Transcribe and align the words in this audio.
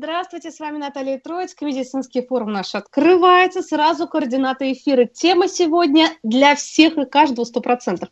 здравствуйте, 0.00 0.50
с 0.50 0.58
вами 0.58 0.78
Наталья 0.78 1.18
Троицкая, 1.18 1.68
медицинский 1.68 2.22
форум 2.22 2.52
наш 2.52 2.74
открывается, 2.74 3.60
сразу 3.60 4.08
координаты 4.08 4.72
эфира. 4.72 5.04
Тема 5.04 5.46
сегодня 5.46 6.08
для 6.22 6.54
всех 6.54 6.96
и 6.96 7.04
каждого 7.04 7.44
100%. 7.44 8.08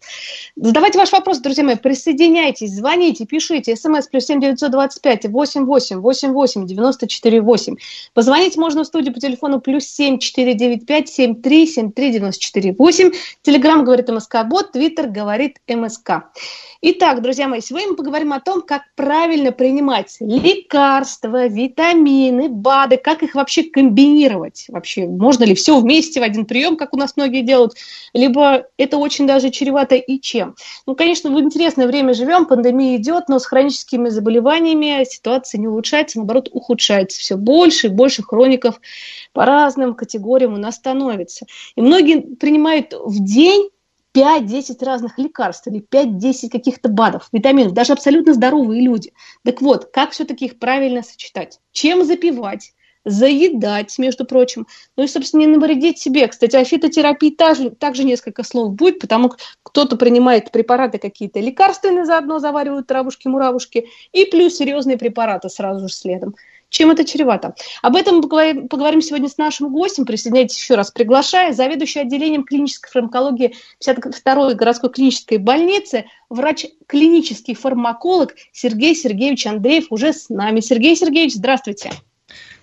Задавайте 0.57 0.99
ваш 0.99 1.13
вопрос, 1.13 1.39
друзья 1.39 1.65
мои, 1.65 1.77
присоединяйтесь, 1.77 2.73
звоните, 2.73 3.25
пишите, 3.25 3.75
смс 3.75 4.07
плюс 4.07 4.27
7 4.27 4.39
925 4.39 5.31
88 5.31 6.03
88 6.03 6.67
94 6.67 7.41
8. 7.41 7.77
Позвонить 8.13 8.59
можно 8.59 8.85
в 8.85 8.87
студию 8.87 9.15
по 9.15 9.21
телефону 9.21 9.59
плюс 9.63 9.85
7 9.85 10.19
495 10.19 11.09
73 11.09 11.67
73 11.67 12.13
94 12.13 12.75
8. 12.79 13.13
Телеграмм 13.41 13.85
говорит 13.85 14.11
МСК 14.11 14.45
Бот, 14.45 14.73
Твиттер 14.73 15.09
говорит 15.09 15.57
МСК. 15.67 16.25
Итак, 16.81 17.23
друзья 17.23 17.49
мои, 17.49 17.61
сегодня 17.61 17.89
мы 17.89 17.97
поговорим 17.97 18.33
о 18.33 18.41
том, 18.41 18.63
как 18.63 18.83
правильно 18.95 19.51
принимать 19.51 20.17
лекарства, 20.21 21.49
витамины, 21.49 21.78
БАДы, 22.49 22.97
как 22.97 23.23
их 23.23 23.35
вообще 23.35 23.65
комбинировать. 23.65 24.67
Вообще, 24.69 25.07
можно 25.07 25.45
ли 25.45 25.55
все 25.55 25.79
вместе 25.81 26.21
в 26.21 26.23
один 26.23 26.45
прием, 26.45 26.77
как 26.77 26.93
у 26.93 26.97
нас 26.97 27.17
многие 27.17 27.43
делают, 27.43 27.75
либо 28.13 28.67
это 28.77 28.99
очень 28.99 29.27
даже 29.27 29.51
чревато 29.51 29.95
и 29.95 30.21
чем. 30.21 30.55
Ну, 30.87 30.95
конечно, 30.95 31.31
в 31.31 31.41
интересное 31.41 31.87
время 31.87 32.15
живем, 32.15 32.47
пандемия 32.47 32.97
идет, 32.97 33.29
но 33.29 33.39
с 33.39 33.47
хроническими 33.47 34.09
заболеваниями 34.09 35.05
ситуация 35.05 35.59
не 35.59 35.69
улучшается, 35.69 36.19
наоборот, 36.19 36.49
ухудшается. 36.53 37.21
Все 37.21 37.37
больше 37.37 37.87
и 37.87 37.91
больше 37.91 38.23
хроников 38.23 38.81
по 39.33 39.45
разным 39.45 39.95
категориям 39.95 40.55
у 40.55 40.59
нас 40.59 40.77
становится. 40.77 41.47
И 41.77 41.81
многие 41.81 42.21
принимают 42.37 42.93
в 42.93 43.23
день 43.25 43.71
5-10 44.19 44.85
разных 44.85 45.19
лекарств 45.19 45.67
или 45.67 45.81
5-10 45.81 46.49
каких-то 46.51 46.89
БАДов, 46.89 47.29
витаминов, 47.33 47.73
даже 47.73 47.93
абсолютно 47.93 48.35
здоровые 48.35 48.83
люди. 48.83 49.13
Так 49.45 49.63
вот, 49.63 49.91
как 49.93 50.11
все-таки 50.11 50.47
их 50.47 50.59
правильно 50.59 51.03
сочетать? 51.03 51.61
Чем 51.73 52.05
запивать? 52.05 52.73
заедать, 53.05 53.99
между 53.99 54.25
прочим. 54.25 54.67
Ну 54.97 55.05
и, 55.05 55.07
собственно, 55.07 55.41
не 55.41 55.47
навредить 55.47 55.99
себе. 55.99 56.27
Кстати, 56.29 56.57
о 56.57 56.65
фитотерапии 56.65 57.31
также, 57.31 57.71
также 57.71 58.05
несколько 58.05 58.43
слов 58.43 58.75
будет, 58.75 58.99
потому 58.99 59.31
что 59.31 59.39
кто-то 59.63 59.97
принимает 59.97 60.51
препараты 60.51 60.99
какие-то 60.99 61.41
лекарственные, 61.41 62.05
заодно 62.05 62.39
заваривают 62.39 62.87
травушки-муравушки, 62.87 63.87
и 64.13 64.25
плюс 64.27 64.57
серьезные 64.57 64.99
препараты 64.99 65.49
сразу 65.49 65.89
же 65.89 65.95
следом 65.95 66.35
чем 66.69 66.91
это 66.91 67.05
чревато. 67.05 67.55
Об 67.83 67.97
этом 67.97 68.17
мы 68.17 68.69
поговорим, 68.69 69.03
сегодня 69.03 69.29
с 69.29 69.39
нашим 69.39 69.73
гостем. 69.73 70.05
Присоединяйтесь 70.05 70.59
еще 70.59 70.75
раз, 70.75 70.91
приглашаю. 70.91 71.55
Заведующий 71.55 72.01
отделением 72.01 72.45
клинической 72.45 72.91
фармакологии 72.91 73.55
52-й 73.85 74.55
городской 74.55 74.91
клинической 74.91 75.39
больницы, 75.39 76.05
врач-клинический 76.29 77.55
фармаколог 77.55 78.35
Сергей 78.53 78.95
Сергеевич 78.95 79.47
Андреев 79.47 79.87
уже 79.91 80.13
с 80.13 80.29
нами. 80.29 80.61
Сергей 80.61 80.97
Сергеевич, 80.97 81.35
здравствуйте. 81.35 81.91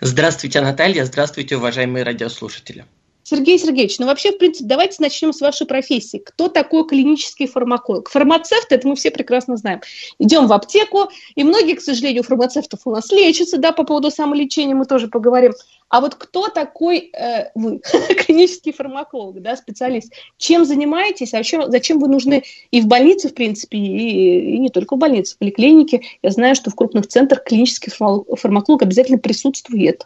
Здравствуйте, 0.01 0.61
Наталья. 0.61 1.05
Здравствуйте, 1.05 1.57
уважаемые 1.57 2.03
радиослушатели. 2.03 2.85
Сергей 3.27 3.57
Сергеевич, 3.57 3.97
ну 3.97 4.05
вообще, 4.05 4.31
в 4.31 4.37
принципе, 4.37 4.69
давайте 4.69 4.97
начнем 4.99 5.33
с 5.33 5.41
вашей 5.41 5.65
профессии. 5.65 6.19
Кто 6.19 6.47
такой 6.47 6.85
клинический 6.87 7.47
фармаколог? 7.47 8.07
Фармацевт, 8.07 8.71
это 8.71 8.87
мы 8.87 8.95
все 8.95 9.09
прекрасно 9.09 9.57
знаем. 9.57 9.81
Идем 10.19 10.45
в 10.45 10.53
аптеку, 10.53 11.09
и 11.33 11.43
многие, 11.43 11.73
к 11.73 11.81
сожалению, 11.81 12.21
фармацевтов 12.21 12.81
у 12.85 12.91
нас 12.91 13.11
лечатся, 13.11 13.57
да, 13.57 13.71
по 13.71 13.83
поводу 13.83 14.11
самолечения 14.11 14.75
мы 14.75 14.85
тоже 14.85 15.07
поговорим. 15.07 15.53
А 15.89 16.01
вот 16.01 16.13
кто 16.13 16.49
такой 16.49 17.09
э, 17.13 17.49
вы, 17.55 17.79
клинический 18.27 18.71
фармаколог, 18.71 19.41
да, 19.41 19.55
специалист? 19.55 20.13
Чем 20.37 20.63
занимаетесь, 20.63 21.33
а 21.33 21.37
вообще, 21.37 21.65
зачем 21.67 21.97
вы 21.97 22.09
нужны 22.09 22.43
и 22.69 22.79
в 22.79 22.85
больнице, 22.85 23.29
в 23.29 23.33
принципе, 23.33 23.79
и, 23.79 24.55
и 24.55 24.59
не 24.59 24.69
только 24.69 24.97
в 24.97 24.99
больнице, 24.99 25.33
в 25.33 25.39
поликлинике? 25.39 26.01
Я 26.21 26.29
знаю, 26.29 26.53
что 26.53 26.69
в 26.69 26.75
крупных 26.75 27.07
центрах 27.07 27.43
клинический 27.43 27.91
фармаколог 27.91 28.83
обязательно 28.83 29.17
присутствует. 29.17 30.05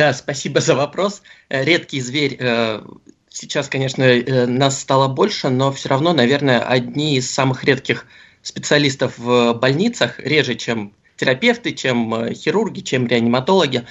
Да, 0.00 0.14
спасибо 0.14 0.62
за 0.62 0.74
вопрос. 0.74 1.20
Э, 1.50 1.62
редкий 1.62 2.00
зверь. 2.00 2.38
Э, 2.40 2.80
сейчас, 3.28 3.68
конечно, 3.68 4.02
э, 4.02 4.46
нас 4.46 4.80
стало 4.80 5.08
больше, 5.08 5.50
но 5.50 5.70
все 5.72 5.90
равно, 5.90 6.14
наверное, 6.14 6.60
одни 6.60 7.16
из 7.16 7.30
самых 7.30 7.64
редких 7.64 8.06
специалистов 8.40 9.18
в 9.18 9.52
больницах, 9.52 10.18
реже, 10.18 10.54
чем 10.54 10.94
терапевты, 11.18 11.72
чем 11.72 12.32
хирурги, 12.32 12.80
чем 12.80 13.06
реаниматологи. 13.06 13.84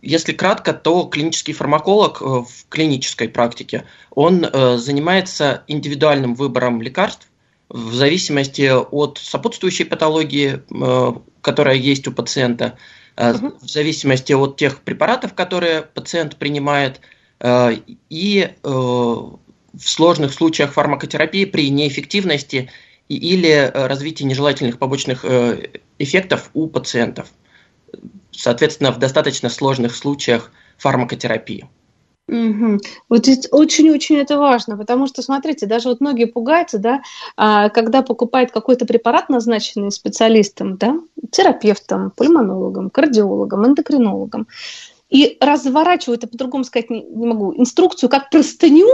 Если 0.00 0.32
кратко, 0.32 0.72
то 0.72 1.04
клинический 1.04 1.52
фармаколог 1.52 2.22
в 2.22 2.48
клинической 2.70 3.28
практике, 3.28 3.84
он 4.08 4.46
занимается 4.78 5.62
индивидуальным 5.66 6.34
выбором 6.34 6.80
лекарств 6.80 7.28
в 7.68 7.92
зависимости 7.92 8.72
от 8.72 9.18
сопутствующей 9.18 9.84
патологии, 9.84 10.62
которая 11.42 11.76
есть 11.76 12.08
у 12.08 12.12
пациента, 12.12 12.78
угу. 13.16 13.58
в 13.60 13.68
зависимости 13.68 14.32
от 14.32 14.56
тех 14.56 14.80
препаратов, 14.80 15.34
которые 15.34 15.82
пациент 15.82 16.36
принимает, 16.36 17.00
э, 17.40 17.76
и 18.10 18.50
э, 18.50 18.68
в 18.68 19.38
сложных 19.78 20.32
случаях 20.32 20.72
фармакотерапии 20.72 21.44
при 21.44 21.70
неэффективности 21.70 22.70
или 23.08 23.70
развитии 23.74 24.24
нежелательных 24.24 24.78
побочных 24.78 25.24
эффектов 25.98 26.50
у 26.54 26.66
пациентов. 26.66 27.28
Соответственно, 28.30 28.90
в 28.90 28.98
достаточно 28.98 29.48
сложных 29.48 29.94
случаях 29.94 30.50
фармакотерапии. 30.78 31.68
Угу. 32.32 32.78
Вот 33.10 33.28
очень-очень 33.50 34.16
это 34.16 34.38
важно, 34.38 34.78
потому 34.78 35.06
что, 35.06 35.20
смотрите, 35.20 35.66
даже 35.66 35.90
вот 35.90 36.00
многие 36.00 36.24
пугаются, 36.24 36.78
да, 36.78 37.02
а, 37.36 37.68
когда 37.68 38.00
покупают 38.00 38.50
какой-то 38.50 38.86
препарат, 38.86 39.28
назначенный 39.28 39.90
специалистом, 39.90 40.78
да, 40.78 40.98
терапевтом, 41.30 42.10
пульмонологом, 42.10 42.88
кардиологом, 42.88 43.66
эндокринологом, 43.66 44.48
и 45.10 45.36
разворачивают, 45.40 46.24
а 46.24 46.26
по-другому 46.26 46.64
сказать 46.64 46.88
не, 46.88 47.02
не 47.02 47.26
могу, 47.26 47.52
инструкцию 47.54 48.08
как 48.08 48.30
простыню, 48.30 48.88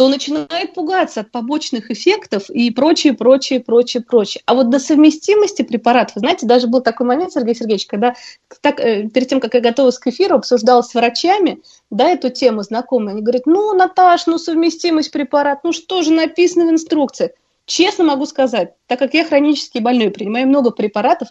то 0.00 0.08
начинает 0.08 0.72
пугаться 0.72 1.20
от 1.20 1.30
побочных 1.30 1.90
эффектов 1.90 2.48
и 2.48 2.70
прочее, 2.70 3.12
прочее, 3.12 3.60
прочее, 3.60 4.02
прочее. 4.02 4.42
А 4.46 4.54
вот 4.54 4.70
до 4.70 4.78
совместимости 4.78 5.60
препаратов, 5.60 6.14
знаете, 6.16 6.46
даже 6.46 6.68
был 6.68 6.80
такой 6.80 7.06
момент, 7.06 7.34
Сергей 7.34 7.54
Сергеевич, 7.54 7.84
когда 7.84 8.14
так, 8.62 8.80
э, 8.80 9.10
перед 9.10 9.28
тем, 9.28 9.40
как 9.40 9.52
я 9.52 9.60
готовилась 9.60 9.98
к 9.98 10.06
эфиру, 10.06 10.36
обсуждала 10.36 10.80
с 10.80 10.94
врачами, 10.94 11.60
да, 11.90 12.08
эту 12.08 12.30
тему 12.30 12.62
знакомые, 12.62 13.12
они 13.12 13.20
говорят, 13.20 13.44
ну, 13.44 13.74
Наташ, 13.74 14.26
ну, 14.26 14.38
совместимость 14.38 15.10
препарат, 15.12 15.64
ну, 15.64 15.72
что 15.72 16.00
же 16.00 16.12
написано 16.12 16.64
в 16.64 16.70
инструкции? 16.70 17.34
Честно 17.66 18.04
могу 18.04 18.24
сказать, 18.24 18.72
так 18.86 18.98
как 18.98 19.12
я 19.12 19.26
хронически 19.26 19.80
больной, 19.80 20.10
принимаю 20.10 20.48
много 20.48 20.70
препаратов, 20.70 21.28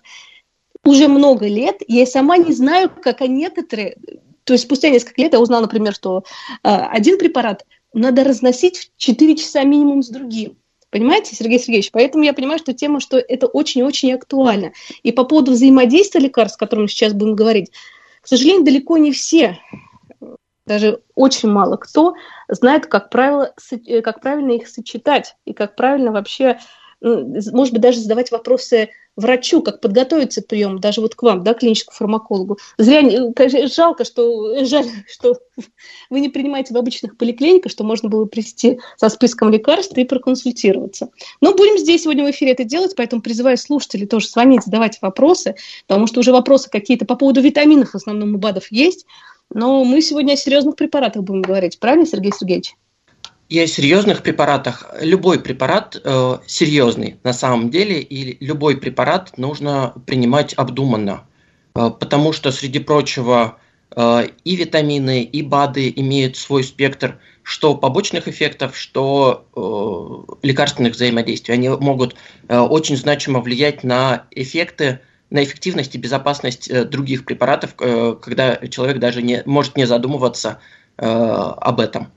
уже 0.86 1.08
много 1.08 1.48
лет, 1.48 1.78
я 1.88 2.06
сама 2.06 2.38
не 2.38 2.54
знаю, 2.54 2.92
как 3.02 3.22
некоторые, 3.22 3.98
то 4.44 4.54
есть 4.54 4.66
спустя 4.66 4.90
несколько 4.90 5.24
лет 5.24 5.34
я 5.34 5.40
узнала, 5.40 5.62
например, 5.62 5.96
что 5.96 6.24
э, 6.62 6.70
один 6.70 7.18
препарат– 7.18 7.66
надо 7.94 8.24
разносить 8.24 8.78
в 8.78 8.98
4 8.98 9.36
часа 9.36 9.64
минимум 9.64 10.04
с 10.04 10.10
другим. 10.10 10.58
Понимаете, 10.90 11.36
Сергей 11.36 11.60
Сергеевич? 11.60 11.92
Поэтому 11.92 12.24
я 12.24 12.34
понимаю, 12.34 12.60
что 12.60 12.74
тема, 12.74 13.00
что 13.00 13.18
это 13.18 13.48
очень-очень 13.48 14.14
актуально. 14.14 14.74
И 15.04 15.12
по 15.12 15.24
поводу 15.24 15.52
взаимодействия 15.52 16.22
лекарств, 16.22 16.58
о 16.58 16.66
котором 16.66 16.84
мы 16.84 16.90
сейчас 16.90 17.14
будем 17.14 17.36
говорить, 17.36 17.72
к 18.22 18.28
сожалению, 18.28 18.66
далеко 18.66 18.98
не 18.98 19.12
все, 19.12 19.60
даже 20.66 21.02
очень 21.16 21.50
мало 21.50 21.78
кто 21.78 22.14
знает, 22.48 22.86
как, 22.86 23.10
правило, 23.10 23.54
э, 23.72 24.02
как 24.02 24.22
правильно 24.22 24.52
их 24.52 24.68
сочетать 24.68 25.36
и 25.46 25.54
как 25.54 25.76
правильно 25.76 26.12
вообще, 26.12 26.60
может 27.02 27.74
быть, 27.74 27.82
даже 27.82 28.00
задавать 28.00 28.32
вопросы 28.32 28.90
врачу, 29.20 29.62
как 29.62 29.82
подготовиться 29.82 30.42
к 30.42 30.48
приему, 30.48 30.80
даже 30.80 31.02
вот 31.02 31.16
к 31.16 31.24
вам, 31.24 31.44
да, 31.44 31.54
клиническому 31.54 31.96
фармакологу. 31.96 32.58
Зря, 32.78 33.02
жалко, 33.68 34.06
что, 34.06 34.66
жаль, 34.66 34.86
что 35.08 35.38
вы 36.10 36.20
не 36.20 36.30
принимаете 36.30 36.74
в 36.74 36.78
обычных 36.78 37.18
поликлиниках, 37.18 37.72
что 37.72 37.84
можно 37.84 38.10
было 38.10 38.26
прийти 38.26 38.80
со 38.98 39.10
списком 39.10 39.50
лекарств 39.50 39.98
и 39.98 40.04
проконсультироваться. 40.04 41.10
Но 41.42 41.54
будем 41.54 41.78
здесь 41.78 42.04
сегодня 42.04 42.26
в 42.26 42.32
эфире 42.32 42.52
это 42.52 42.64
делать, 42.64 42.94
поэтому 42.96 43.22
призываю 43.22 43.58
слушателей 43.58 44.08
тоже 44.08 44.28
звонить, 44.28 44.64
задавать 44.64 45.00
вопросы, 45.02 45.56
потому 45.88 46.08
что 46.08 46.20
уже 46.22 46.32
вопросы 46.32 46.70
какие-то 46.70 47.06
по 47.06 47.16
поводу 47.16 47.42
витаминов 47.42 47.92
в 47.92 47.96
основном 47.96 48.36
у 48.36 48.38
БАДов 48.38 48.72
есть, 48.72 49.06
но 49.54 49.84
мы 49.84 50.02
сегодня 50.02 50.34
о 50.34 50.38
серьезных 50.38 50.76
препаратах 50.76 51.24
будем 51.24 51.42
говорить. 51.42 51.80
Правильно, 51.80 52.06
Сергей 52.06 52.32
Сергеевич? 52.38 52.76
И 53.50 53.60
о 53.60 53.68
серьезных 53.68 54.22
препаратах. 54.22 54.86
Любой 55.02 55.40
препарат 55.40 56.00
э, 56.04 56.38
серьезный 56.46 57.20
на 57.24 57.34
самом 57.34 57.72
деле, 57.72 58.00
и 58.00 58.44
любой 58.46 58.78
препарат 58.78 59.38
нужно 59.38 59.94
принимать 60.06 60.54
обдуманно. 60.54 61.24
Э, 61.76 61.90
потому 61.90 62.32
что, 62.32 62.52
среди 62.52 62.80
прочего, 62.80 63.58
э, 63.96 64.28
и 64.44 64.56
витамины, 64.56 65.24
и 65.24 65.42
БАДы 65.42 65.92
имеют 65.96 66.38
свой 66.38 66.64
спектр 66.64 67.20
что 67.50 67.74
побочных 67.74 68.28
эффектов, 68.28 68.78
что 68.78 69.48
э, 69.56 70.36
лекарственных 70.46 70.94
взаимодействий. 70.94 71.56
Они 71.56 71.68
могут 71.68 72.16
э, 72.48 72.60
очень 72.60 72.96
значимо 72.96 73.40
влиять 73.40 73.84
на 73.84 74.26
эффекты, 74.30 75.00
на 75.32 75.44
эффективность 75.44 75.96
и 75.96 75.98
безопасность 75.98 76.70
э, 76.70 76.86
других 76.86 77.26
препаратов, 77.26 77.74
э, 77.80 78.16
когда 78.22 78.58
человек 78.68 79.00
даже 79.00 79.24
не 79.24 79.42
может 79.48 79.78
не 79.78 79.88
задумываться 79.88 80.60
э, 80.98 81.08
об 81.08 81.80
этом. 81.80 82.12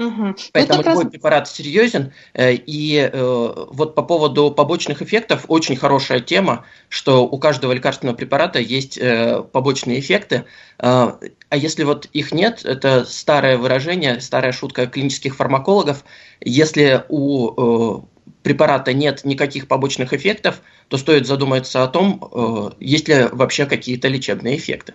Угу. 0.00 0.34
Поэтому 0.54 0.78
вот 0.78 0.86
любой 0.86 1.04
раз... 1.04 1.12
препарат 1.12 1.48
серьезен. 1.48 2.12
Э, 2.32 2.54
и 2.54 2.96
э, 2.96 3.66
вот 3.70 3.94
по 3.94 4.02
поводу 4.02 4.50
побочных 4.50 5.02
эффектов 5.02 5.44
очень 5.48 5.76
хорошая 5.76 6.20
тема, 6.20 6.64
что 6.88 7.26
у 7.26 7.38
каждого 7.38 7.72
лекарственного 7.72 8.16
препарата 8.16 8.60
есть 8.60 8.96
э, 8.96 9.42
побочные 9.52 10.00
эффекты. 10.00 10.46
А 10.78 11.18
если 11.52 11.84
вот 11.84 12.06
их 12.14 12.32
нет, 12.32 12.64
это 12.64 13.04
старое 13.04 13.58
выражение, 13.58 14.20
старая 14.20 14.52
шутка 14.52 14.86
клинических 14.86 15.36
фармакологов. 15.36 16.04
Если 16.40 17.04
у 17.10 18.04
препарата 18.42 18.94
нет 18.94 19.26
никаких 19.26 19.68
побочных 19.68 20.14
эффектов, 20.14 20.62
то 20.88 20.96
стоит 20.96 21.26
задуматься 21.26 21.82
о 21.82 21.88
том, 21.88 22.72
есть 22.80 23.08
ли 23.08 23.26
вообще 23.30 23.66
какие-то 23.66 24.08
лечебные 24.08 24.56
эффекты. 24.56 24.94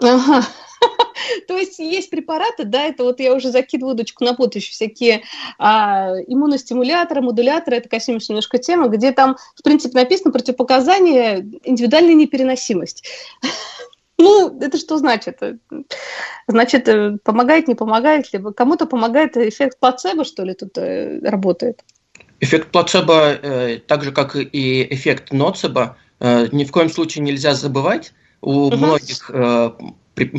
Ага. 0.00 0.44
То 1.48 1.58
есть 1.58 1.78
есть 1.78 2.10
препараты, 2.10 2.64
да, 2.64 2.84
это 2.84 3.04
вот 3.04 3.20
я 3.20 3.34
уже 3.34 3.50
закидываю 3.50 3.94
удочку 3.94 4.24
на 4.24 4.30
еще 4.30 4.70
всякие 4.70 5.22
а, 5.58 6.10
иммуностимуляторы, 6.26 7.22
модуляторы, 7.22 7.78
это 7.78 7.88
коснемся 7.88 8.32
немножко 8.32 8.58
темы, 8.58 8.88
где 8.88 9.12
там, 9.12 9.36
в 9.56 9.62
принципе, 9.62 9.98
написано 9.98 10.32
противопоказание 10.32 11.40
индивидуальная 11.64 12.14
непереносимость. 12.14 13.08
Ну, 14.16 14.60
это 14.60 14.78
что 14.78 14.96
значит? 14.96 15.40
Значит, 16.46 16.86
э, 16.86 17.18
помогает, 17.24 17.66
не 17.66 17.74
помогает, 17.74 18.32
либо 18.32 18.52
кому-то 18.52 18.86
помогает 18.86 19.36
эффект 19.36 19.80
плацебо, 19.80 20.24
что 20.24 20.44
ли, 20.44 20.54
тут 20.54 20.78
э, 20.78 21.18
работает? 21.18 21.82
Эффект 22.38 22.70
плацебо, 22.70 23.32
э, 23.32 23.80
так 23.80 24.04
же, 24.04 24.12
как 24.12 24.36
и 24.36 24.86
эффект 24.94 25.32
ноцебо, 25.32 25.96
ни 26.20 26.64
в 26.64 26.70
коем 26.70 26.90
случае 26.90 27.24
нельзя 27.24 27.54
забывать. 27.54 28.12
У 28.44 28.66
угу. 28.66 28.76
многих 28.76 29.30
э, 29.32 29.70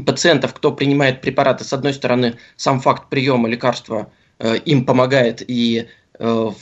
пациентов, 0.06 0.54
кто 0.54 0.72
принимает 0.72 1.22
препараты, 1.22 1.64
с 1.64 1.74
одной 1.74 1.94
стороны, 1.94 2.38
сам 2.56 2.80
факт 2.80 3.10
приема 3.10 3.50
лекарства 3.50 4.12
э, 4.38 4.58
им 4.58 4.86
помогает 4.86 5.42
и 5.48 5.88
э, 6.20 6.24
в 6.24 6.56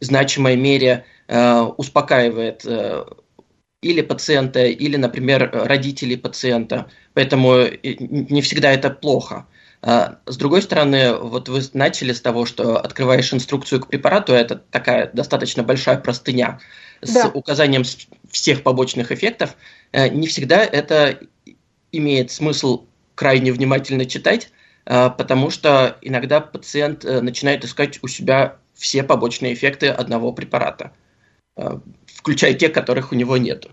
значимой 0.00 0.56
мере 0.56 1.04
э, 1.26 1.60
успокаивает 1.76 2.64
э, 2.64 3.04
или 3.82 4.00
пациента, 4.00 4.64
или, 4.64 4.96
например, 4.96 5.50
родителей 5.52 6.16
пациента. 6.16 6.90
Поэтому 7.12 7.56
э, 7.56 7.78
не 7.82 8.40
всегда 8.40 8.72
это 8.72 8.88
плохо. 8.88 9.46
А 9.82 10.18
с 10.24 10.38
другой 10.38 10.62
стороны, 10.62 11.14
вот 11.14 11.50
вы 11.50 11.60
начали 11.74 12.12
с 12.12 12.22
того, 12.22 12.46
что 12.46 12.78
открываешь 12.78 13.34
инструкцию 13.34 13.82
к 13.82 13.88
препарату, 13.88 14.32
это 14.32 14.56
такая 14.56 15.10
достаточно 15.12 15.62
большая 15.62 15.98
простыня 15.98 16.58
с 17.02 17.12
да. 17.12 17.30
указанием 17.32 17.84
всех 18.30 18.62
побочных 18.62 19.12
эффектов. 19.12 19.56
Э, 19.92 20.08
не 20.08 20.26
всегда 20.26 20.64
это 20.64 21.20
имеет 21.92 22.30
смысл 22.30 22.86
крайне 23.14 23.52
внимательно 23.52 24.04
читать, 24.04 24.50
а, 24.86 25.10
потому 25.10 25.50
что 25.50 25.98
иногда 26.02 26.40
пациент 26.40 27.04
э, 27.04 27.20
начинает 27.20 27.64
искать 27.64 27.98
у 28.02 28.08
себя 28.08 28.58
все 28.74 29.02
побочные 29.02 29.54
эффекты 29.54 29.88
одного 29.88 30.32
препарата, 30.32 30.92
включая 32.06 32.54
те, 32.54 32.68
которых 32.68 33.10
у 33.10 33.16
него 33.16 33.36
нет. 33.36 33.66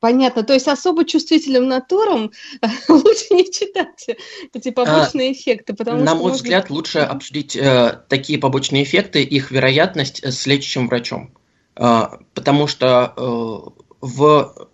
Понятно. 0.00 0.42
То 0.42 0.52
есть 0.52 0.68
особо 0.68 1.04
чувствительным 1.04 1.68
натурам 1.68 2.30
лучше 2.88 3.34
не 3.34 3.50
читать 3.50 4.06
эти 4.52 4.70
побочные 4.70 5.30
а, 5.30 5.32
эффекты. 5.32 5.74
Потому 5.74 6.00
на 6.00 6.08
что 6.08 6.14
мой 6.16 6.22
можно... 6.24 6.36
взгляд, 6.36 6.70
лучше 6.70 6.98
обсудить 6.98 7.56
э, 7.56 8.00
такие 8.08 8.38
побочные 8.38 8.82
эффекты, 8.82 9.22
их 9.22 9.50
вероятность 9.50 10.22
э, 10.22 10.30
с 10.30 10.46
лечащим 10.46 10.88
врачом. 10.88 11.32
Э, 11.78 12.08
потому 12.34 12.66
что 12.66 13.12
э, 13.16 13.86
в 14.00 14.68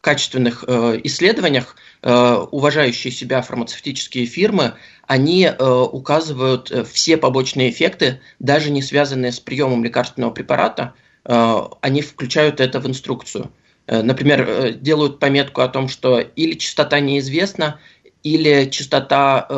качественных 0.00 0.64
э, 0.66 1.00
исследованиях 1.04 1.76
э, 2.02 2.34
уважающие 2.50 3.12
себя 3.12 3.42
фармацевтические 3.42 4.26
фирмы, 4.26 4.74
они 5.06 5.50
указывают 5.58 6.70
все 6.86 7.16
побочные 7.16 7.70
эффекты, 7.70 8.20
даже 8.40 8.70
не 8.70 8.82
связанные 8.82 9.32
с 9.32 9.40
приемом 9.40 9.82
лекарственного 9.82 10.32
препарата, 10.32 10.92
они 11.24 12.02
включают 12.02 12.60
это 12.60 12.78
в 12.78 12.86
инструкцию. 12.86 13.50
Например, 13.86 14.72
делают 14.72 15.18
пометку 15.18 15.62
о 15.62 15.68
том, 15.68 15.88
что 15.88 16.20
или 16.20 16.52
частота 16.58 17.00
неизвестна, 17.00 17.80
или 18.22 18.68
частота 18.68 19.48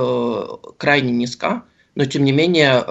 крайне 0.76 1.10
низка, 1.10 1.64
но 1.96 2.04
тем 2.04 2.24
не 2.24 2.30
менее 2.30 2.84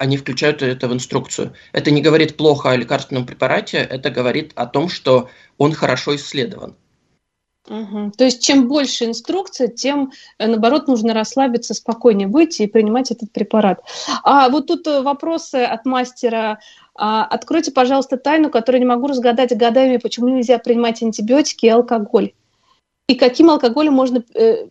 они 0.00 0.16
включают 0.16 0.62
это 0.62 0.88
в 0.88 0.94
инструкцию. 0.94 1.52
Это 1.72 1.90
не 1.90 2.00
говорит 2.00 2.38
плохо 2.38 2.70
о 2.70 2.76
лекарственном 2.76 3.26
препарате, 3.26 3.76
это 3.78 4.10
говорит 4.10 4.52
о 4.54 4.66
том, 4.66 4.88
что 4.88 5.28
он 5.58 5.74
хорошо 5.74 6.16
исследован. 6.16 6.74
Угу. 7.68 8.12
То 8.16 8.24
есть 8.24 8.42
чем 8.42 8.66
больше 8.66 9.04
инструкций, 9.04 9.68
тем, 9.68 10.12
э, 10.38 10.46
наоборот, 10.46 10.88
нужно 10.88 11.12
расслабиться, 11.12 11.74
спокойнее 11.74 12.28
выйти 12.28 12.62
и 12.62 12.66
принимать 12.66 13.10
этот 13.10 13.30
препарат. 13.30 13.80
А 14.24 14.48
вот 14.48 14.68
тут 14.68 14.86
э, 14.86 15.02
вопросы 15.02 15.56
от 15.56 15.84
мастера. 15.84 16.60
А, 16.94 17.26
откройте, 17.26 17.70
пожалуйста, 17.70 18.16
тайну, 18.16 18.48
которую 18.50 18.80
не 18.80 18.86
могу 18.86 19.06
разгадать 19.06 19.54
годами, 19.54 19.98
почему 19.98 20.28
нельзя 20.28 20.58
принимать 20.58 21.02
антибиотики 21.02 21.66
и 21.66 21.68
алкоголь. 21.68 22.32
И 23.06 23.16
каким 23.16 23.50
алкоголем 23.50 23.92
можно 23.92 24.24
э, 24.34 24.66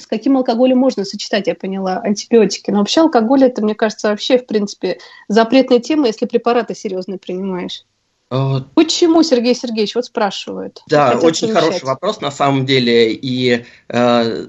с 0.00 0.06
каким 0.06 0.36
алкоголем 0.36 0.78
можно 0.78 1.04
сочетать, 1.04 1.46
я 1.46 1.54
поняла, 1.54 1.98
антибиотики. 1.98 2.70
Но 2.70 2.78
вообще 2.78 3.02
алкоголь 3.02 3.44
это, 3.44 3.62
мне 3.62 3.74
кажется, 3.74 4.08
вообще, 4.08 4.38
в 4.38 4.46
принципе, 4.46 4.98
запретная 5.28 5.78
тема, 5.78 6.06
если 6.06 6.26
препараты 6.26 6.74
серьезные 6.74 7.18
принимаешь. 7.18 7.84
А 8.30 8.60
Почему, 8.74 9.22
Сергей 9.22 9.54
Сергеевич, 9.54 9.94
вот 9.94 10.04
спрашивают? 10.04 10.82
Да, 10.88 11.18
очень 11.20 11.48
замечать. 11.48 11.64
хороший 11.64 11.84
вопрос 11.84 12.20
на 12.20 12.30
самом 12.30 12.64
деле. 12.64 13.12
И 13.12 13.64
э, 13.88 14.46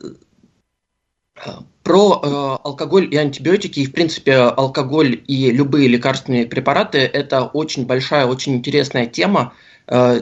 про 1.84 2.22
э, 2.24 2.58
алкоголь 2.64 3.08
и 3.12 3.18
антибиотики, 3.18 3.80
и 3.80 3.86
в 3.86 3.92
принципе 3.92 4.36
алкоголь 4.36 5.24
и 5.28 5.52
любые 5.52 5.88
лекарственные 5.88 6.46
препараты– 6.46 7.00
это 7.14 7.46
очень 7.46 7.86
большая, 7.86 8.28
очень 8.28 8.56
интересная 8.56 9.08
тема, 9.08 9.54
э, 9.88 10.22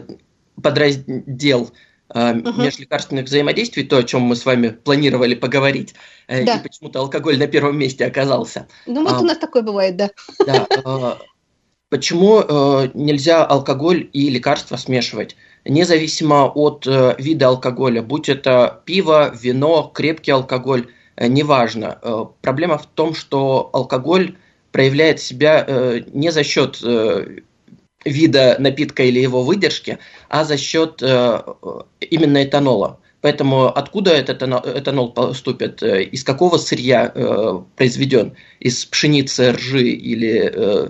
подраздел 0.62 1.70
угу. 2.10 2.62
межлекарственных 2.62 3.26
взаимодействий, 3.26 3.84
то, 3.84 3.98
о 3.98 4.04
чем 4.04 4.22
мы 4.22 4.36
с 4.36 4.46
вами 4.46 4.70
планировали 4.70 5.36
поговорить, 5.36 5.96
э, 6.28 6.44
да. 6.44 6.56
и 6.56 6.64
почему-то 6.64 7.00
алкоголь 7.00 7.38
на 7.38 7.48
первом 7.48 7.78
месте 7.78 8.06
оказался. 8.06 8.68
Ну 8.86 9.04
вот 9.04 9.14
а, 9.14 9.20
у 9.20 9.24
нас 9.24 9.38
такое 9.38 9.62
бывает, 9.62 9.96
да. 9.96 10.10
Да. 10.46 10.68
Э, 10.70 11.16
почему 11.90 12.40
э, 12.40 12.90
нельзя 12.94 13.46
алкоголь 13.46 14.10
и 14.14 14.30
лекарства 14.30 14.78
смешивать? 14.78 15.36
Независимо 15.66 16.48
от 16.48 16.86
вида 16.86 17.48
алкоголя, 17.48 18.02
будь 18.02 18.30
это 18.30 18.82
пиво, 18.86 19.36
вино, 19.40 19.92
крепкий 19.94 20.32
алкоголь, 20.32 20.88
неважно. 21.18 22.00
Проблема 22.42 22.78
в 22.78 22.86
том, 22.86 23.14
что 23.14 23.70
алкоголь 23.74 24.38
проявляет 24.72 25.20
себя 25.20 26.02
не 26.14 26.32
за 26.32 26.44
счет 26.44 26.82
вида 28.06 28.56
напитка 28.60 29.04
или 29.04 29.20
его 29.20 29.44
выдержки, 29.44 30.00
а 30.30 30.44
за 30.44 30.58
счет 30.58 31.02
э, 31.02 31.42
именно 32.00 32.44
этанола. 32.44 33.00
Поэтому 33.22 33.68
откуда 33.68 34.12
этот 34.12 34.42
этанол 34.42 35.12
поступит, 35.12 35.84
э, 35.84 36.04
из 36.04 36.24
какого 36.24 36.58
сырья 36.58 37.12
э, 37.14 37.62
произведен, 37.76 38.36
из 38.60 38.86
пшеницы, 38.86 39.52
ржи 39.52 39.90
или 39.90 40.52
э, 40.54 40.90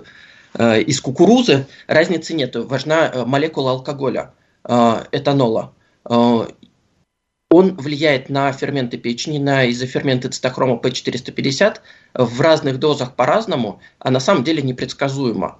э, 0.54 0.82
из 0.82 1.00
кукурузы, 1.00 1.66
разницы 1.88 2.34
нет. 2.34 2.54
Важна 2.54 3.24
молекула 3.26 3.72
алкоголя, 3.72 4.32
э, 4.64 5.04
этанола. 5.10 5.74
Э, 6.08 6.46
он 7.52 7.74
влияет 7.74 8.30
на 8.30 8.52
ферменты 8.52 8.96
печени, 8.96 9.38
на 9.38 9.68
изоферменты 9.68 10.28
цитохрома 10.28 10.76
P450 10.76 11.78
в 12.14 12.40
разных 12.40 12.78
дозах 12.78 13.16
по-разному, 13.16 13.80
а 13.98 14.12
на 14.12 14.20
самом 14.20 14.44
деле 14.44 14.62
непредсказуемо. 14.62 15.58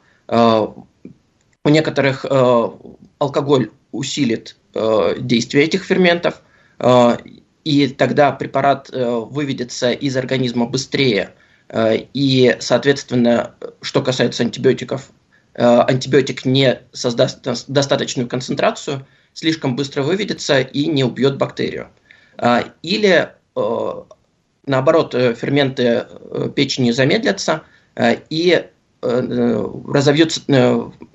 Э, 1.64 1.68
у 1.68 1.72
некоторых 1.72 2.24
э, 2.28 2.70
алкоголь 3.18 3.70
усилит 3.92 4.56
э, 4.74 5.16
действие 5.18 5.64
этих 5.64 5.84
ферментов, 5.84 6.42
э, 6.78 7.16
и 7.64 7.88
тогда 7.88 8.32
препарат 8.32 8.90
э, 8.92 9.10
выведется 9.10 9.90
из 9.92 10.16
организма 10.16 10.66
быстрее. 10.66 11.34
Э, 11.68 11.96
и, 12.14 12.56
соответственно, 12.60 13.54
что 13.82 14.02
касается 14.02 14.42
антибиотиков, 14.42 15.10
э, 15.54 15.64
антибиотик 15.64 16.44
не 16.44 16.80
создаст 16.92 17.46
достаточную 17.68 18.28
концентрацию, 18.28 19.06
слишком 19.34 19.76
быстро 19.76 20.02
выведется 20.02 20.60
и 20.60 20.86
не 20.86 21.04
убьет 21.04 21.36
бактерию. 21.36 21.88
Э, 22.38 22.62
или 22.82 23.32
э, 23.56 24.02
наоборот, 24.66 25.12
ферменты 25.12 26.06
печени 26.54 26.92
замедлятся 26.92 27.62
и 28.30 28.66
разовьется, 29.02 30.42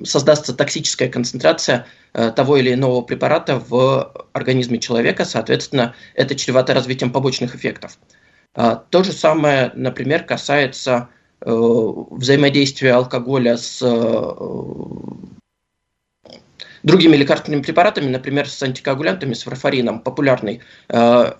создастся 0.03 0.53
токсическая 0.55 1.09
концентрация 1.09 1.85
того 2.13 2.57
или 2.57 2.73
иного 2.73 3.01
препарата 3.01 3.61
в 3.67 4.27
организме 4.33 4.79
человека, 4.79 5.25
соответственно, 5.25 5.93
это 6.13 6.35
чревато 6.35 6.73
развитием 6.73 7.11
побочных 7.11 7.55
эффектов. 7.55 7.99
То 8.53 9.03
же 9.03 9.11
самое, 9.11 9.71
например, 9.75 10.23
касается 10.23 11.09
взаимодействия 11.41 12.93
алкоголя 12.93 13.57
с 13.57 13.81
другими 16.85 17.15
лекарственными 17.17 17.63
препаратами, 17.63 18.09
например, 18.09 18.47
с 18.47 18.61
антикоагулянтами, 18.61 19.33
с 19.33 19.45
варфарином, 19.45 19.99
популярный 19.99 20.61
э, 20.89 21.31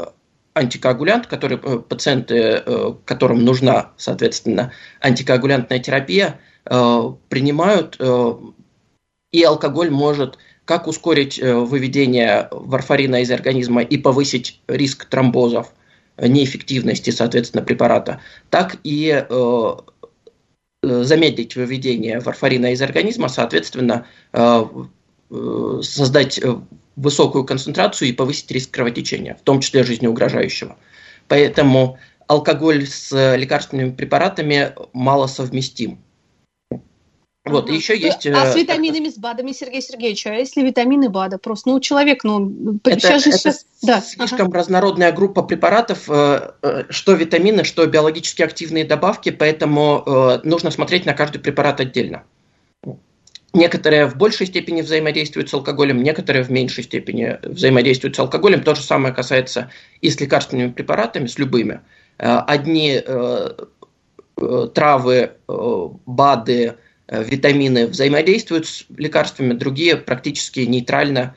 антикоагулянт, 0.56 1.28
который 1.28 1.60
э, 1.62 1.80
пациенты, 1.80 2.64
э, 2.66 2.94
которым 3.06 3.44
нужна, 3.44 3.92
соответственно, 3.98 4.72
антикоагулянтная 5.02 5.80
терапия, 5.80 6.40
э, 6.66 7.02
принимают, 7.30 7.98
э, 8.00 8.34
и 9.32 9.44
алкоголь 9.44 9.92
может 9.92 10.38
как 10.64 10.88
ускорить 10.88 11.38
э, 11.38 11.54
выведение 11.54 12.48
варфарина 12.52 13.22
из 13.22 13.30
организма 13.30 13.84
и 13.84 13.98
повысить 13.98 14.62
риск 14.68 15.06
тромбозов, 15.06 15.74
неэффективности, 16.18 17.10
соответственно, 17.10 17.64
препарата, 17.64 18.22
так 18.50 18.78
и 18.84 19.26
э, 19.30 19.76
замедлить 20.82 21.56
выведение 21.56 22.20
варфарина 22.22 22.72
из 22.72 22.82
организма, 22.82 23.28
соответственно, 23.28 24.06
Э, 25.32 25.80
создать 25.82 26.38
э, 26.38 26.56
высокую 26.96 27.44
концентрацию 27.44 28.10
и 28.10 28.14
повысить 28.14 28.52
риск 28.52 28.72
кровотечения, 28.72 29.36
в 29.36 29.42
том 29.42 29.60
числе 29.60 29.84
жизнеугрожающего. 29.84 30.78
Поэтому 31.28 31.98
алкоголь 32.28 32.88
с 32.88 33.12
лекарственными 33.36 33.92
препаратами 33.92 34.74
мало 34.94 35.28
совместим. 35.28 36.00
Вот, 37.46 37.70
еще 37.70 37.96
есть... 37.96 38.26
А 38.26 38.52
с 38.52 38.56
э, 38.56 38.62
витаминами, 38.62 39.08
с 39.08 39.20
БАДами, 39.20 39.52
Сергей 39.52 39.82
Сергеевич, 39.82 40.26
а 40.26 40.34
если 40.34 40.64
витамины 40.64 41.10
БАДа? 41.10 41.38
Просто, 41.38 41.70
ну, 41.70 41.80
человек, 41.80 42.24
ну, 42.24 42.80
это, 42.84 43.00
сейчас 43.00 43.24
же 43.24 43.30
это 43.30 43.38
сейчас... 43.38 43.66
Да. 43.84 44.02
слишком 44.02 44.48
ага. 44.48 44.58
разнородная 44.58 45.12
группа 45.12 45.44
препаратов, 45.44 46.06
что 46.06 47.14
витамины, 47.14 47.64
что 47.64 47.86
биологически 47.86 48.42
активные 48.42 48.84
добавки, 48.84 49.30
поэтому 49.30 50.40
нужно 50.44 50.72
смотреть 50.72 51.06
на 51.06 51.14
каждый 51.14 51.38
препарат 51.38 51.80
отдельно. 51.80 52.24
Некоторые 53.56 54.06
в 54.08 54.18
большей 54.18 54.48
степени 54.48 54.82
взаимодействуют 54.82 55.50
с 55.50 55.54
алкоголем, 55.54 56.04
некоторые 56.04 56.44
в 56.44 56.52
меньшей 56.52 56.84
степени 56.84 57.40
взаимодействуют 57.42 58.18
с 58.18 58.20
алкоголем. 58.20 58.62
То 58.62 58.76
же 58.76 58.82
самое 58.82 59.14
касается 59.14 59.72
и 60.02 60.10
с 60.10 60.20
лекарственными 60.20 60.72
препаратами, 60.72 61.28
с 61.28 61.40
любыми. 61.40 61.80
Э, 62.18 62.40
одни 62.48 63.02
э, 63.02 63.50
э, 64.38 64.68
травы, 64.74 65.32
БАДы, 65.48 66.76
витамины 67.08 67.88
взаимодействуют 67.88 68.68
с 68.68 68.86
лекарствами, 68.90 69.54
другие 69.54 69.96
практически 69.96 70.62
нейтрально 70.62 71.36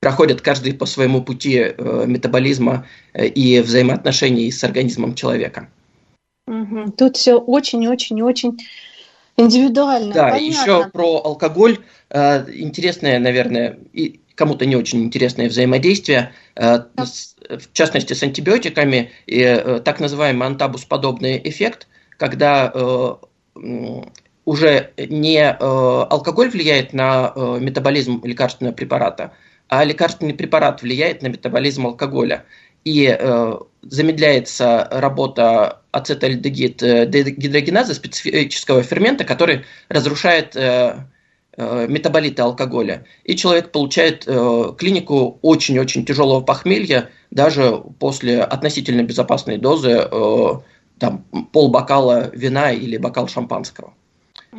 проходят 0.00 0.40
каждый 0.40 0.72
по 0.72 0.86
своему 0.86 1.22
пути 1.22 1.74
метаболизма 1.78 2.86
и 3.14 3.60
взаимоотношений 3.60 4.50
с 4.50 4.64
организмом 4.64 5.14
человека. 5.14 5.68
Тут 6.96 7.16
все 7.18 7.34
очень-очень-очень 7.34 8.58
Индивидуально. 9.36 10.14
Да, 10.14 10.30
понятно. 10.30 10.44
еще 10.44 10.88
про 10.90 11.20
алкоголь. 11.24 11.78
Э, 12.10 12.44
интересное, 12.52 13.18
наверное, 13.18 13.78
и 13.92 14.20
кому-то 14.36 14.64
не 14.64 14.76
очень 14.76 15.02
интересное 15.02 15.48
взаимодействие, 15.48 16.32
э, 16.54 16.78
в 16.96 17.72
частности 17.72 18.12
с 18.12 18.22
антибиотиками, 18.22 19.10
и 19.26 19.40
э, 19.40 19.80
так 19.84 19.98
называемый 19.98 20.46
антабус-подобный 20.46 21.40
эффект, 21.44 21.88
когда 22.16 22.72
уже 24.44 24.90
не 24.96 25.50
алкоголь 25.50 26.50
влияет 26.50 26.92
на 26.92 27.32
метаболизм 27.60 28.20
лекарственного 28.24 28.74
препарата, 28.74 29.32
а 29.68 29.82
лекарственный 29.84 30.34
препарат 30.34 30.82
влияет 30.82 31.22
на 31.22 31.28
метаболизм 31.28 31.86
алкоголя 31.86 32.44
и 32.84 33.16
э, 33.18 33.58
замедляется 33.82 34.88
работа 34.90 35.80
ацетальдегидрогеназы, 35.90 37.94
специфического 37.94 38.82
фермента, 38.82 39.24
который 39.24 39.64
разрушает 39.88 40.56
э, 40.56 40.96
э, 41.56 41.86
метаболиты 41.88 42.42
алкоголя. 42.42 43.04
И 43.24 43.36
человек 43.36 43.72
получает 43.72 44.24
э, 44.26 44.72
клинику 44.76 45.38
очень-очень 45.42 46.04
тяжелого 46.04 46.40
похмелья 46.40 47.10
даже 47.30 47.82
после 47.98 48.42
относительно 48.42 49.02
безопасной 49.02 49.58
дозы 49.58 50.08
э, 50.10 50.48
там, 50.98 51.24
полбокала 51.52 52.30
вина 52.32 52.72
или 52.72 52.96
бокал 52.96 53.28
шампанского. 53.28 53.94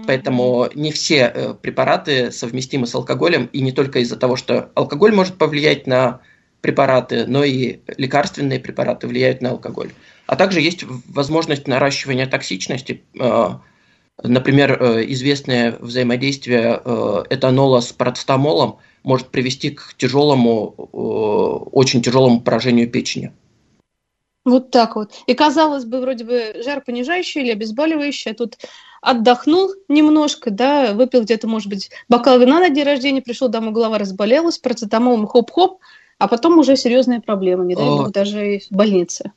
Поэтому 0.07 0.67
не 0.75 0.91
все 0.91 1.31
э, 1.33 1.53
препараты 1.53 2.31
совместимы 2.31 2.85
с 2.85 2.95
алкоголем, 2.95 3.49
и 3.53 3.61
не 3.61 3.71
только 3.71 3.99
из-за 3.99 4.17
того, 4.17 4.35
что 4.35 4.69
алкоголь 4.75 5.13
может 5.13 5.37
повлиять 5.37 5.87
на 5.87 6.19
препараты, 6.65 7.27
но 7.27 7.43
и 7.43 7.81
лекарственные 7.95 8.59
препараты 8.59 9.05
влияют 9.05 9.39
на 9.39 9.51
алкоголь. 9.51 9.91
А 10.25 10.35
также 10.35 10.61
есть 10.61 10.83
возможность 11.07 11.67
наращивания 11.67 12.25
токсичности. 12.25 13.03
Э, 13.19 13.49
например, 14.23 14.81
э, 14.81 15.05
известное 15.09 15.77
взаимодействие 15.79 16.81
э, 16.83 17.23
этанола 17.29 17.81
с 17.81 17.93
парацетамолом 17.93 18.79
может 19.03 19.27
привести 19.27 19.69
к 19.69 19.93
тяжелому, 19.95 20.73
очень 21.71 22.01
тяжелому 22.01 22.41
поражению 22.41 22.89
печени. 22.89 23.31
Вот 24.43 24.71
так 24.71 24.95
вот. 24.95 25.11
И 25.27 25.35
казалось 25.35 25.85
бы, 25.85 26.01
вроде 26.01 26.23
бы 26.23 26.63
жар 26.65 26.81
понижающий 26.81 27.41
или 27.41 27.51
обезболивающий, 27.51 28.31
а 28.31 28.33
тут 28.33 28.57
отдохнул 29.03 29.69
немножко, 29.87 30.49
да, 30.49 30.93
выпил 30.93 31.21
где-то, 31.21 31.47
может 31.47 31.69
быть, 31.69 31.91
бокал 32.09 32.39
вина 32.39 32.59
на 32.59 32.69
день 32.69 32.85
рождения, 32.85 33.21
пришел 33.21 33.49
домой, 33.49 33.71
голова 33.71 33.99
разболелась, 33.99 34.57
парацетамолом 34.57 35.27
хоп-хоп, 35.27 35.79
а 36.17 36.27
потом 36.27 36.57
уже 36.59 36.75
серьезные 36.75 37.21
проблемы, 37.21 37.65
не 37.65 37.75
дай 37.75 37.85
бог, 37.85 38.11
даже 38.11 38.59
в 38.69 38.75
больнице. 38.75 39.31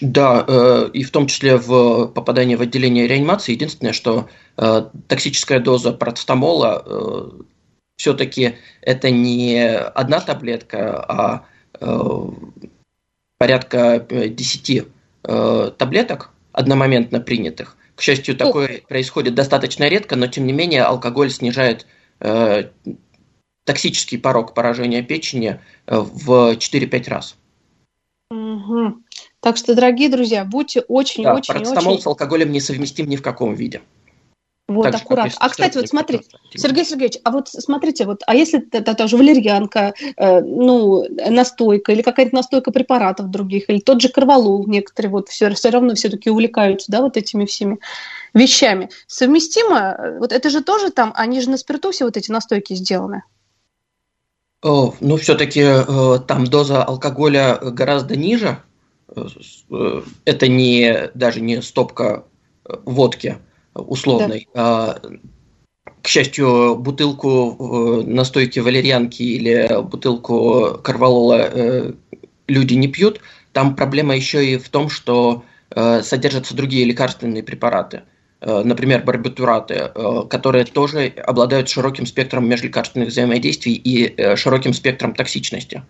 Да, 0.00 0.44
э, 0.46 0.90
и 0.92 1.02
в 1.02 1.10
том 1.10 1.26
числе 1.26 1.56
в 1.56 2.06
попадании 2.08 2.56
в 2.56 2.60
отделение 2.60 3.06
реанимации. 3.06 3.52
Единственное, 3.52 3.92
что 3.92 4.28
э, 4.56 4.84
токсическая 5.08 5.60
доза 5.60 5.92
парацетамола 5.92 6.82
э, 6.84 7.30
все-таки 7.96 8.56
это 8.80 9.10
не 9.10 9.64
одна 9.66 10.20
таблетка, 10.20 11.04
а 11.08 11.46
порядка 13.38 14.06
10 14.08 14.86
таблеток 15.22 16.30
одномоментно 16.52 17.20
принятых. 17.20 17.76
К 17.96 18.02
счастью, 18.02 18.36
такое 18.36 18.78
Ох. 18.78 18.88
происходит 18.88 19.34
достаточно 19.34 19.88
редко, 19.88 20.16
но 20.16 20.26
тем 20.26 20.46
не 20.46 20.52
менее 20.52 20.82
алкоголь 20.82 21.30
снижает 21.30 21.86
токсический 23.64 24.18
порог 24.18 24.54
поражения 24.54 25.02
печени 25.02 25.60
в 25.86 26.56
4-5 26.56 27.08
раз. 27.08 27.36
Угу. 28.30 28.94
Так 29.40 29.56
что, 29.56 29.74
дорогие 29.74 30.08
друзья, 30.08 30.44
будьте 30.44 30.80
очень-очень... 30.80 31.24
Да, 31.24 31.54
парацетамол 31.54 31.94
очень... 31.94 32.02
с 32.02 32.06
алкоголем 32.06 32.52
несовместим 32.52 33.08
ни 33.08 33.16
в 33.16 33.22
каком 33.22 33.54
виде. 33.54 33.82
Вот, 34.68 34.84
так 34.84 35.02
аккуратно. 35.02 35.32
А, 35.38 35.48
кстати, 35.50 35.76
вот 35.76 35.88
смотрите, 35.88 36.24
Сергей 36.54 36.84
Сергеевич, 36.84 37.18
а 37.24 37.30
вот 37.32 37.48
смотрите, 37.48 38.06
вот, 38.06 38.22
а 38.26 38.34
если 38.34 38.64
это 38.70 38.94
та 38.94 39.06
же 39.06 39.16
валерьянка, 39.16 39.92
э, 40.16 40.40
ну, 40.40 41.04
настойка 41.28 41.92
или 41.92 42.00
какая-то 42.00 42.34
настойка 42.34 42.70
препаратов 42.70 43.28
других, 43.28 43.68
или 43.68 43.80
тот 43.80 44.00
же 44.00 44.08
корвалол, 44.08 44.66
некоторые 44.66 45.10
вот 45.10 45.28
все, 45.28 45.52
все 45.52 45.70
равно 45.70 45.94
все-таки 45.94 46.30
увлекаются, 46.30 46.90
да, 46.90 47.02
вот 47.02 47.16
этими 47.16 47.44
всеми 47.44 47.78
вещами. 48.32 48.88
Совместимо? 49.08 50.16
Вот 50.20 50.32
это 50.32 50.48
же 50.48 50.62
тоже 50.62 50.90
там, 50.90 51.12
они 51.16 51.40
же 51.40 51.50
на 51.50 51.58
спиртусе 51.58 52.04
вот 52.04 52.16
эти 52.16 52.30
настойки 52.30 52.74
сделаны. 52.74 53.24
О, 54.62 54.94
ну, 55.00 55.16
все-таки 55.16 55.60
э, 55.60 56.18
там 56.26 56.44
доза 56.44 56.84
алкоголя 56.84 57.58
гораздо 57.60 58.16
ниже. 58.16 58.58
Э, 59.08 59.26
э, 59.70 60.02
это 60.24 60.48
не 60.48 61.10
даже 61.14 61.40
не 61.40 61.60
стопка 61.62 62.24
э, 62.64 62.74
водки 62.84 63.38
условной. 63.74 64.48
Да. 64.54 65.00
А, 65.00 65.00
к 66.02 66.06
счастью, 66.06 66.76
бутылку 66.76 67.56
э, 67.58 68.06
настойки 68.06 68.60
валерьянки 68.60 69.22
или 69.22 69.82
бутылку 69.82 70.78
карвалола 70.82 71.48
э, 71.52 71.92
люди 72.46 72.74
не 72.74 72.86
пьют. 72.86 73.20
Там 73.52 73.74
проблема 73.74 74.14
еще 74.14 74.46
и 74.46 74.58
в 74.58 74.68
том, 74.68 74.88
что 74.88 75.44
э, 75.70 76.02
содержатся 76.02 76.54
другие 76.54 76.84
лекарственные 76.84 77.42
препараты. 77.42 78.02
Э, 78.44 78.62
например, 78.64 79.04
барбитураты, 79.04 79.92
э, 79.94 80.22
которые 80.28 80.64
тоже 80.64 81.12
обладают 81.24 81.68
широким 81.68 82.06
спектром 82.06 82.48
межлекарственных 82.48 83.10
взаимодействий 83.10 83.74
и 83.74 84.12
э, 84.16 84.34
широким 84.34 84.74
спектром 84.74 85.14
токсичности. 85.14 85.82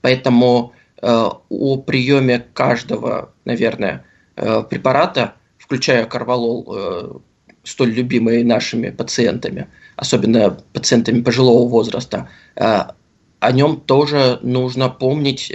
Поэтому 0.00 0.72
о 1.02 1.76
приеме 1.78 2.44
каждого, 2.52 3.32
наверное, 3.46 4.04
препарата, 4.34 5.32
включая 5.56 6.04
карвалол, 6.04 7.22
столь 7.64 7.92
любимый 7.92 8.44
нашими 8.44 8.90
пациентами, 8.90 9.68
особенно 9.96 10.58
пациентами 10.74 11.22
пожилого 11.22 11.66
возраста, 11.66 12.28
о 12.54 13.52
нем 13.52 13.80
тоже 13.80 14.40
нужно 14.42 14.90
помнить 14.90 15.50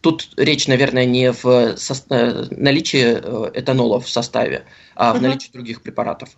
тут 0.00 0.30
речь, 0.38 0.66
наверное, 0.68 1.04
не 1.04 1.32
в 1.32 1.76
наличии 2.50 3.58
этанола 3.58 4.00
в 4.00 4.08
составе, 4.08 4.64
а 4.94 5.12
в 5.12 5.16
угу. 5.16 5.24
наличии 5.24 5.50
других 5.52 5.82
препаратов. 5.82 6.30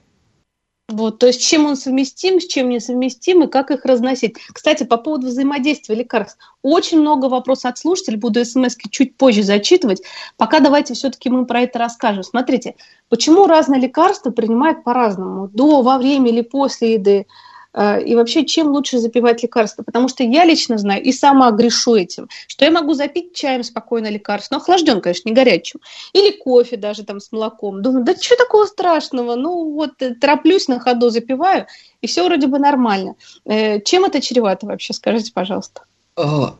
Вот, 0.89 1.19
то 1.19 1.27
есть 1.27 1.43
чем 1.43 1.65
он 1.65 1.77
совместим, 1.77 2.41
с 2.41 2.47
чем 2.47 2.69
не 2.69 2.79
совместим 2.79 3.43
и 3.43 3.47
как 3.47 3.71
их 3.71 3.87
разносить. 3.87 4.37
Кстати, 4.53 4.85
по 4.85 4.99
поводу 4.99 5.29
взаимодействия 5.29 5.95
лекарств. 5.95 6.39
Очень 6.63 7.01
много 7.01 7.27
вопросов 7.27 7.71
от 7.71 7.79
слушателей, 7.79 8.19
буду 8.19 8.45
смс 8.45 8.77
чуть 8.91 9.17
позже 9.17 9.43
зачитывать. 9.43 10.03
Пока 10.37 10.61
давайте 10.61 10.93
все-таки 10.93 11.31
мы 11.31 11.47
про 11.47 11.63
это 11.63 11.79
расскажем. 11.79 12.23
Смотрите, 12.23 12.75
почему 13.09 13.47
разные 13.47 13.81
лекарства 13.81 14.31
принимают 14.31 14.85
по-разному, 14.85 15.49
до, 15.49 15.81
во 15.81 15.97
время 15.97 16.31
или 16.31 16.43
после 16.43 16.95
еды. 16.95 17.27
Э, 17.75 18.01
и 18.03 18.15
вообще, 18.15 18.45
чем 18.45 18.69
лучше 18.69 18.99
запивать 18.99 19.43
лекарства. 19.43 19.83
Потому 19.83 20.09
что 20.09 20.23
я 20.23 20.45
лично 20.45 20.79
знаю 20.79 21.03
и 21.03 21.13
сама 21.13 21.51
грешу 21.51 21.97
этим, 21.97 22.29
что 22.47 22.65
я 22.65 22.71
могу 22.71 22.95
запить 22.95 23.35
чаем 23.35 23.65
спокойно 23.65 24.09
лекарство, 24.09 24.55
но 24.55 24.61
охлажден, 24.61 25.01
конечно, 25.01 25.29
не 25.29 25.35
горячим. 25.35 25.81
Или 26.13 26.31
кофе 26.31 26.77
даже 26.77 27.05
там 27.05 27.21
с 27.21 27.33
молоком. 27.33 27.83
Думаю, 27.83 28.05
да 28.05 28.15
что 28.15 28.37
такого 28.37 28.67
страшного? 28.67 29.35
Ну 29.35 29.75
вот 29.75 30.01
э, 30.01 30.15
тороплюсь 30.15 30.69
на 30.69 30.79
ходу, 30.79 31.11
запиваю, 31.11 31.67
и 32.01 32.07
все 32.07 32.25
вроде 32.25 32.47
бы 32.47 32.59
нормально. 32.59 33.17
Э, 33.45 33.81
чем 33.81 34.05
это 34.05 34.21
чревато 34.21 34.67
вообще, 34.67 34.93
скажите, 34.93 35.33
пожалуйста. 35.33 35.83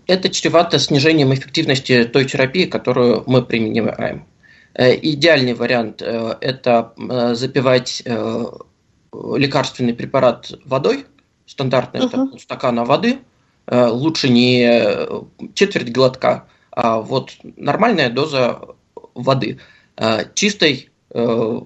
Это 0.09 0.31
чревато 0.31 0.81
снижением 0.81 1.33
эффективности 1.33 2.05
той 2.05 2.25
терапии, 2.25 2.65
которую 2.65 3.23
мы 3.29 3.41
применяем. 3.41 4.27
Идеальный 4.77 5.55
вариант– 5.55 6.03
это 6.41 6.93
запивать 7.35 8.03
лекарственный 9.37 9.95
препарат 9.95 10.53
водой, 10.65 11.07
стандартный 11.47 12.01
uh-huh. 12.01 12.07
это 12.07 12.27
полстакана 12.27 12.85
воды, 12.85 13.19
э, 13.67 13.87
лучше 13.87 14.29
не 14.29 15.07
четверть 15.55 15.93
глотка, 15.93 16.47
а 16.71 17.01
вот 17.01 17.37
нормальная 17.57 18.11
доза 18.11 18.61
воды, 19.15 19.61
э, 19.97 20.25
чистой, 20.35 20.91
э, 21.11 21.61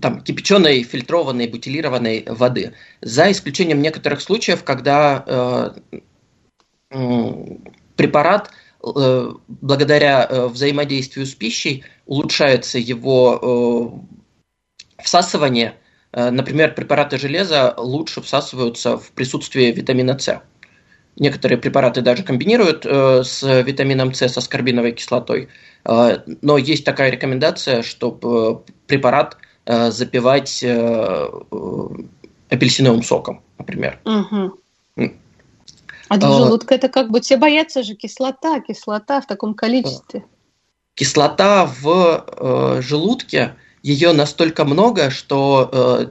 там, 0.00 0.20
кипяченой, 0.20 0.82
фильтрованной, 0.82 1.48
бутилированной 1.48 2.24
воды. 2.28 2.74
За 3.00 3.30
исключением 3.30 3.82
некоторых 3.82 4.20
случаев, 4.20 4.62
когда 4.62 5.74
препарат 7.96 8.50
благодаря 8.80 10.46
взаимодействию 10.48 11.26
с 11.26 11.34
пищей 11.34 11.84
улучшается 12.06 12.78
его 12.78 14.04
всасывание– 15.02 15.74
Э, 15.82 15.86
например, 16.12 16.74
препараты 16.74 17.18
железа 17.18 17.74
лучше 17.76 18.20
всасываются 18.22 18.96
в 18.96 19.10
присутствии 19.12 19.70
витамина 19.72 20.18
С. 20.18 20.42
Некоторые 21.16 21.58
препараты 21.58 22.00
даже 22.00 22.22
комбинируют 22.22 22.86
э, 22.86 23.24
с 23.24 23.42
витамином 23.62 24.14
С, 24.14 24.28
со 24.28 24.40
скорбиновой 24.40 24.92
кислотой. 24.92 25.48
Э, 25.84 26.18
но 26.42 26.58
есть 26.58 26.84
такая 26.84 27.10
рекомендация, 27.10 27.82
чтобы 27.82 28.62
препарат 28.86 29.36
запивать 29.66 30.64
апельсиновым 32.48 33.02
соком, 33.02 33.42
например. 33.58 34.00
Угу. 34.06 34.58
А 36.08 36.16
для 36.16 36.28
желудка 36.30 36.74
это 36.74 36.88
как 36.88 37.10
бы 37.10 37.20
все 37.20 37.36
боятся 37.36 37.82
же 37.82 37.94
кислота, 37.94 38.60
кислота 38.60 39.20
в 39.20 39.26
таком 39.26 39.52
количестве. 39.52 40.24
Кислота 40.94 41.66
в 41.66 42.80
желудке– 42.80 43.56
ее 43.82 44.12
настолько 44.12 44.64
много, 44.64 45.10
что 45.10 45.68
э, 45.72 46.06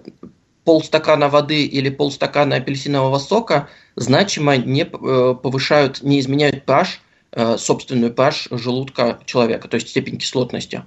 полстакана 0.64 1.30
воды 1.30 1.66
или 1.66 1.90
полстакана 1.90 2.58
апельсинового 2.58 3.20
сока 3.20 3.70
значимо 3.96 4.58
не 4.58 4.84
э, 4.84 5.36
повышают, 5.42 6.02
не 6.04 6.20
изменяют 6.20 6.66
pH, 6.66 6.88
э, 7.32 7.58
собственную 7.58 8.14
pH 8.14 8.58
желудка 8.58 9.20
человека, 9.26 9.68
то 9.68 9.76
есть 9.76 9.90
степень 9.90 10.18
кислотности 10.18 10.84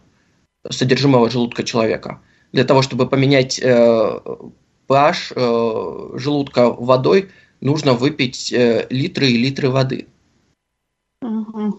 содержимого 0.68 1.30
желудка 1.30 1.64
человека. 1.64 2.20
Для 2.52 2.64
того, 2.64 2.82
чтобы 2.82 3.08
поменять 3.08 3.58
э, 3.58 4.20
pH 4.88 5.32
э, 5.34 6.18
желудка 6.18 6.70
водой, 6.70 7.30
нужно 7.60 7.94
выпить 7.94 8.52
э, 8.52 8.86
литры 8.90 9.28
и 9.28 9.38
литры 9.38 9.70
воды. 9.70 10.08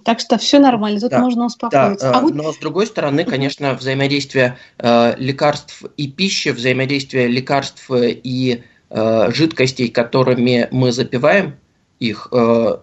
Так 0.06 0.20
что 0.20 0.38
все 0.38 0.60
нормально, 0.60 1.00
тут 1.00 1.10
да, 1.10 1.20
можно 1.20 1.46
успокоиться. 1.46 2.12
Да, 2.12 2.20
а 2.20 2.22
вот... 2.22 2.36
Но 2.36 2.54
с 2.54 2.58
другой 2.58 2.86
стороны, 2.86 3.24
конечно, 3.24 3.74
взаимодействие 3.74 4.58
э, 4.78 5.16
лекарств 5.18 5.84
и 5.98 6.08
пищи, 6.12 6.50
взаимодействие 6.50 7.28
лекарств 7.28 7.90
и 7.92 8.64
э, 8.90 9.32
жидкостей, 9.32 9.90
которыми 9.90 10.68
мы 10.72 10.92
запиваем 10.92 11.56
их, 12.00 12.28
э, 12.32 12.78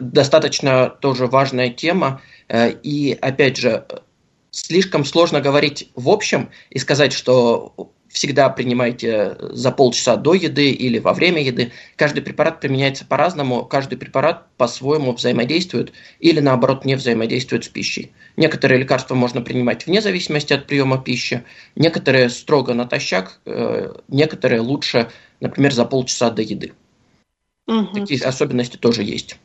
достаточно 0.00 0.88
тоже 0.88 1.28
важная 1.28 1.70
тема. 1.70 2.20
Э, 2.48 2.72
и 2.72 3.16
опять 3.20 3.56
же, 3.56 3.86
слишком 4.50 5.04
сложно 5.04 5.40
говорить 5.40 5.90
в 5.94 6.08
общем 6.08 6.50
и 6.70 6.80
сказать, 6.80 7.12
что 7.12 7.92
всегда 8.10 8.48
принимайте 8.50 9.36
за 9.40 9.70
полчаса 9.70 10.16
до 10.16 10.34
еды 10.34 10.70
или 10.70 10.98
во 10.98 11.14
время 11.14 11.42
еды. 11.42 11.72
Каждый 11.96 12.22
препарат 12.22 12.60
применяется 12.60 13.06
по-разному, 13.06 13.64
каждый 13.64 13.96
препарат 13.96 14.46
по-своему 14.56 15.12
взаимодействует 15.12 15.92
или 16.18 16.40
наоборот 16.40 16.84
не 16.84 16.96
взаимодействует 16.96 17.64
с 17.64 17.68
пищей. 17.68 18.12
Некоторые 18.36 18.80
лекарства 18.80 19.14
можно 19.14 19.42
принимать 19.42 19.86
вне 19.86 20.00
зависимости 20.00 20.52
от 20.52 20.66
приема 20.66 20.98
пищи, 20.98 21.44
некоторые 21.76 22.30
строго 22.30 22.74
натощак, 22.74 23.40
э, 23.46 23.92
некоторые 24.08 24.60
лучше, 24.60 25.10
например, 25.40 25.72
за 25.72 25.84
полчаса 25.84 26.30
до 26.30 26.42
еды. 26.42 26.72
Угу. 27.66 28.00
Такие 28.00 28.20
особенности 28.24 28.76
тоже 28.76 29.04
есть. 29.04 29.38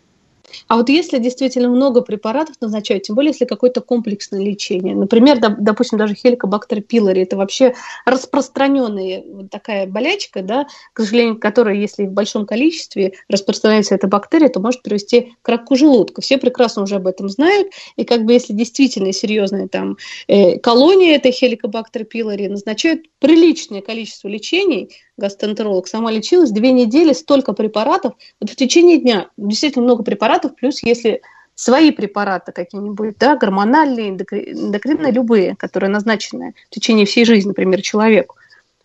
А 0.68 0.78
вот 0.78 0.90
если 0.90 1.20
действительно 1.20 1.70
много 1.70 2.02
препаратов 2.02 2.56
назначают, 2.62 3.04
тем 3.04 3.16
более 3.16 3.32
если 3.32 3.46
какое-то 3.46 3.82
комплексное 3.82 4.42
лечение, 4.42 4.96
например, 4.96 5.40
допустим, 5.40 5.98
даже 5.98 6.16
хеликобактер 6.16 6.82
пилори, 6.82 7.22
это 7.22 7.38
вообще 7.38 7.76
распространенная 8.06 9.24
вот 9.28 9.50
такая 9.50 9.88
болячка, 9.88 10.42
да, 10.42 10.68
к 10.94 11.02
сожалению, 11.02 11.40
которая, 11.40 11.76
если 11.76 12.06
в 12.06 12.12
большом 12.12 12.46
количестве 12.46 13.14
распространяется 13.30 13.96
эта 13.96 14.08
бактерия, 14.08 14.50
то 14.50 14.60
может 14.60 14.82
привести 14.82 15.34
к 15.42 15.50
раку 15.50 15.76
желудка. 15.76 16.22
Все 16.22 16.38
прекрасно 16.38 16.84
уже 16.84 16.96
об 16.96 17.08
этом 17.08 17.30
знают, 17.30 17.70
и 17.96 18.04
как 18.04 18.26
бы 18.26 18.34
если 18.34 18.54
действительно 18.54 19.14
серьезная 19.14 19.68
там 19.68 19.98
э, 20.28 20.60
колония 20.60 21.16
этой 21.16 21.32
хеликобактер 21.32 22.06
пилори 22.06 22.48
назначают 22.48 23.02
приличное 23.20 23.82
количество 23.82 24.28
лечений, 24.28 24.92
гастроэнтеролог 25.18 25.88
сама 25.88 26.12
лечилась, 26.12 26.52
две 26.52 26.72
недели, 26.72 27.14
столько 27.14 27.54
препаратов, 27.54 28.14
вот 28.40 28.50
в 28.50 28.56
течение 28.56 28.98
дня 28.98 29.30
действительно 29.38 29.86
много 29.86 30.04
препаратов, 30.04 30.56
плюс 30.56 30.84
если 30.84 31.22
свои 31.56 31.92
препараты 31.92 32.52
какие-нибудь, 32.52 33.18
да, 33.18 33.38
гормональные, 33.38 34.10
эндокринные, 34.10 35.12
любые, 35.12 35.56
которые 35.56 35.90
назначены 35.90 36.54
в 36.70 36.74
течение 36.74 37.06
всей 37.06 37.26
жизни, 37.26 37.50
например, 37.50 37.82
человеку. 37.82 38.36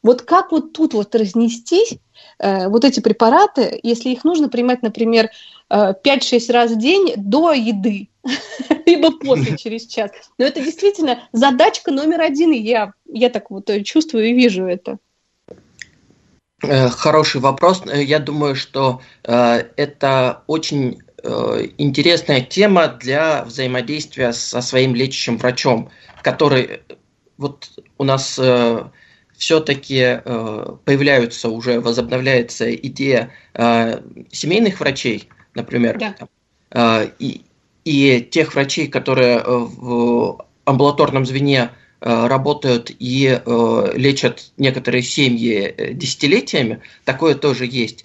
Вот 0.02 0.22
как 0.22 0.50
вот 0.50 0.72
тут 0.72 0.94
вот 0.94 1.14
разнестись, 1.14 1.98
э, 2.38 2.68
вот 2.68 2.84
эти 2.84 3.00
препараты, 3.00 3.78
если 3.82 4.08
их 4.08 4.24
нужно 4.24 4.48
принимать, 4.48 4.82
например, 4.82 5.28
э, 5.68 5.94
5-6 6.02 6.52
раз 6.52 6.70
в 6.70 6.78
день 6.78 7.12
до 7.16 7.52
еды, 7.52 8.08
либо 8.86 9.10
после, 9.10 9.56
через 9.58 9.86
час. 9.86 10.10
Но 10.38 10.46
это 10.46 10.60
действительно 10.62 11.28
задачка 11.32 11.90
номер 11.90 12.22
один, 12.22 12.52
и 12.52 12.58
я, 12.58 12.94
я 13.12 13.28
так 13.28 13.50
вот 13.50 13.68
чувствую 13.84 14.28
и 14.28 14.32
вижу 14.32 14.64
это. 14.64 14.98
Э, 16.62 16.88
хороший 16.88 17.40
вопрос. 17.40 17.82
Э, 17.86 18.02
я 18.02 18.18
думаю, 18.18 18.54
что 18.54 19.00
э, 19.24 19.64
это 19.76 20.42
очень 20.46 21.02
интересная 21.76 22.40
тема 22.40 22.88
для 22.88 23.44
взаимодействия 23.44 24.32
со 24.32 24.62
своим 24.62 24.94
лечащим 24.94 25.36
врачом, 25.36 25.90
который 26.22 26.80
вот 27.36 27.68
у 27.98 28.04
нас 28.04 28.40
все-таки 29.36 30.22
появляются 30.86 31.50
уже, 31.50 31.78
возобновляется 31.80 32.74
идея 32.74 33.34
семейных 34.32 34.80
врачей, 34.80 35.28
например, 35.54 36.00
да. 36.72 37.04
и, 37.18 37.42
и 37.84 38.20
тех 38.22 38.54
врачей, 38.54 38.88
которые 38.88 39.42
в 39.44 40.42
амбулаторном 40.64 41.26
звене 41.26 41.68
Э, 41.68 41.79
работают 42.00 42.90
и 42.98 43.40
э, 43.44 43.92
лечат 43.94 44.52
некоторые 44.56 45.02
семьи 45.02 45.74
э, 45.76 45.92
десятилетиями, 45.92 46.80
такое 47.04 47.34
тоже 47.34 47.66
есть. 47.66 48.04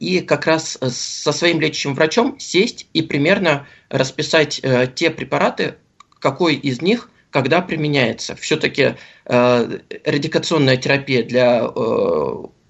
И 0.00 0.24
как 0.26 0.46
раз 0.46 0.78
со 0.80 1.32
своим 1.32 1.60
лечащим 1.60 1.94
врачом 1.94 2.40
сесть 2.40 2.86
и 2.94 3.02
примерно 3.02 3.66
расписать 3.90 4.62
те 4.94 5.10
препараты, 5.10 5.74
какой 6.18 6.54
из 6.54 6.80
них 6.80 7.10
когда 7.30 7.60
применяется. 7.60 8.34
Все-таки 8.36 8.94
радикационная 9.26 10.78
терапия 10.78 11.22
для 11.22 11.68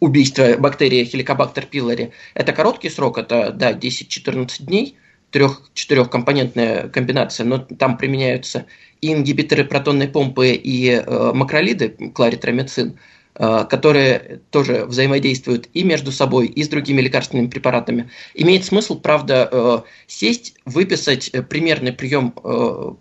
убийства 0.01 0.57
бактерии 0.59 1.09
Helicobacter 1.09 1.68
pylori– 1.70 2.12
это 2.35 2.53
короткий 2.53 2.90
срок, 2.90 3.18
это 3.18 3.53
да, 3.53 3.73
10-14 3.73 4.64
дней, 4.64 4.96
трех-четырехкомпонентная 5.31 6.88
комбинация, 6.88 7.47
но 7.47 7.59
там 7.59 7.97
применяются 7.97 8.66
и 9.01 9.12
ингибиторы 9.12 9.64
протонной 9.64 10.09
помпы, 10.09 10.53
и 10.53 10.90
э, 10.90 11.33
макролиды, 11.33 11.88
кларитромицин. 12.14 12.99
э, 13.35 13.64
которые 13.71 14.40
тоже 14.51 14.85
взаимодействуют 14.87 15.69
и 15.73 15.85
между 15.85 16.12
собой, 16.12 16.47
и 16.47 16.62
с 16.62 16.69
другими 16.69 17.01
лекарственными 17.01 17.49
препаратами. 17.49 18.11
Имеет 18.35 18.64
смысл, 18.64 19.01
правда, 19.01 19.49
э, 19.51 19.79
сесть, 20.07 20.55
выписать 20.64 21.33
примерный 21.49 21.93
прием, 21.93 22.33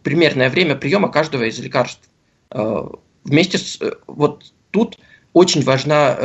примерное 0.04 0.50
время 0.50 0.76
приема 0.76 1.10
каждого 1.10 1.44
из 1.44 1.60
лекарств. 1.60 2.10
Вместе 3.24 3.58
с... 3.58 3.80
Вот 4.08 4.54
тут 4.72 4.98
очень 5.34 5.63
важна 5.63 6.15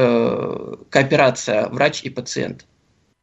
кооперация 0.91 1.69
врач 1.69 2.03
и 2.05 2.11
пациент. 2.11 2.67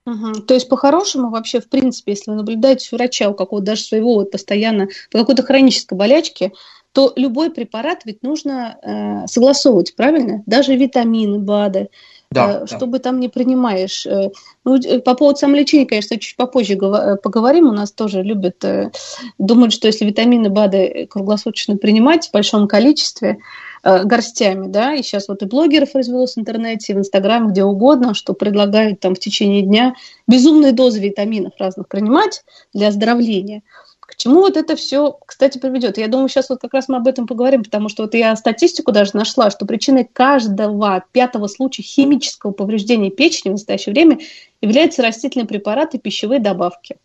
Угу. 0.06 0.42
То 0.48 0.56
есть, 0.56 0.68
по-хорошему, 0.68 1.30
вообще, 1.30 1.60
в 1.62 1.70
принципе, 1.70 2.14
если 2.14 2.32
вы 2.32 2.38
наблюдаете 2.38 2.88
врача 2.92 3.30
у 3.30 3.34
какого-то 3.34 3.68
даже 3.68 3.84
своего 3.84 4.16
вот 4.16 4.32
постоянно 4.32 4.88
по 5.12 5.20
какой-то 5.20 5.44
хронической 5.44 5.98
болячке, 5.98 6.54
то 6.92 7.14
любой 7.16 7.52
препарат 7.52 8.02
ведь 8.06 8.24
нужно 8.24 8.78
э, 8.82 9.28
согласовывать, 9.28 9.96
правильно? 9.96 10.44
Даже 10.46 10.76
витамины, 10.76 11.40
БАДы, 11.40 11.90
да, 12.32 12.64
э, 12.64 12.66
что 12.66 12.86
бы 12.86 13.00
там 13.00 13.20
не 13.20 13.30
принимаешь. 13.30 14.06
Э, 14.06 14.32
ну, 14.66 14.76
э, 14.76 15.00
по 15.00 15.14
поводу 15.14 15.38
самолечения, 15.38 15.86
конечно, 15.86 16.20
чуть 16.20 16.36
попозже 16.36 16.74
э, 16.74 17.16
поговорим. 17.18 17.70
У 17.70 17.72
нас 17.72 17.92
тоже 17.92 18.24
любят, 18.24 18.64
э, 18.66 18.92
думают, 19.38 19.72
что 19.72 19.88
если 19.88 20.04
витамины, 20.04 20.50
БАДы 20.50 21.08
круглосуточно 21.10 21.78
принимать 21.78 22.28
в 22.28 22.32
большом 22.32 22.68
количестве, 22.68 23.38
Э, 23.38 23.71
горстями, 23.84 24.68
да, 24.68 24.94
и 24.94 25.04
сейчас 25.04 25.28
вот 25.28 25.42
и 25.42 25.46
блогеров 25.46 25.96
развелось 25.96 26.36
в 26.36 26.40
интернете, 26.40 26.94
в 26.94 27.00
Инстаграме, 27.00 27.50
где 27.50 27.64
угодно, 27.64 28.14
что 28.14 28.34
предлагают 28.34 29.00
там 29.00 29.16
в 29.16 29.20
течение 29.20 29.62
дня 29.62 29.96
безумные 30.28 30.72
дозы 30.72 31.00
витаминов 31.00 31.54
разных 31.58 31.88
принимать 31.88 32.44
для 32.74 32.90
оздоровления. 32.90 33.64
К 34.00 34.16
чему 34.18 34.42
вот 34.42 34.58
это 34.58 34.76
все, 34.76 35.18
кстати, 35.26 35.58
приведет? 35.58 35.98
Я 35.98 36.10
думаю, 36.10 36.28
сейчас 36.28 36.50
вот 36.50 36.60
как 36.60 36.74
раз 36.74 36.90
мы 36.90 36.98
об 36.98 37.08
этом 37.08 37.28
поговорим, 37.28 37.64
потому 37.64 37.88
что 37.88 38.04
вот 38.04 38.14
я 38.14 38.36
статистику 38.36 38.92
даже 38.92 39.12
нашла, 39.14 39.50
что 39.50 39.66
причиной 39.66 40.04
каждого 40.04 41.06
пятого 41.14 41.48
случая 41.48 41.84
химического 41.84 42.52
повреждения 42.52 43.10
печени 43.10 43.52
в 43.52 43.54
настоящее 43.54 43.94
время 43.94 44.20
являются 44.60 45.02
растительные 45.02 45.48
препараты 45.48 45.98
пищевые 45.98 46.42
добавки. 46.42 46.98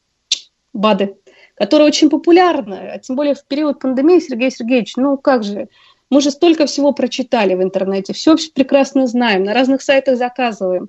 БАДы, 0.73 1.17
которые 1.55 1.87
очень 1.87 2.11
популярны, 2.11 2.75
а 2.75 2.99
тем 2.99 3.15
более 3.15 3.37
в 3.37 3.45
период 3.45 3.79
пандемии, 3.79 4.19
Сергей 4.19 4.51
Сергеевич, 4.51 4.97
ну 4.97 5.17
как 5.17 5.45
же, 5.45 5.69
мы 6.11 6.21
же 6.21 6.31
столько 6.31 6.67
всего 6.67 6.93
прочитали 6.93 7.55
в 7.55 7.63
интернете, 7.63 8.13
все 8.13 8.37
прекрасно 8.55 9.07
знаем, 9.07 9.45
на 9.45 9.55
разных 9.55 9.83
сайтах 9.83 10.17
заказываем. 10.17 10.89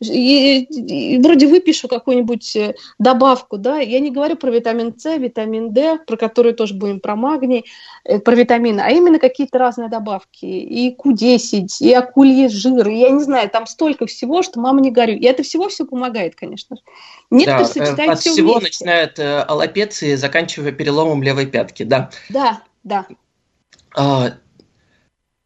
И, 0.00 0.60
и 0.60 1.18
вроде 1.18 1.48
выпишу 1.48 1.88
какую-нибудь 1.88 2.54
э, 2.54 2.74
добавку, 3.00 3.58
да, 3.58 3.78
я 3.78 3.98
не 3.98 4.12
говорю 4.12 4.36
про 4.36 4.48
витамин 4.50 4.96
С, 4.96 5.16
витамин 5.16 5.72
D, 5.72 5.98
про 6.06 6.16
который 6.16 6.52
тоже 6.52 6.74
будем, 6.74 7.00
про 7.00 7.16
магний, 7.16 7.64
э, 8.04 8.20
про 8.20 8.36
витамины, 8.36 8.80
а 8.80 8.90
именно 8.90 9.18
какие-то 9.18 9.58
разные 9.58 9.88
добавки, 9.88 10.44
и 10.44 10.94
Q10, 10.94 11.66
и 11.80 11.92
акульи 11.92 12.46
жир, 12.46 12.88
и 12.88 12.94
я 12.94 13.10
не 13.10 13.24
знаю, 13.24 13.50
там 13.50 13.66
столько 13.66 14.06
всего, 14.06 14.42
что 14.42 14.60
мама 14.60 14.80
не 14.80 14.92
горю. 14.92 15.16
И 15.16 15.24
это 15.24 15.42
всего 15.42 15.68
все 15.68 15.84
помогает, 15.84 16.36
конечно 16.36 16.76
же. 16.76 16.82
Некоторые 17.30 17.66
да, 17.66 17.72
сочетают 17.72 18.12
от 18.12 18.20
все 18.20 18.30
всего 18.30 18.58
вместе. 18.58 18.84
начинают 18.84 19.18
э, 19.18 19.40
аллопеции, 19.40 20.14
заканчивая 20.14 20.70
переломом 20.70 21.24
левой 21.24 21.46
пятки, 21.46 21.82
да. 21.82 22.10
Да, 22.28 22.62
да. 22.84 23.04
А, 23.96 24.34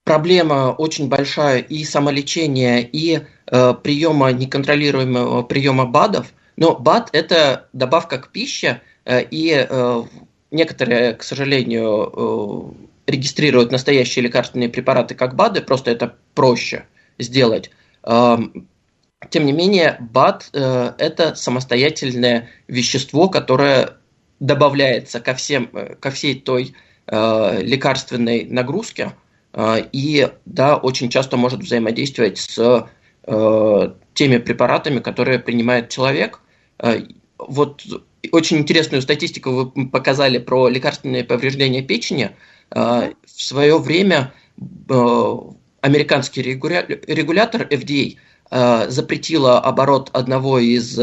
проблема 0.04 0.74
очень 0.76 1.08
большая 1.08 1.58
и 1.60 1.84
самолечения, 1.84 2.78
и 2.80 3.20
э, 3.46 3.74
приема 3.82 4.32
неконтролируемого 4.32 5.42
приема 5.42 5.86
БАДов. 5.86 6.32
Но 6.56 6.76
БАД– 6.76 7.10
это 7.12 7.68
добавка 7.72 8.18
к 8.18 8.28
пище, 8.30 8.80
э, 9.04 9.22
и 9.22 9.66
э, 9.68 10.02
некоторые, 10.50 11.14
к 11.14 11.22
сожалению, 11.22 12.74
э, 13.06 13.10
регистрируют 13.10 13.72
настоящие 13.72 14.24
лекарственные 14.24 14.68
препараты 14.68 15.14
как 15.14 15.34
БАДы, 15.34 15.60
просто 15.60 15.90
это 15.90 16.16
проще 16.34 16.86
сделать. 17.18 17.70
Э, 18.04 18.38
тем 19.30 19.46
не 19.46 19.52
менее, 19.52 19.96
БАД 20.00 20.50
э,– 20.52 20.92
это 20.98 21.34
самостоятельное 21.34 22.48
вещество, 22.66 23.28
которое 23.28 23.96
добавляется 24.40 25.20
ко, 25.20 25.34
всем, 25.34 25.70
э, 25.72 25.94
ко 25.94 26.10
всей 26.10 26.40
той 26.40 26.74
э, 27.06 27.62
лекарственной 27.62 28.44
нагрузке, 28.44 29.12
и 29.54 30.28
да, 30.46 30.76
очень 30.76 31.10
часто 31.10 31.36
может 31.36 31.60
взаимодействовать 31.60 32.38
с 32.38 32.88
э, 33.26 33.92
теми 34.14 34.38
препаратами, 34.38 35.00
которые 35.00 35.38
принимает 35.38 35.88
человек. 35.88 36.40
А, 36.78 36.96
вот 37.38 37.82
очень 38.30 38.58
интересную 38.58 39.02
статистику 39.02 39.50
вы 39.50 39.88
показали 39.88 40.38
про 40.38 40.68
лекарственные 40.68 41.24
повреждения 41.24 41.82
печени. 41.82 42.30
А, 42.70 43.10
в 43.24 43.42
свое 43.42 43.78
время 43.78 44.32
э, 44.88 45.36
американский 45.80 46.42
регулятор 46.42 47.62
FDA 47.62 48.16
запретила 48.50 49.60
оборот 49.60 50.10
одного 50.12 50.58
из 50.58 51.00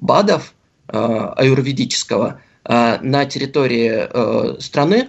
БАДов 0.00 0.52
аюрведического 0.86 2.42
на 2.62 3.24
территории 3.24 3.90
э, 3.90 4.60
страны 4.60 5.08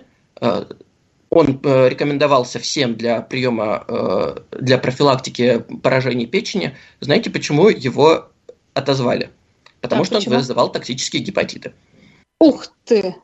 он 1.32 1.62
э, 1.64 1.88
рекомендовался 1.88 2.60
всем 2.60 2.96
для 2.96 3.22
приема, 3.22 3.86
э, 3.88 4.36
для 4.60 4.78
профилактики 4.78 5.64
поражений 5.82 6.28
печени. 6.28 6.76
Знаете, 7.00 7.30
почему 7.30 7.70
его 7.70 8.28
отозвали? 8.74 9.32
Потому 9.80 10.02
а 10.02 10.06
что 10.06 10.16
почему? 10.16 10.36
он 10.36 10.42
вызывал 10.42 10.72
токсические 10.72 11.24
гепатиты. 11.24 11.74
Ух 12.40 12.68
ты! 12.86 13.16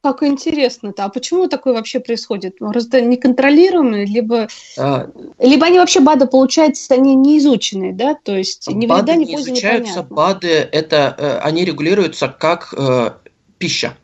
Как 0.00 0.22
интересно-то. 0.22 1.04
А 1.04 1.08
почему 1.08 1.48
такое 1.48 1.74
вообще 1.74 1.98
происходит? 1.98 2.58
Просто 2.58 3.00
неконтролируемые, 3.00 4.06
либо, 4.06 4.46
а, 4.78 5.10
либо 5.40 5.66
они 5.66 5.80
вообще 5.80 5.98
БАДы, 5.98 6.28
получается, 6.28 6.94
они 6.94 7.16
не 7.16 7.38
изученные, 7.38 7.92
да? 7.92 8.14
То 8.14 8.36
есть 8.36 8.68
ни 8.70 8.86
БАДы 8.86 9.12
вреда, 9.12 9.16
ни 9.16 9.24
не 9.24 9.34
изучаются, 9.34 9.90
непонятно. 9.90 10.14
БАДы, 10.14 10.48
это, 10.48 11.16
э, 11.18 11.38
они 11.38 11.64
регулируются 11.64 12.28
как 12.28 12.72
э, 12.76 13.10
пища 13.58 13.96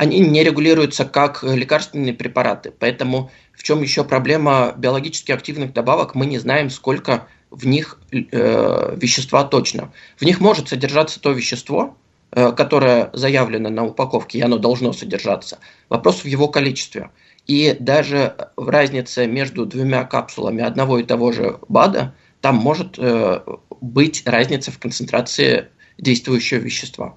они 0.00 0.18
не 0.20 0.42
регулируются 0.42 1.04
как 1.04 1.42
лекарственные 1.42 2.14
препараты. 2.14 2.72
Поэтому 2.78 3.30
в 3.52 3.62
чем 3.62 3.82
еще 3.82 4.02
проблема 4.02 4.72
биологически 4.74 5.30
активных 5.30 5.74
добавок, 5.74 6.14
мы 6.14 6.24
не 6.24 6.38
знаем, 6.38 6.70
сколько 6.70 7.28
в 7.50 7.66
них 7.66 8.00
э, 8.10 8.96
вещества 8.96 9.44
точно. 9.44 9.92
В 10.16 10.24
них 10.24 10.40
может 10.40 10.70
содержаться 10.70 11.20
то 11.20 11.32
вещество, 11.32 11.98
э, 12.30 12.50
которое 12.52 13.10
заявлено 13.12 13.68
на 13.68 13.84
упаковке, 13.84 14.38
и 14.38 14.40
оно 14.40 14.56
должно 14.56 14.94
содержаться. 14.94 15.58
Вопрос 15.90 16.24
в 16.24 16.24
его 16.24 16.48
количестве. 16.48 17.10
И 17.46 17.76
даже 17.78 18.48
в 18.56 18.70
разнице 18.70 19.26
между 19.26 19.66
двумя 19.66 20.04
капсулами 20.04 20.62
одного 20.62 20.98
и 20.98 21.02
того 21.02 21.30
же 21.32 21.58
БАДа, 21.68 22.14
там 22.40 22.56
может 22.56 22.94
э, 22.96 23.42
быть 23.82 24.22
разница 24.24 24.72
в 24.72 24.78
концентрации 24.78 25.68
действующего 25.98 26.60
вещества. 26.60 27.16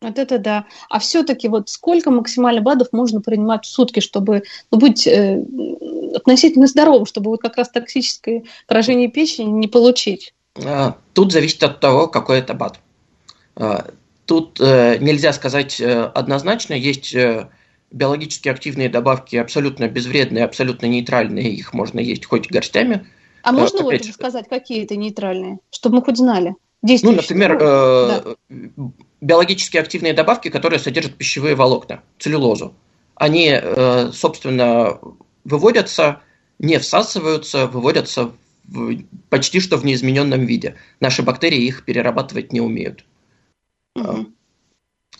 Вот 0.00 0.18
это 0.18 0.38
да. 0.38 0.64
А 0.88 0.98
все-таки 0.98 1.48
вот 1.48 1.68
сколько 1.68 2.10
максимально 2.10 2.62
БАДов 2.62 2.88
можно 2.92 3.20
принимать 3.20 3.66
в 3.66 3.68
сутки, 3.68 4.00
чтобы 4.00 4.44
ну, 4.70 4.78
быть 4.78 5.06
э, 5.06 5.42
относительно 6.14 6.66
здоровым, 6.66 7.04
чтобы 7.04 7.30
вот 7.30 7.42
как 7.42 7.56
раз 7.56 7.68
токсическое 7.68 8.44
поражение 8.66 9.08
печени 9.08 9.50
не 9.50 9.68
получить? 9.68 10.32
А, 10.64 10.96
тут 11.12 11.32
зависит 11.32 11.62
от 11.62 11.80
того, 11.80 12.08
какой 12.08 12.38
это 12.38 12.54
БАД. 12.54 12.80
А, 13.56 13.90
тут 14.24 14.58
э, 14.58 14.96
нельзя 15.00 15.34
сказать 15.34 15.78
э, 15.82 16.04
однозначно. 16.04 16.72
Есть 16.72 17.14
э, 17.14 17.50
биологически 17.90 18.48
активные 18.48 18.88
добавки 18.88 19.36
абсолютно 19.36 19.86
безвредные, 19.86 20.44
абсолютно 20.44 20.86
нейтральные. 20.86 21.52
Их 21.52 21.74
можно 21.74 22.00
есть 22.00 22.24
хоть 22.24 22.50
горстями. 22.50 23.06
А 23.42 23.52
можно 23.52 23.82
вот 23.82 24.02
сказать, 24.02 24.48
какие 24.48 24.84
это 24.84 24.96
нейтральные, 24.96 25.58
чтобы 25.70 25.96
мы 25.96 26.02
хоть 26.02 26.16
знали? 26.16 26.54
Ну, 26.82 27.12
например, 27.12 27.58
да 27.58 28.24
биологически 29.20 29.76
активные 29.76 30.12
добавки, 30.12 30.48
которые 30.48 30.78
содержат 30.78 31.14
пищевые 31.14 31.54
волокна, 31.54 32.02
целлюлозу. 32.18 32.74
Они, 33.14 33.50
э, 33.52 34.10
собственно, 34.12 34.98
выводятся, 35.44 36.20
не 36.58 36.78
всасываются, 36.78 37.66
выводятся 37.66 38.32
в, 38.64 39.02
почти 39.28 39.60
что 39.60 39.76
в 39.76 39.84
неизмененном 39.84 40.46
виде. 40.46 40.76
Наши 41.00 41.22
бактерии 41.22 41.62
их 41.62 41.84
перерабатывать 41.84 42.52
не 42.52 42.60
умеют. 42.60 43.04
Угу. 43.96 44.26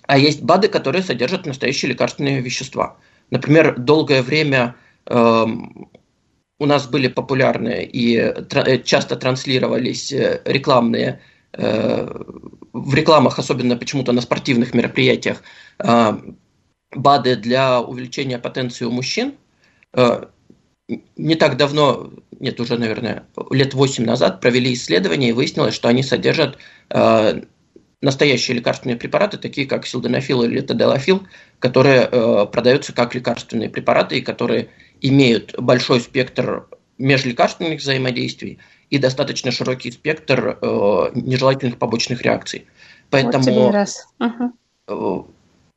А 0.07 0.19
есть 0.19 0.43
БАДы, 0.43 0.69
которые 0.69 1.03
содержат 1.03 1.47
настоящие 1.47 1.91
лекарственные 1.91 2.41
вещества. 2.41 2.97
Например, 3.31 3.79
долгое 3.79 4.23
время 4.23 4.77
э, 5.07 5.47
у 6.59 6.67
нас 6.67 6.89
были 6.89 7.09
популярны 7.09 7.85
и 7.85 8.17
тр- 8.19 8.83
часто 8.83 9.17
транслировались 9.17 10.13
э, 10.13 10.41
рекламные 10.45 11.15
Э, 11.15 11.21
в 11.53 12.95
рекламах, 12.95 13.39
особенно 13.39 13.77
почему-то 13.77 14.13
на 14.13 14.21
спортивных 14.21 14.75
мероприятиях, 14.75 15.43
э, 15.79 16.13
БАДы 16.95 17.37
для 17.37 17.81
увеличения 17.81 18.39
потенции 18.39 18.85
у 18.85 18.91
мужчин. 18.91 19.35
Э, 19.93 20.27
не 21.17 21.35
так 21.37 21.57
давно, 21.57 22.11
нет, 22.39 22.61
уже, 22.61 22.77
наверное, 22.77 23.25
лет 23.51 23.75
8 23.75 24.05
назад 24.05 24.41
провели 24.41 24.73
исследование 24.73 25.31
и 25.31 25.33
выяснилось, 25.33 25.75
что 25.75 25.89
они 25.89 26.03
содержат 26.03 26.59
настоящие 28.03 28.57
лекарственные 28.57 28.97
препараты, 28.97 29.39
такие 29.39 29.69
как 29.69 29.87
силденафил 29.87 30.43
или 30.43 30.61
таделафил, 30.61 31.29
которые 31.61 32.09
продаются 32.49 32.93
как 32.93 33.15
лекарственные 33.15 33.71
препараты 33.71 34.19
и 34.19 34.21
которые 34.21 34.71
имеют 35.01 35.55
большой 35.57 36.01
спектр 36.01 36.67
межлекарственных 37.01 37.81
взаимодействий 37.81 38.59
и 38.91 38.99
достаточно 38.99 39.51
широкий 39.51 39.91
спектр 39.91 40.59
э, 40.61 41.11
нежелательных 41.15 41.79
побочных 41.79 42.23
реакций. 42.23 42.67
Поэтому... 43.11 43.53
Вот 43.53 43.73
раз. 43.73 44.07
Угу. 44.21 45.27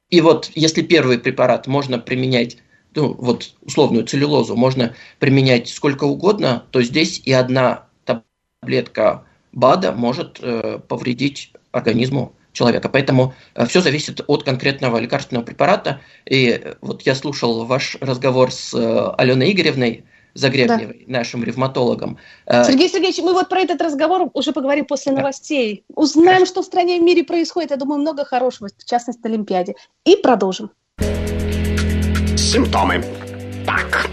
И 0.10 0.22
вот 0.22 0.52
если 0.54 0.82
первый 0.82 1.18
препарат 1.18 1.66
можно 1.66 1.98
применять, 1.98 2.58
ну, 2.94 3.14
вот 3.14 3.54
условную 3.62 4.06
целлюлозу 4.06 4.56
можно 4.56 4.94
применять 5.20 5.70
сколько 5.70 6.04
угодно, 6.04 6.66
то 6.72 6.82
здесь 6.84 7.22
и 7.26 7.32
одна 7.32 7.86
таблетка 8.06 9.24
БАДа 9.54 9.92
может 9.94 10.40
э, 10.42 10.80
повредить 10.88 11.54
организму 11.72 12.34
человека. 12.54 12.90
Поэтому 12.90 13.34
э, 13.56 13.66
все 13.66 13.82
зависит 13.82 14.22
от 14.28 14.44
конкретного 14.44 14.98
лекарственного 14.98 15.46
препарата. 15.46 16.02
И 16.26 16.50
э, 16.50 16.76
вот 16.82 17.02
я 17.04 17.16
слушал 17.16 17.66
ваш 17.66 17.98
разговор 18.00 18.52
с 18.52 18.74
э, 18.74 19.14
Аленой 19.18 19.52
Игоревной, 19.52 20.06
Загребневой, 20.34 21.06
да. 21.08 21.20
нашим 21.20 21.44
ревматологом. 21.44 22.18
Сергей 22.48 22.90
Сергеевич, 22.90 23.20
мы 23.20 23.34
вот 23.34 23.50
про 23.50 23.60
этот 23.60 23.82
разговор 23.82 24.30
уже 24.34 24.52
поговорим 24.52 24.86
после 24.86 25.12
да. 25.12 25.20
новостей. 25.20 25.86
Узнаем, 25.94 26.30
Хорошо. 26.30 26.46
что 26.46 26.62
в 26.64 26.66
стране 26.66 26.98
и 26.98 27.00
в 27.00 27.04
мире 27.04 27.24
происходит. 27.24 27.72
Я 27.72 27.78
думаю, 27.78 28.02
много 28.02 28.26
хорошего, 28.26 28.70
в 28.76 28.86
частности, 28.86 29.22
на 29.24 29.30
Олимпиаде. 29.30 29.76
И 30.06 30.16
продолжим. 30.16 30.72
Симптомы. 32.36 33.04
Так, 33.66 34.10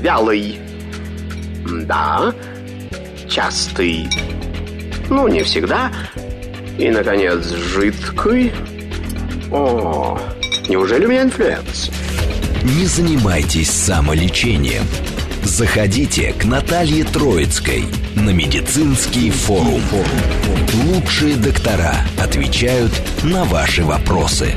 вялый. 0.00 0.58
Да. 1.86 2.34
Частый. 3.28 4.06
Ну, 5.10 5.28
не 5.28 5.42
всегда. 5.42 5.90
И, 6.78 6.90
наконец, 6.90 7.46
жидкий. 7.46 8.52
О, 9.50 10.18
неужели 10.68 11.06
у 11.06 11.08
меня 11.08 11.22
инфлюэнца? 11.22 11.90
Не 12.64 12.84
занимайтесь 12.84 13.70
самолечением. 13.70 14.84
Заходите 15.42 16.32
к 16.32 16.44
Наталье 16.44 17.04
Троицкой 17.04 17.84
на 18.16 18.30
медицинский 18.30 19.30
форум. 19.30 19.82
Лучшие 20.86 21.36
доктора 21.36 21.94
отвечают 22.22 22.92
на 23.24 23.44
ваши 23.44 23.84
вопросы. 23.84 24.52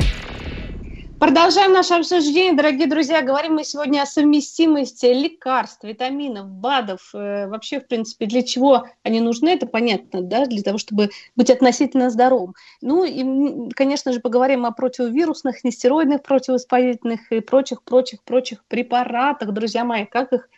Продолжаем 1.22 1.72
наше 1.72 1.94
обсуждение, 1.94 2.54
дорогие 2.54 2.88
друзья. 2.88 3.22
Говорим 3.22 3.54
мы 3.54 3.64
сегодня 3.64 4.02
о 4.02 4.08
совместимости 4.08 5.06
лекарств, 5.06 5.84
витаминов, 5.84 6.48
БАДов. 6.48 7.12
Э, 7.14 7.46
вообще, 7.48 7.80
в 7.80 7.88
принципе, 7.88 8.26
для 8.26 8.42
чего 8.42 8.88
они 9.04 9.22
нужны, 9.22 9.50
это 9.50 9.68
понятно, 9.68 10.24
да, 10.24 10.48
для 10.48 10.64
того, 10.64 10.80
чтобы 10.80 11.12
быть 11.36 11.52
относительно 11.52 12.10
здоровым. 12.10 12.56
Ну 12.82 13.04
и, 13.04 13.70
конечно 13.76 14.14
же, 14.14 14.20
поговорим 14.20 14.66
о 14.66 14.72
противовирусных, 14.72 15.64
нестероидных, 15.64 16.24
противовоспалительных 16.24 17.32
и 17.32 17.40
прочих, 17.40 17.84
прочих, 17.84 18.24
прочих 18.24 18.64
препаратах, 18.68 19.52
друзья 19.52 19.86
мои. 19.86 20.06
Как 20.06 20.34
их 20.34 20.50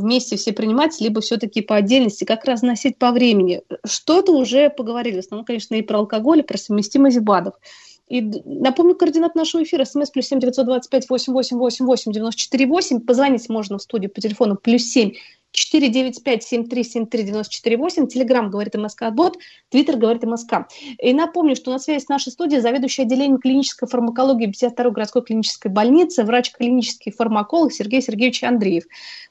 вместе 0.00 0.36
все 0.36 0.52
принимать, 0.52 1.00
либо 1.00 1.20
все-таки 1.20 1.60
по 1.60 1.76
отдельности, 1.76 2.24
как 2.24 2.44
разносить 2.44 2.98
по 2.98 3.12
времени. 3.12 3.62
Что-то 3.84 4.32
уже 4.32 4.70
поговорили, 4.70 5.16
в 5.16 5.24
основном, 5.24 5.44
конечно, 5.44 5.74
и 5.74 5.82
про 5.82 5.98
алкоголь, 5.98 6.40
и 6.40 6.42
про 6.42 6.58
совместимость 6.58 7.20
БАДов. 7.20 7.54
И 8.10 8.20
напомню 8.44 8.96
координат 8.96 9.36
нашего 9.36 9.62
эфира. 9.62 9.84
СМС 9.84 10.10
плюс 10.10 10.26
семь 10.26 10.40
девятьсот 10.40 10.66
двадцать 10.66 10.90
пять 10.90 11.08
восемь 11.08 11.32
восемь 11.32 11.56
восемь 11.56 11.86
восемь 11.86 12.12
девяносто 12.12 12.40
четыре 12.40 12.66
восемь. 12.66 13.00
Позвонить 13.00 13.48
можно 13.48 13.78
в 13.78 13.82
студию 13.82 14.10
по 14.10 14.20
телефону 14.20 14.56
плюс 14.56 14.82
семь 14.82 15.12
четыре 15.52 15.88
девять 15.88 16.22
пять 16.22 16.42
семь 16.42 16.66
три 16.68 16.82
семь 16.82 17.06
три 17.06 17.22
девяносто 17.22 17.54
четыре 17.54 17.76
восемь. 17.76 18.08
Телеграмм 18.08 18.50
говорит 18.50 18.74
МСК 18.74 19.10
Бот, 19.12 19.38
Твиттер 19.68 19.96
говорит 19.96 20.24
МСК. 20.24 20.66
И 20.98 21.12
напомню, 21.12 21.54
что 21.54 21.70
на 21.70 21.78
связи 21.78 22.04
с 22.04 22.08
нашей 22.08 22.32
студией 22.32 22.60
заведующий 22.60 23.02
отделением 23.02 23.38
клинической 23.38 23.88
фармакологии 23.88 24.48
52-й 24.48 24.90
городской 24.90 25.22
клинической 25.22 25.70
больницы, 25.70 26.24
врач-клинический 26.24 27.12
фармаколог 27.12 27.72
Сергей 27.72 28.02
Сергеевич 28.02 28.42
Андреев. 28.42 28.84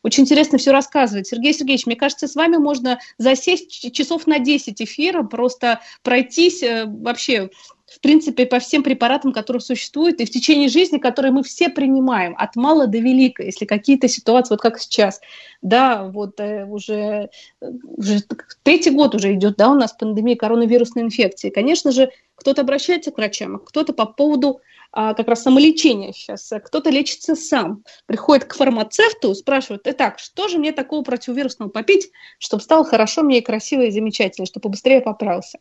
Очень 0.03 0.23
интересно 0.23 0.57
все 0.57 0.71
рассказывает. 0.71 1.27
Сергей 1.27 1.53
Сергеевич, 1.53 1.85
мне 1.85 1.97
кажется, 1.97 2.29
с 2.29 2.35
вами 2.35 2.55
можно 2.55 2.99
засесть 3.17 3.91
часов 3.91 4.25
на 4.25 4.39
10 4.39 4.81
эфира, 4.81 5.23
просто 5.23 5.81
пройтись 6.01 6.63
э, 6.63 6.85
вообще 6.85 7.49
в 7.89 8.01
принципе, 8.01 8.45
по 8.45 8.59
всем 8.59 8.83
препаратам, 8.83 9.33
которые 9.33 9.61
существуют, 9.61 10.21
и 10.21 10.25
в 10.25 10.31
течение 10.31 10.69
жизни, 10.69 10.97
которые 10.97 11.31
мы 11.31 11.43
все 11.43 11.69
принимаем, 11.69 12.35
от 12.37 12.55
мала 12.55 12.87
до 12.87 12.99
велика, 12.99 13.43
если 13.43 13.65
какие-то 13.65 14.07
ситуации, 14.07 14.53
вот 14.53 14.61
как 14.61 14.79
сейчас, 14.79 15.19
да, 15.61 16.05
вот 16.05 16.39
э, 16.39 16.65
уже, 16.65 17.29
уже 17.61 18.21
третий 18.63 18.91
год 18.91 19.15
уже 19.15 19.33
идет, 19.33 19.57
да, 19.57 19.69
у 19.69 19.75
нас 19.75 19.93
пандемия 19.93 20.35
коронавирусной 20.35 21.03
инфекции. 21.03 21.49
Конечно 21.49 21.91
же, 21.91 22.11
кто-то 22.35 22.61
обращается 22.61 23.11
к 23.11 23.17
врачам, 23.17 23.59
кто-то 23.59 23.93
по 23.93 24.05
поводу 24.05 24.61
а, 24.91 25.13
как 25.13 25.27
раз 25.27 25.43
самолечения 25.43 26.13
сейчас, 26.13 26.51
кто-то 26.63 26.89
лечится 26.89 27.35
сам, 27.35 27.83
приходит 28.07 28.45
к 28.45 28.55
фармацевту, 28.55 29.35
спрашивает, 29.35 29.81
итак, 29.85 30.17
что 30.17 30.47
же 30.47 30.57
мне 30.57 30.71
такого 30.71 31.03
противовирусного 31.03 31.69
попить, 31.69 32.11
чтобы 32.39 32.63
стало 32.63 32.83
хорошо 32.83 33.21
мне 33.21 33.39
и 33.39 33.43
красиво 33.43 33.83
и 33.83 33.91
замечательно, 33.91 34.47
чтобы 34.47 34.63
побыстрее 34.63 35.01
поправился. 35.01 35.59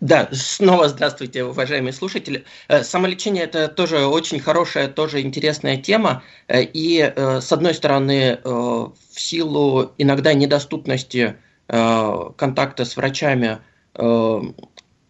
Да, 0.00 0.28
снова 0.30 0.88
здравствуйте, 0.88 1.42
уважаемые 1.42 1.92
слушатели. 1.92 2.44
Э, 2.68 2.84
самолечение– 2.84 3.42
это 3.44 3.66
тоже 3.66 4.06
очень 4.06 4.38
хорошая, 4.38 4.86
тоже 4.86 5.20
интересная 5.20 5.76
тема. 5.76 6.22
Э, 6.46 6.62
и, 6.62 7.00
э, 7.00 7.40
с 7.40 7.50
одной 7.50 7.74
стороны, 7.74 8.38
в 8.44 8.94
силу 9.10 9.92
иногда 9.98 10.34
недоступности 10.34 11.36
контакта 11.66 12.86
с 12.86 12.96
врачами, 12.96 13.58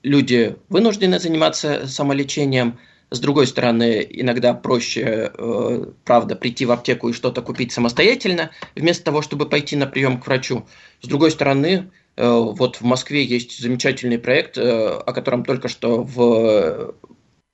люди 0.03 0.57
вынуждены 0.69 1.21
заниматься 1.21 1.87
самолечением. 1.87 2.81
С 3.11 3.21
другой 3.21 3.47
стороны, 3.47 4.05
иногда 4.11 4.55
проще, 4.55 5.31
правда, 6.05 6.35
прийти 6.35 6.67
в 6.67 6.73
аптеку 6.73 7.11
и 7.11 7.13
что-то 7.13 7.43
купить 7.43 7.71
самостоятельно, 7.71 8.51
вместо 8.75 9.05
того, 9.05 9.23
чтобы 9.23 9.49
пойти 9.49 9.77
на 9.77 9.87
прием 9.87 10.21
к 10.21 10.27
врачу. 10.27 10.67
С 11.01 11.07
другой 11.07 11.31
стороны, 11.31 11.93
вот 12.27 12.77
в 12.77 12.83
Москве 12.83 13.25
есть 13.25 13.59
замечательный 13.61 14.19
проект, 14.19 14.59
э, 14.59 14.63
о 14.63 15.13
котором 15.13 15.45
только 15.45 15.69
что 15.69 16.03
в, 16.03 16.95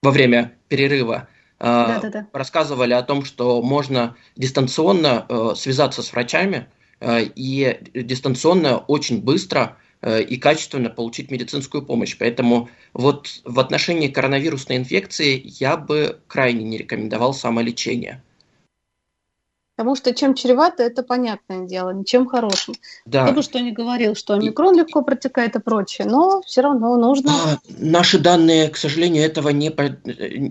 во 0.03 0.11
время 0.11 0.55
перерыва 0.68 1.29
да, 1.61 2.00
да, 2.00 2.11
да. 2.11 2.27
рассказывали 2.33 2.94
о 2.94 3.03
том, 3.03 3.24
что 3.24 3.62
можно 3.62 4.16
дистанционно 4.37 5.27
э, 5.29 5.53
связаться 5.57 6.03
с 6.03 6.12
врачами 6.12 6.68
и 7.03 7.79
дистанционно 7.92 8.79
очень 8.79 9.20
быстро 9.20 9.77
и 10.03 10.38
качественно 10.38 10.88
получить 10.88 11.31
медицинскую 11.31 11.85
помощь. 11.85 12.16
Поэтому 12.18 12.70
вот 12.94 13.42
в 13.44 13.61
отношении 13.61 14.09
коронавирусной 14.09 14.79
инфекции 14.79 15.42
я 15.44 15.77
бы 15.77 16.20
крайне 16.29 16.64
не 16.64 16.79
рекомендовал 16.79 17.35
самолечение. 17.35 18.22
Потому 19.77 19.97
что 19.97 20.15
чем 20.15 20.35
чревато, 20.35 20.85
это 20.85 21.03
понятное 21.03 21.67
дело, 21.67 21.91
ничем 21.91 22.27
хорошим. 22.27 22.75
Да. 23.07 23.25
Кто 23.25 23.35
бы 23.35 23.43
что 23.43 23.59
ни 23.61 23.71
говорил, 23.71 24.15
что 24.15 24.35
омикрон 24.35 24.77
легко 24.77 25.03
протекает 25.03 25.57
и 25.57 25.61
прочее, 25.61 26.07
но 26.07 26.43
все 26.43 26.61
равно 26.61 26.97
нужно... 26.97 27.33
А, 27.33 27.59
наши 27.79 28.19
данные, 28.19 28.69
к 28.69 28.77
сожалению, 28.77 29.25
этого 29.25 29.49
не, 29.49 29.75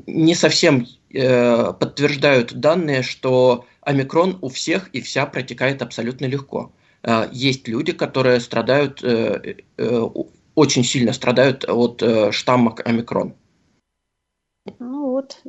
не 0.07 0.35
совсем 0.35 0.87
э, 1.13 1.73
подтверждают 1.73 2.53
данные, 2.53 3.01
что 3.01 3.65
омикрон 3.81 4.37
у 4.41 4.49
всех 4.49 4.89
и 4.89 4.99
вся 4.99 5.25
протекает 5.25 5.81
абсолютно 5.81 6.25
легко. 6.25 6.73
Э, 7.01 7.29
есть 7.31 7.69
люди, 7.69 7.93
которые 7.93 8.41
страдают, 8.41 9.01
э, 9.03 9.55
э, 9.77 10.07
очень 10.55 10.83
сильно 10.83 11.13
страдают 11.13 11.63
от 11.63 12.03
э, 12.03 12.33
штамма 12.33 12.75
омикрон. 12.83 13.35
Ну 14.79 15.11
вот, 15.11 15.39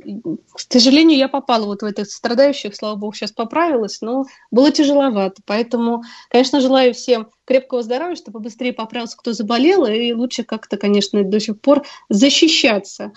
к 0.55 0.73
сожалению, 0.73 1.17
я 1.17 1.29
попала 1.29 1.67
вот 1.67 1.83
в 1.83 1.85
этих 1.85 2.11
страдающих, 2.11 2.75
слава 2.75 2.97
богу, 2.97 3.13
сейчас 3.13 3.31
поправилась, 3.31 4.01
но 4.01 4.25
было 4.51 4.73
тяжеловато. 4.73 5.41
Поэтому, 5.47 6.03
конечно, 6.31 6.61
желаю 6.61 6.95
всем 6.95 7.29
крепкого 7.45 7.83
здоровья, 7.83 8.17
чтобы 8.17 8.41
быстрее 8.41 8.73
поправился, 8.73 9.17
кто 9.17 9.33
заболел, 9.33 9.87
и 9.87 10.13
лучше 10.13 10.43
как-то, 10.43 10.77
конечно, 10.77 11.23
до 11.23 11.39
сих 11.39 11.61
пор 11.61 11.85
защищаться. 12.09 13.13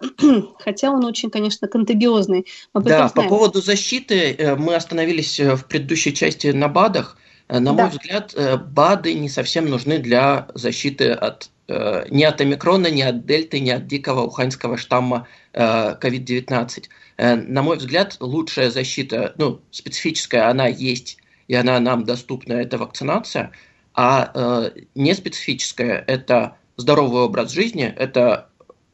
Хотя 0.58 0.90
он 0.90 1.04
очень, 1.04 1.30
конечно, 1.30 1.68
контагиозный. 1.68 2.46
да, 2.74 3.08
по 3.08 3.22
поводу 3.22 3.62
защиты 3.62 4.32
э, 4.32 4.56
мы 4.56 4.74
остановились 4.74 5.38
э, 5.38 5.54
в 5.54 5.66
предыдущей 5.66 6.12
части 6.12 6.48
на 6.48 6.66
БАДах. 6.68 7.16
Э, 7.48 7.58
на 7.58 7.72
да. 7.72 7.82
мой 7.84 7.90
взгляд, 7.90 8.34
БАДы 8.68 9.14
не 9.14 9.28
совсем 9.28 9.66
нужны 9.66 9.98
для 9.98 10.48
защиты 10.54 11.10
от 11.10 11.50
Э, 11.68 12.06
ни 12.10 12.22
от 12.22 12.40
омикрона, 12.40 12.90
ни 12.90 13.02
от 13.02 13.26
дельты, 13.26 13.58
ни 13.58 13.70
от 13.70 13.86
дикого 13.86 14.22
уханьского 14.22 14.76
штамма 14.76 15.26
COVID-19. 15.52 16.84
Э, 17.16 17.32
э, 17.32 17.36
на 17.36 17.62
мой 17.62 17.78
взгляд, 17.78 18.16
лучшая 18.20 18.70
защита, 18.70 19.34
ну, 19.36 19.60
специфическая, 19.72 20.48
она 20.48 20.68
есть, 20.68 21.18
и 21.48 21.54
она 21.54 21.80
нам 21.80 22.04
доступна, 22.04 22.54
это 22.54 22.78
вакцинация, 22.78 23.50
а 23.94 24.70
не 24.94 25.14
специфическая– 25.14 26.04
это 26.06 26.56
здоровый 26.76 27.22
образ 27.22 27.52
жизни, 27.52 27.84
это 27.96 28.50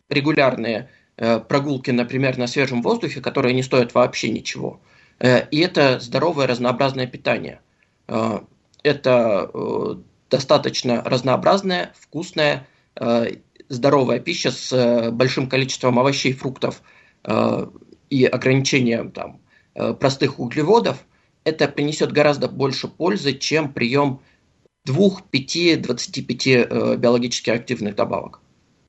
регулярные 0.09 0.91
прогулки, 1.17 1.91
например, 1.91 2.39
на 2.39 2.47
свежем 2.47 2.83
воздухе, 2.83 3.21
которые 3.21 3.53
не 3.53 3.65
стоят 3.65 3.95
вообще 3.95 4.31
ничего. 4.31 4.81
И 5.21 5.59
это 5.59 5.99
здоровое 5.99 6.47
разнообразное 6.47 7.09
питание. 7.09 7.61
Это 8.83 9.51
достаточно 10.33 11.03
разнообразная, 11.05 11.93
вкусная, 12.01 12.67
э, 12.97 13.37
здоровая 13.69 14.19
пища 14.19 14.51
с 14.51 14.73
э, 14.73 15.11
большим 15.11 15.49
количеством 15.49 15.99
овощей, 15.99 16.33
фруктов 16.33 16.83
э, 17.25 17.67
и 18.09 18.25
ограничением 18.25 19.13
там, 19.13 19.41
простых 20.01 20.41
углеводов. 20.41 21.05
это 21.45 21.69
принесет 21.69 22.13
гораздо 22.13 22.49
больше 22.49 22.89
пользы, 22.89 23.33
чем 23.33 23.73
прием 23.73 24.21
двух, 24.85 25.23
пяти, 25.25 25.77
двадцати 25.77 26.23
пяти 26.23 26.67
э, 26.69 26.97
биологически 26.97 27.51
активных 27.51 27.95
добавок. 27.95 28.41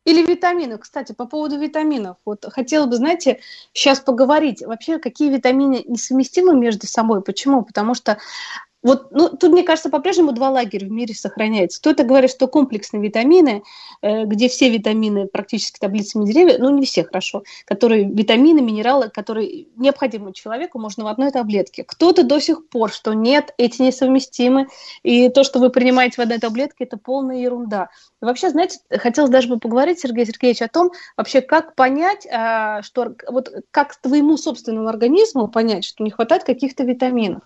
Или 0.06 0.26
витамины. 0.26 0.78
Кстати, 0.78 1.13
по 1.13 1.26
поводу 1.26 1.58
витаминов. 1.58 2.17
Вот 2.26 2.45
хотела 2.52 2.86
бы, 2.88 2.97
знаете, 2.97 3.39
сейчас 3.71 4.02
поговорить. 4.02 4.62
Вообще, 4.62 4.99
какие 4.99 5.30
витамины 5.34 5.84
несовместимы 5.88 6.56
между 6.56 6.88
собой? 6.88 7.21
Почему? 7.21 7.63
Потому 7.63 7.95
что 7.95 8.17
вот, 8.84 9.08
ну, 9.12 9.30
тут, 9.30 9.52
мне 9.52 9.63
кажется, 9.63 9.89
по-прежнему 9.89 10.34
два 10.34 10.50
лагеря 10.50 10.88
в 10.88 10.91
мире 10.91 11.15
сохраняется. 11.15 11.80
Кто-то 11.80 12.04
говорит, 12.04 12.30
что 12.30 12.48
комплексные 12.48 13.02
витамины, 13.02 13.63
э, 14.02 14.26
где 14.26 14.50
все 14.50 14.69
витамины 14.69 15.28
практически 15.28 15.80
таблицами 15.80 16.26
деревья, 16.26 16.58
ну, 16.60 16.69
не 16.69 16.86
все, 16.86 17.06
хорошо, 17.06 17.43
которые 17.65 18.04
витамины, 18.04 18.62
минералы, 18.62 19.10
которые 19.10 19.67
необходимы 19.78 20.34
человеку, 20.34 20.80
можно 20.80 21.06
в 21.06 21.08
одной 21.08 21.32
таблетке. 21.32 21.86
Кто-то 21.86 22.24
до 22.24 22.39
сих 22.39 22.67
пор, 22.67 22.91
что 22.91 23.13
нет, 23.13 23.54
эти 23.58 23.82
несовместимы, 23.82 24.67
и 25.02 25.30
то, 25.30 25.46
что 25.46 25.60
вы 25.60 25.69
принимаете 25.69 26.15
в 26.17 26.19
одной 26.19 26.39
таблетке, 26.39 26.84
это 26.84 26.98
полная 26.98 27.38
ерунда. 27.38 27.89
Вообще, 28.19 28.50
знаете, 28.50 28.80
хотелось 28.89 29.32
даже 29.32 29.48
бы 29.48 29.60
поговорить, 29.60 30.00
Сергей 30.00 30.26
Сергеевич, 30.26 30.62
о 30.62 30.67
том, 30.67 30.91
вообще, 31.15 31.39
как 31.41 31.76
понять, 31.76 32.28
а, 32.30 32.82
что 32.82 33.15
вот 33.30 33.50
как 33.72 33.96
твоему 33.96 34.36
собственному 34.36 34.89
организму 34.89 35.48
понять, 35.48 35.86
что 35.86 36.04
не 36.04 36.12
хватает 36.12 36.43
каких-то 36.43 36.84
витаминов. 36.84 37.43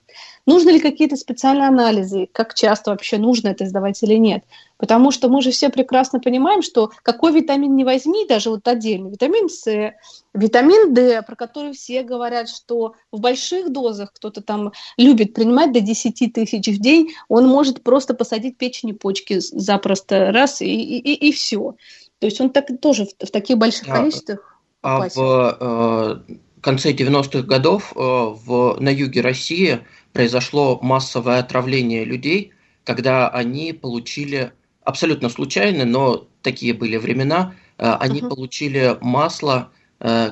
Нужны 0.47 0.71
ли 0.71 0.79
какие-то 0.79 1.15
специальные 1.27 1.67
анализы, 1.67 2.29
как 2.31 2.53
часто 2.53 2.91
вообще 2.91 3.17
нужно 3.17 3.49
это 3.49 3.65
сдавать 3.65 4.01
или 4.01 4.15
нет. 4.15 4.45
Потому 4.77 5.11
что 5.11 5.27
мы 5.27 5.41
же 5.41 5.51
все 5.51 5.69
прекрасно 5.69 6.21
понимаем, 6.21 6.61
что 6.61 6.91
какой 7.03 7.33
витамин 7.33 7.75
не 7.75 7.83
возьми, 7.83 8.25
даже 8.25 8.49
вот 8.49 8.65
отдельно, 8.65 9.09
витамин 9.09 9.49
С, 9.49 9.93
витамин 10.33 10.93
D, 10.93 11.21
про 11.23 11.35
который 11.35 11.73
все 11.73 12.03
говорят, 12.03 12.47
что 12.47 12.95
в 13.11 13.19
больших 13.19 13.73
дозах 13.73 14.13
кто-то 14.13 14.41
там 14.41 14.71
любит 14.97 15.33
принимать 15.33 15.73
до 15.73 15.81
10 15.81 16.33
тысяч 16.33 16.65
в 16.65 16.79
день, 16.79 17.09
он 17.27 17.45
может 17.45 17.83
просто 17.83 18.13
посадить 18.13 18.57
печень 18.57 18.89
и 18.89 18.93
почки 18.93 19.39
запросто 19.39 20.31
раз 20.31 20.61
и, 20.61 20.65
и, 20.65 20.99
и, 20.99 21.29
и 21.29 21.31
все. 21.33 21.75
То 22.19 22.27
есть 22.27 22.39
он 22.39 22.51
так, 22.51 22.67
тоже 22.81 23.05
в, 23.05 23.25
в 23.25 23.31
таких 23.31 23.57
больших 23.57 23.89
а, 23.89 23.97
количествах 23.97 24.57
а 24.81 25.09
в 25.09 26.23
э, 26.29 26.33
конце 26.61 26.91
90-х 26.91 27.41
годов 27.43 27.93
э, 27.95 27.99
в, 27.99 28.77
на 28.79 28.89
юге 28.89 29.21
России 29.21 29.79
произошло 30.13 30.79
массовое 30.81 31.39
отравление 31.39 32.03
людей, 32.03 32.53
когда 32.83 33.29
они 33.29 33.73
получили 33.73 34.51
абсолютно 34.83 35.29
случайно, 35.29 35.85
но 35.85 36.27
такие 36.41 36.73
были 36.73 36.97
времена, 36.97 37.53
э, 37.77 37.89
они 37.99 38.21
uh-huh. 38.21 38.29
получили 38.29 38.97
масло 39.01 39.71
э, 39.99 40.31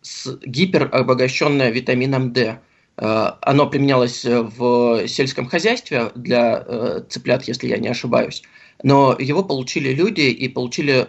с 0.00 0.38
гиперобогащенное 0.44 1.70
витамином 1.70 2.32
D. 2.32 2.60
Оно 2.96 3.68
применялось 3.68 4.24
в 4.24 5.06
сельском 5.06 5.48
хозяйстве 5.48 6.12
для 6.14 7.02
цыплят, 7.10 7.42
если 7.42 7.66
я 7.66 7.76
не 7.76 7.88
ошибаюсь. 7.88 8.42
Но 8.82 9.16
его 9.18 9.42
получили 9.42 9.92
люди 9.94 10.22
и 10.22 10.48
получили 10.48 11.06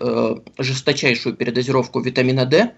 жесточайшую 0.58 1.36
передозировку 1.36 2.00
витамина 2.00 2.46
D, 2.46 2.74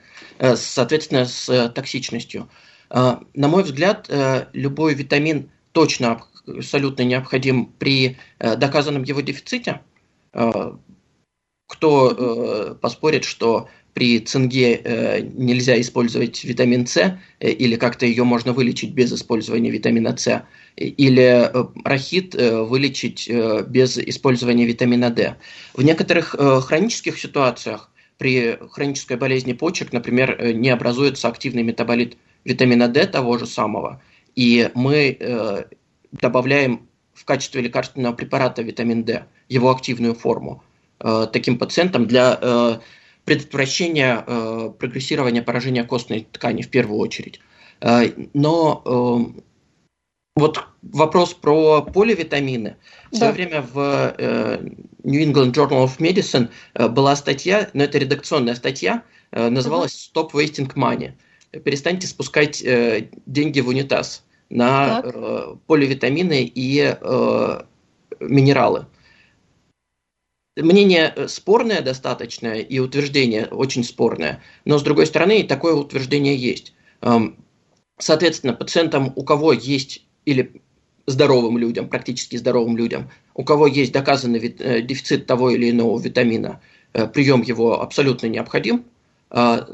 соответственно, 0.55 1.25
с 1.25 1.69
токсичностью. 1.69 2.49
На 2.89 3.19
мой 3.35 3.63
взгляд, 3.63 4.09
любой 4.53 4.95
витамин 4.95 5.51
точно 5.73 6.23
абсолютно 6.47 7.03
необходим 7.03 7.67
при 7.77 8.17
доказанном 8.39 9.03
его 9.03 9.21
дефиците. 9.21 9.81
Э, 10.33 10.73
кто 11.67 12.11
э, 12.11 12.75
поспорит, 12.75 13.23
что 13.23 13.69
при 13.93 14.19
цинге 14.19 14.81
э, 14.83 15.21
нельзя 15.21 15.79
использовать 15.79 16.43
витамин 16.43 16.85
С 16.87 17.19
или 17.39 17.75
как-то 17.75 18.05
ее 18.05 18.23
можно 18.23 18.53
вылечить 18.53 18.91
без 18.93 19.11
использования 19.11 19.71
витамина 19.71 20.15
С, 20.17 20.43
или 20.75 21.51
рахит 21.83 22.35
вылечить 22.35 23.29
без 23.67 23.97
использования 23.97 24.65
витамина 24.65 25.09
D. 25.09 25.35
В 25.73 25.81
некоторых 25.81 26.35
хронических 26.65 27.19
ситуациях 27.19 27.89
при 28.17 28.57
хронической 28.71 29.17
болезни 29.17 29.53
почек, 29.53 29.91
например, 29.91 30.53
не 30.53 30.69
образуется 30.69 31.27
активный 31.27 31.63
метаболит 31.63 32.17
витамина 32.45 32.87
D 32.87 33.05
того 33.07 33.37
же 33.37 33.45
самого, 33.45 34.01
и 34.35 34.69
мы 34.73 35.67
добавляем 36.11 36.89
в 37.19 37.25
качестве 37.25 37.61
лекарственного 37.61 38.13
препарата 38.13 38.61
витамин 38.61 39.03
D, 39.03 39.25
его 39.49 39.69
активную 39.71 40.15
форму, 40.15 40.63
э, 41.01 41.27
таким 41.31 41.57
пациентам 41.57 42.05
для 42.07 42.39
э, 43.29 43.35
предотвращения 43.35 44.23
э, 44.25 44.71
прогрессирования 44.77 45.41
поражения 45.41 45.83
костной 45.83 46.27
ткани 46.31 46.61
в 46.61 46.69
первую 46.69 46.99
очередь. 46.99 47.39
Но 48.33 49.33
вот 50.35 50.65
вопрос 50.81 51.33
про 51.33 51.81
поливитамины. 51.81 52.75
В 53.09 53.15
свое 53.15 53.31
да. 53.31 53.35
время 53.35 53.61
в 53.61 54.59
New 55.05 55.21
England 55.21 55.53
Journal 55.53 55.85
of 55.85 55.97
Medicine 55.99 56.49
была 56.89 57.15
статья, 57.15 57.69
но 57.73 57.83
это 57.83 57.97
редакционная 57.97 58.55
статья, 58.55 59.03
называлась 59.31 60.11
Stop 60.13 60.31
Wasting 60.33 60.73
Money. 60.73 61.13
Перестаньте 61.63 62.05
спускать 62.05 62.61
деньги 63.25 63.61
в 63.61 63.69
унитаз 63.69 64.25
на 64.49 65.01
э, 65.03 65.55
поливитамины 65.67 66.43
и 66.43 66.95
э, 66.99 67.61
минералы. 68.19 68.87
Мнение 70.61 71.13
э, 71.15 71.27
спорное 71.27 71.81
достаточно 71.81 72.47
и 72.47 72.79
утверждение 72.79 73.47
очень 73.47 73.83
спорное, 73.83 74.43
но 74.65 74.77
с 74.77 74.83
другой 74.83 75.05
стороны 75.05 75.43
такое 75.43 75.73
утверждение 75.73 76.35
есть. 76.35 76.73
Эм, 77.01 77.37
соответственно, 77.97 78.53
пациентам, 78.53 79.13
у 79.15 79.23
кого 79.23 79.53
есть 79.53 80.05
или 80.25 80.61
здоровым 81.05 81.57
людям, 81.57 81.87
практически 81.89 82.35
здоровым 82.35 82.75
людям, 82.77 83.09
у 83.33 83.43
кого 83.43 83.67
есть 83.67 83.93
доказанный 83.93 84.55
э, 84.59 84.81
дефицит 84.81 85.27
того 85.27 85.49
или 85.49 85.69
иного 85.69 85.99
витамина, 85.99 86.61
э, 86.93 87.07
прием 87.07 87.41
его 87.41 87.81
абсолютно 87.81 88.27
необходим, 88.27 88.85
а, 89.31 89.67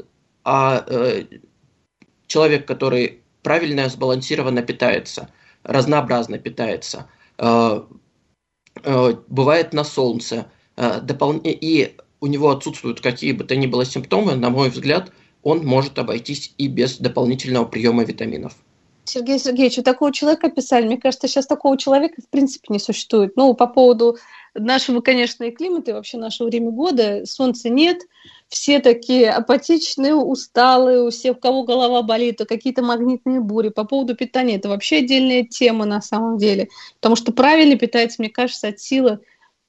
человек, 2.26 2.68
который 2.68 3.22
правильно, 3.42 3.88
сбалансированно 3.88 4.62
питается, 4.62 5.30
разнообразно 5.64 6.38
питается, 6.38 7.08
бывает 9.28 9.72
на 9.72 9.82
солнце, 9.82 10.46
э, 10.76 11.00
и 11.44 11.96
у 12.20 12.26
него 12.26 12.50
отсутствуют 12.50 13.00
какие 13.00 13.32
бы 13.32 13.44
то 13.44 13.56
ни 13.56 13.66
было 13.66 13.84
симптомы, 13.84 14.34
на 14.34 14.50
мой 14.50 14.70
взгляд, 14.70 15.12
он 15.42 15.64
может 15.64 15.98
обойтись 15.98 16.52
и 16.58 16.66
без 16.66 16.98
дополнительного 16.98 17.66
приема 17.66 18.04
витаминов. 18.04 18.56
Сергей 19.04 19.38
Сергеевич, 19.38 19.76
такого 19.84 20.12
человека 20.12 20.50
писали, 20.50 20.84
мне 20.84 20.98
кажется, 20.98 21.28
сейчас 21.28 21.46
такого 21.46 21.78
человека 21.78 22.20
в 22.20 22.28
принципе 22.28 22.66
не 22.70 22.80
существует. 22.80 23.36
Ну, 23.36 23.54
по 23.54 23.68
поводу 23.68 24.16
нашего, 24.54 25.00
конечно, 25.00 25.44
и 25.44 25.52
климата, 25.52 25.92
и 25.92 25.94
вообще 25.94 26.18
нашего 26.18 26.48
время 26.48 26.72
года, 26.72 27.24
солнца 27.24 27.68
нет, 27.68 28.02
все 28.48 28.80
такие 28.80 29.30
апатичные, 29.30 30.14
усталые, 30.14 31.02
у 31.04 31.10
всех, 31.10 31.36
у 31.36 31.40
кого 31.40 31.62
голова 31.62 32.02
болит, 32.02 32.40
какие-то 32.48 32.82
магнитные 32.82 33.40
бури. 33.40 33.68
По 33.68 33.84
поводу 33.84 34.16
питания, 34.16 34.56
это 34.56 34.68
вообще 34.68 34.96
отдельная 34.96 35.44
тема 35.44 35.84
на 35.84 36.00
самом 36.00 36.36
деле, 36.36 36.68
потому 36.96 37.14
что 37.14 37.30
правильно 37.30 37.76
питается, 37.76 38.16
мне 38.18 38.30
кажется, 38.30 38.68
от 38.68 38.80
силы, 38.80 39.20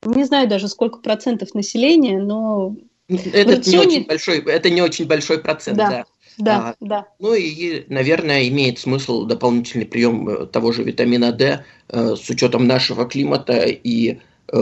не 0.05 0.23
знаю 0.25 0.47
даже 0.47 0.67
сколько 0.67 0.99
процентов 0.99 1.53
населения, 1.53 2.19
но... 2.19 2.75
Это, 3.09 3.69
не, 3.69 3.77
очень 3.77 4.05
большой, 4.05 4.39
это 4.39 4.69
не 4.69 4.81
очень 4.81 5.07
большой 5.07 5.39
процент, 5.39 5.77
да. 5.77 5.89
да. 5.89 6.05
Да, 6.37 6.69
а, 6.69 6.75
да. 6.79 7.07
Ну 7.19 7.33
и, 7.33 7.83
наверное, 7.87 8.47
имеет 8.47 8.77
смысл 8.77 9.25
дополнительный 9.25 9.87
прием 9.87 10.29
э, 10.29 10.45
того 10.45 10.71
же 10.71 10.83
витамина 10.83 11.31
D 11.31 11.65
э, 11.89 12.15
с 12.15 12.29
учетом 12.29 12.67
нашего 12.67 13.05
климата 13.05 13.65
и 13.65 14.19
э, 14.51 14.57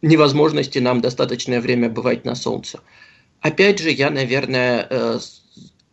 невозможности 0.00 0.78
нам 0.78 1.02
достаточное 1.02 1.60
время 1.60 1.90
бывать 1.90 2.24
на 2.24 2.34
солнце. 2.34 2.80
Опять 3.40 3.80
же, 3.80 3.90
я, 3.90 4.08
наверное, 4.10 4.86
э, 4.88 5.18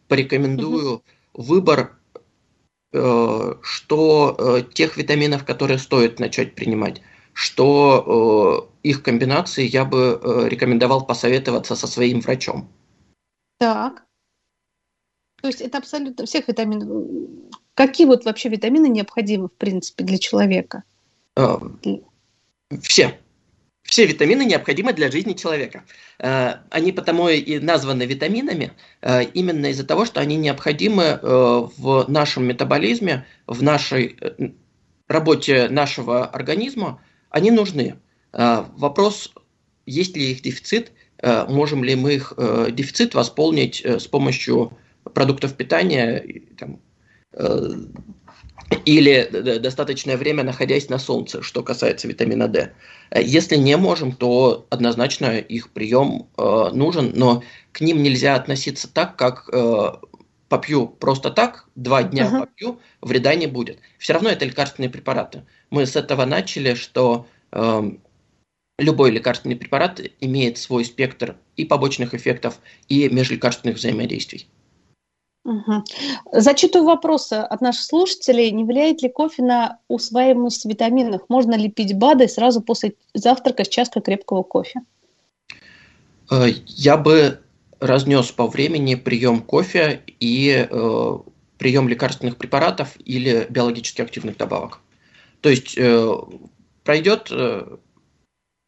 порекомендую 0.08 0.94
угу. 0.94 1.04
выбор 1.34 1.98
э, 2.94 3.54
что 3.62 4.36
э, 4.38 4.64
тех 4.74 4.96
витаминов, 4.96 5.44
которые 5.44 5.78
стоит 5.78 6.20
начать 6.20 6.56
принимать, 6.56 7.02
что 7.38 8.72
их 8.82 9.04
комбинации 9.04 9.68
я 9.68 9.86
бы 9.86 10.48
рекомендовал 10.50 11.06
посоветоваться 11.06 11.76
со 11.76 11.86
своим 11.86 12.22
врачом. 12.22 12.68
Так. 13.60 14.06
То 15.42 15.48
есть 15.48 15.62
это 15.62 15.78
абсолютно 15.78 16.26
всех 16.26 16.48
витаминов. 16.48 16.90
Какие 17.76 18.08
вот 18.08 18.26
вообще 18.26 18.50
витамины 18.50 18.88
необходимы, 18.88 19.50
в 19.50 19.54
принципе, 19.54 20.04
для 20.04 20.18
человека? 20.18 20.84
Все. 22.82 23.20
Все 23.84 24.08
витамины 24.08 24.46
необходимы 24.46 24.94
для 24.94 25.12
жизни 25.12 25.34
человека. 25.34 25.84
Э, 26.18 26.56
они 26.72 26.92
потому 26.92 27.30
и 27.30 27.60
названы 27.60 28.04
витаминами 28.04 28.74
э, 29.02 29.26
именно 29.26 29.68
из-за 29.68 29.86
того, 29.86 30.06
что 30.06 30.20
они 30.20 30.38
необходимы 30.38 31.04
э, 31.04 31.18
в 31.22 32.06
нашем 32.08 32.46
метаболизме, 32.46 33.28
в 33.46 33.62
нашей 33.62 34.18
работе 35.08 35.70
нашего 35.70 36.26
организма. 36.26 37.00
Они 37.36 37.52
нужны. 37.52 37.96
Вопрос, 38.32 39.34
есть 39.86 40.16
ли 40.16 40.32
их 40.32 40.42
дефицит, 40.42 40.94
можем 41.22 41.84
ли 41.84 41.94
мы 41.96 42.14
их 42.14 42.32
дефицит 42.38 43.14
восполнить 43.14 43.86
с 43.86 44.08
помощью 44.08 44.72
продуктов 45.14 45.54
питания, 45.56 46.26
там, 46.58 46.80
или 48.86 49.28
достаточное 49.60 50.16
время 50.16 50.46
находясь 50.46 50.88
на 50.88 50.98
солнце, 50.98 51.42
что 51.42 51.62
касается 51.62 52.08
витамина 52.08 52.48
D. 52.48 52.72
Если 53.14 53.58
не 53.58 53.76
можем, 53.76 54.14
то 54.14 54.66
однозначно 54.70 55.38
их 55.38 55.72
прием 55.72 56.30
нужен, 56.38 57.12
но 57.16 57.44
к 57.74 57.82
ним 57.82 58.02
нельзя 58.02 58.36
относиться 58.36 58.88
так, 58.88 59.18
как 59.18 59.50
попью 60.48 60.88
просто 60.88 61.32
так, 61.32 61.68
два 61.76 62.04
дня 62.04 62.28
uh-huh. 62.28 62.40
попью, 62.40 62.80
вреда 63.02 63.36
не 63.36 63.48
будет. 63.48 63.80
Все 63.98 64.14
равно 64.14 64.30
это 64.30 64.46
лекарственные 64.46 64.90
препараты. 64.90 65.44
Мы 65.70 65.86
с 65.86 65.96
этого 65.96 66.26
начали, 66.26 66.74
что 66.74 67.28
э, 67.52 67.92
любой 68.80 69.12
лекарственный 69.12 69.56
препарат 69.56 70.02
имеет 70.22 70.58
свой 70.58 70.86
спектр 70.86 71.36
и 71.56 71.66
побочных 71.66 72.14
эффектов, 72.14 72.60
и 72.88 73.10
межлекарственных 73.10 73.78
взаимодействий. 73.78 74.48
Угу. 75.46 75.84
Зачитываю 76.34 76.88
вопросы 76.88 77.34
от 77.34 77.62
наших 77.62 77.84
слушателей. 77.84 78.52
Не 78.52 78.64
влияет 78.64 79.04
ли 79.04 79.10
кофе 79.10 79.44
на 79.44 79.80
усваиваемость 79.88 80.66
витаминов? 80.66 81.22
Можно 81.30 81.56
ли 81.56 81.70
пить 81.70 81.96
БАДы 81.96 82.28
сразу 82.28 82.62
после 82.62 82.96
завтрака 83.14 83.64
с 83.64 83.70
чашкой 83.70 84.02
крепкого 84.02 84.42
кофе? 84.42 84.82
Э, 86.32 86.48
я 86.66 86.98
бы 86.98 87.40
разнес 87.80 88.32
по 88.32 88.48
времени 88.48 88.96
прием 88.96 89.42
кофе 89.42 90.02
и 90.20 90.68
э, 90.68 91.18
прием 91.60 91.88
лекарственных 91.88 92.38
препаратов 92.38 92.96
или 93.06 93.46
биологически 93.50 94.02
активных 94.02 94.38
добавок. 94.38 94.80
То 95.46 95.52
есть 95.52 95.78
э, 95.78 96.16
пройдет 96.84 97.28
э, 97.30 97.78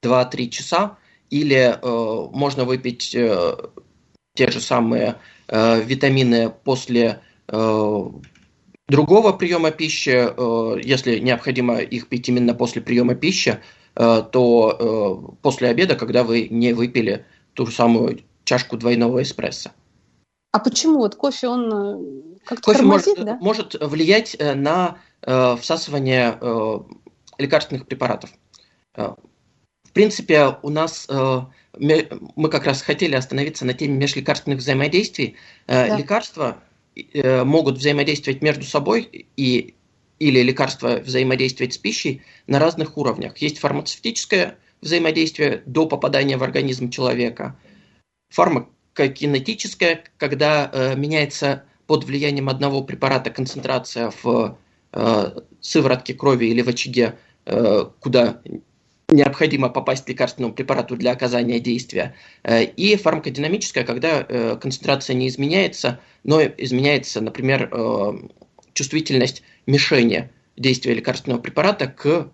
2-3 0.05 0.49
часа, 0.49 0.99
или 1.31 1.75
э, 1.75 2.29
можно 2.31 2.65
выпить 2.65 3.15
э, 3.15 3.55
те 4.35 4.51
же 4.51 4.61
самые 4.61 5.15
витамины 5.49 6.51
после 6.51 7.21
другого 8.87 9.31
приема 9.31 9.71
пищи, 9.71 10.29
если 10.85 11.17
необходимо 11.19 11.79
их 11.79 12.09
пить 12.09 12.29
именно 12.29 12.53
после 12.53 12.81
приема 12.81 13.15
пищи, 13.15 13.57
то 13.95 15.37
после 15.41 15.69
обеда, 15.69 15.95
когда 15.95 16.23
вы 16.23 16.49
не 16.49 16.73
выпили 16.73 17.25
ту 17.53 17.65
самую 17.67 18.19
чашку 18.43 18.77
двойного 18.77 19.23
эспрессо. 19.23 19.71
А 20.51 20.59
почему 20.59 20.99
вот 20.99 21.15
кофе 21.15 21.47
он 21.47 21.71
э, 21.71 22.39
как-то 22.45 22.63
кофе 22.63 22.77
тормозит, 22.79 23.17
может, 23.17 23.25
да? 23.25 23.37
может 23.41 23.75
влиять 23.79 24.35
э, 24.39 24.55
на 24.55 24.97
э, 25.21 25.57
всасывание 25.57 26.37
э, 26.39 26.79
лекарственных 27.37 27.85
препаратов. 27.85 28.31
Э, 28.95 29.13
в 29.83 29.91
принципе, 29.91 30.57
у 30.61 30.69
нас 30.69 31.05
э, 31.09 31.41
мы 31.77 32.49
как 32.49 32.65
раз 32.65 32.81
хотели 32.81 33.15
остановиться 33.15 33.65
на 33.65 33.73
теме 33.73 33.95
межлекарственных 33.97 34.59
взаимодействий. 34.59 35.35
Э, 35.67 35.89
да. 35.89 35.97
Лекарства 35.97 36.57
э, 36.95 37.43
могут 37.43 37.77
взаимодействовать 37.77 38.41
между 38.41 38.63
собой 38.63 39.27
и 39.35 39.73
или 40.19 40.41
лекарства 40.41 40.99
взаимодействовать 41.05 41.75
с 41.75 41.77
пищей 41.77 42.23
на 42.47 42.57
разных 42.57 42.97
уровнях. 42.97 43.37
Есть 43.37 43.59
фармацевтическое 43.59 44.57
взаимодействие 44.81 45.61
до 45.67 45.85
попадания 45.85 46.37
в 46.37 46.43
организм 46.43 46.89
человека– 46.89 47.55
фармакокинетическая, 48.97 50.03
когда 50.17 50.69
э, 50.71 50.95
меняется 50.95 51.63
под 51.85 52.03
влиянием 52.03 52.49
одного 52.49 52.83
препарата 52.83 53.29
концентрация 53.29 54.11
в 54.23 54.57
э, 54.93 55.31
сыворотке 55.61 56.13
крови 56.13 56.45
или 56.45 56.61
в 56.61 56.67
очаге, 56.67 57.17
э, 57.45 57.85
куда 57.99 58.41
необходимо 59.09 59.69
попасть 59.69 60.09
лекарственному 60.09 60.53
препарату 60.53 60.97
для 60.97 61.11
оказания 61.11 61.59
действия. 61.59 62.15
Э, 62.43 62.63
и 62.63 62.95
фармакодинамическая, 62.95 63.83
когда 63.83 64.25
э, 64.27 64.57
концентрация 64.59 65.15
не 65.15 65.27
изменяется, 65.27 65.99
но 66.23 66.41
изменяется, 66.41 67.21
например, 67.21 67.69
э, 67.71 68.13
чувствительность 68.73 69.43
мишени 69.65 70.29
действия 70.57 70.93
лекарственного 70.93 71.39
препарата 71.39 71.87
к 71.87 72.29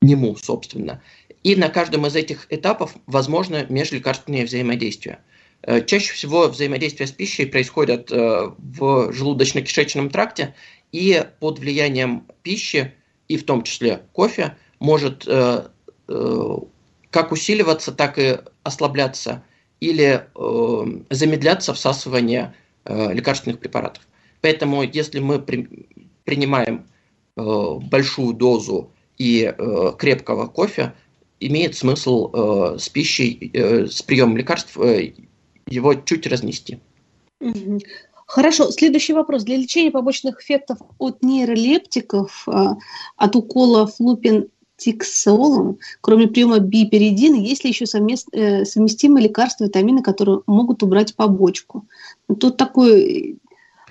нему, 0.00 0.36
собственно. 0.36 1.02
И 1.42 1.54
на 1.54 1.68
каждом 1.68 2.06
из 2.06 2.16
этих 2.16 2.46
этапов 2.50 2.96
возможно 3.06 3.66
межлекарственные 3.68 4.46
взаимодействия. 4.46 5.20
Э, 5.66 5.84
чаще 5.84 6.12
всего 6.12 6.46
взаимодействие 6.48 7.08
с 7.08 7.12
пищей 7.12 7.44
происходит 7.44 8.12
э, 8.12 8.50
в 8.56 9.10
желудочно-кишечном 9.10 10.10
тракте, 10.10 10.54
и 10.92 11.24
под 11.40 11.58
влиянием 11.58 12.26
пищи, 12.42 12.94
и 13.26 13.36
в 13.36 13.44
том 13.44 13.64
числе 13.64 14.02
кофе, 14.12 14.56
может 14.78 15.24
э, 15.26 15.68
как 17.10 17.32
усиливаться, 17.32 17.90
так 17.90 18.18
и 18.18 18.38
ослабляться 18.62 19.42
или 19.80 20.26
замедляться 21.10 21.74
всасывание 21.74 22.54
лекарственных 22.84 23.58
препаратов. 23.58 24.06
Поэтому, 24.40 24.82
если 24.84 25.18
мы 25.18 25.40
принимаем 26.24 26.86
большую 27.34 28.34
дозу 28.34 28.92
и 29.18 29.52
крепкого 29.98 30.46
кофе, 30.46 30.94
имеет 31.40 31.74
смысл 31.74 32.76
с 32.78 32.88
пищей, 32.88 33.50
с 33.52 34.00
приемом 34.02 34.36
лекарств 34.36 34.78
его 35.66 35.94
чуть 35.94 36.26
разнести. 36.26 36.78
Хорошо, 38.26 38.70
следующий 38.70 39.12
вопрос. 39.12 39.44
Для 39.44 39.56
лечения 39.56 39.90
побочных 39.90 40.40
эффектов 40.40 40.78
от 40.98 41.22
нейролептиков, 41.22 42.48
э, 42.48 42.74
от 43.16 43.36
укола 43.36 43.86
флупентиксолом, 43.86 45.78
кроме 46.00 46.26
приема 46.26 46.58
биперидина, 46.58 47.36
есть 47.36 47.62
ли 47.62 47.70
еще 47.70 47.86
совмест, 47.86 48.28
э, 48.32 48.64
совместимые 48.64 49.28
лекарства, 49.28 49.64
витамины, 49.64 50.02
которые 50.02 50.40
могут 50.48 50.82
убрать 50.82 51.14
побочку? 51.14 51.86
Тут 52.40 52.56
такой 52.56 53.38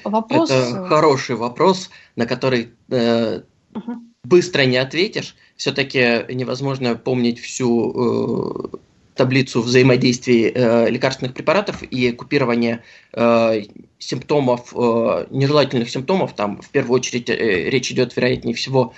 вопрос. 0.03 0.51
Это 0.51 0.85
хороший 0.85 1.35
вопрос, 1.35 1.89
на 2.17 2.25
который 2.25 2.71
э, 2.89 3.41
угу. 3.73 3.93
быстро 4.25 4.63
не 4.63 4.77
ответишь 4.77 5.35
все-таки 5.55 6.25
невозможно 6.33 6.95
помнить 6.95 7.39
всю 7.39 8.73
э, 8.73 8.77
таблицу 9.15 9.61
взаимодействий 9.61 10.51
э, 10.53 10.89
лекарственных 10.89 11.33
препаратов 11.33 11.81
и 11.83 12.11
купирование 12.11 12.83
э, 13.13 13.63
симптомов, 13.97 14.73
э, 14.75 15.27
нежелательных 15.31 15.89
симптомов. 15.89 16.33
Там 16.35 16.61
в 16.61 16.69
первую 16.69 16.99
очередь 16.99 17.29
э, 17.29 17.69
речь 17.69 17.91
идет, 17.91 18.15
вероятнее 18.15 18.53
всего, 18.53 18.93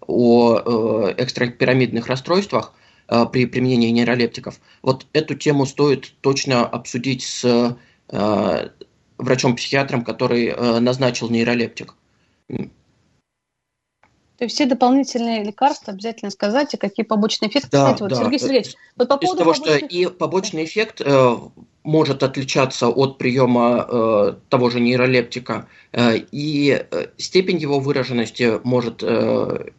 о 0.00 0.56
э, 0.58 1.14
экстрапирамидных 1.18 2.08
расстройствах 2.08 2.74
э, 3.08 3.24
при 3.32 3.46
применении 3.46 3.90
нейролептиков. 3.90 4.60
Вот 4.82 5.06
эту 5.12 5.34
тему 5.34 5.64
стоит 5.64 6.12
точно 6.20 6.66
обсудить 6.66 7.22
с 7.22 7.76
э, 8.10 8.68
врачом-психиатром, 9.18 10.04
который 10.04 10.46
э, 10.46 10.80
назначил 10.80 11.30
нейролептик. 11.30 11.94
То 14.38 14.44
есть 14.44 14.54
все 14.54 14.66
дополнительные 14.66 15.42
лекарства 15.42 15.92
обязательно 15.92 16.30
сказать, 16.30 16.74
и 16.74 16.76
какие 16.76 17.04
побочные 17.06 17.48
эффекты. 17.48 17.70
Да, 17.72 17.84
Кстати, 17.86 18.02
вот, 18.02 18.10
да. 18.10 18.16
Сергей 18.16 18.38
Сергеевич, 18.38 18.74
вот 18.96 19.08
по 19.08 19.16
поводу 19.16 19.38
того, 19.38 19.52
побочных... 19.52 19.76
что 19.78 19.86
и 19.86 20.06
побочный 20.06 20.64
эффект 20.64 21.00
э, 21.04 21.36
может 21.84 22.22
отличаться 22.22 22.88
от 22.88 23.16
приема 23.16 23.86
э, 23.88 24.34
того 24.50 24.68
же 24.68 24.80
нейролептика, 24.80 25.68
э, 25.92 26.18
и 26.30 26.86
э, 26.90 27.06
степень 27.16 27.56
его 27.56 27.80
выраженности 27.80 28.60
может 28.62 29.02
э, 29.02 29.70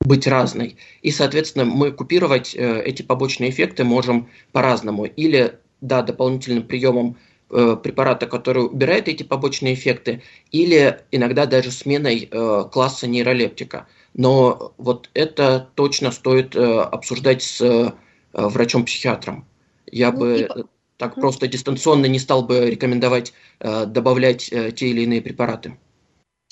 быть 0.00 0.26
разной. 0.26 0.76
И, 1.02 1.10
соответственно, 1.10 1.64
мы 1.64 1.90
купировать 1.90 2.54
э, 2.54 2.82
эти 2.82 3.02
побочные 3.02 3.50
эффекты 3.50 3.82
можем 3.82 4.28
по-разному. 4.52 5.04
Или, 5.04 5.58
да, 5.80 6.02
дополнительным 6.02 6.62
приемом 6.62 7.16
Э, 7.52 7.76
препарата, 7.82 8.28
который 8.28 8.64
убирает 8.64 9.08
эти 9.08 9.24
побочные 9.24 9.74
эффекты, 9.74 10.22
или 10.52 11.00
иногда 11.10 11.46
даже 11.46 11.72
сменой 11.72 12.28
э, 12.30 12.64
класса 12.70 13.08
нейролептика. 13.08 13.88
Но 14.14 14.72
вот 14.78 15.10
это 15.14 15.68
точно 15.74 16.12
стоит 16.12 16.54
э, 16.54 16.60
обсуждать 16.80 17.42
с 17.42 17.92
врачом-психиатром. 18.32 19.46
Я 19.90 20.12
ну, 20.12 20.18
бы 20.20 20.38
и... 20.42 20.62
так 20.96 21.16
просто 21.16 21.48
дистанционно 21.48 22.06
не 22.06 22.20
стал 22.20 22.44
бы 22.44 22.70
рекомендовать 22.70 23.32
добавлять 23.58 24.44
те 24.48 24.86
или 24.86 25.00
иные 25.00 25.20
препараты. 25.20 25.76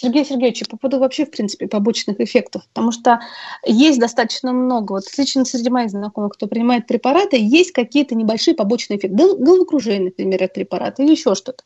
Сергей 0.00 0.24
Сергеевич, 0.24 0.64
по 0.68 0.76
поводу 0.76 1.00
вообще, 1.00 1.26
в 1.26 1.30
принципе, 1.32 1.66
побочных 1.66 2.20
эффектов, 2.20 2.62
потому 2.68 2.92
что 2.92 3.20
есть 3.66 3.98
достаточно 3.98 4.52
много, 4.52 4.92
вот 4.92 5.02
лично 5.18 5.44
среди 5.44 5.70
моих 5.70 5.90
знакомых, 5.90 6.34
кто 6.34 6.46
принимает 6.46 6.86
препараты, 6.86 7.36
есть 7.36 7.72
какие-то 7.72 8.14
небольшие 8.14 8.54
побочные 8.54 8.98
эффекты, 8.98 9.16
головокружение, 9.16 10.10
например, 10.10 10.44
от 10.44 10.54
препарата 10.54 11.02
или 11.02 11.10
еще 11.10 11.34
что-то. 11.34 11.64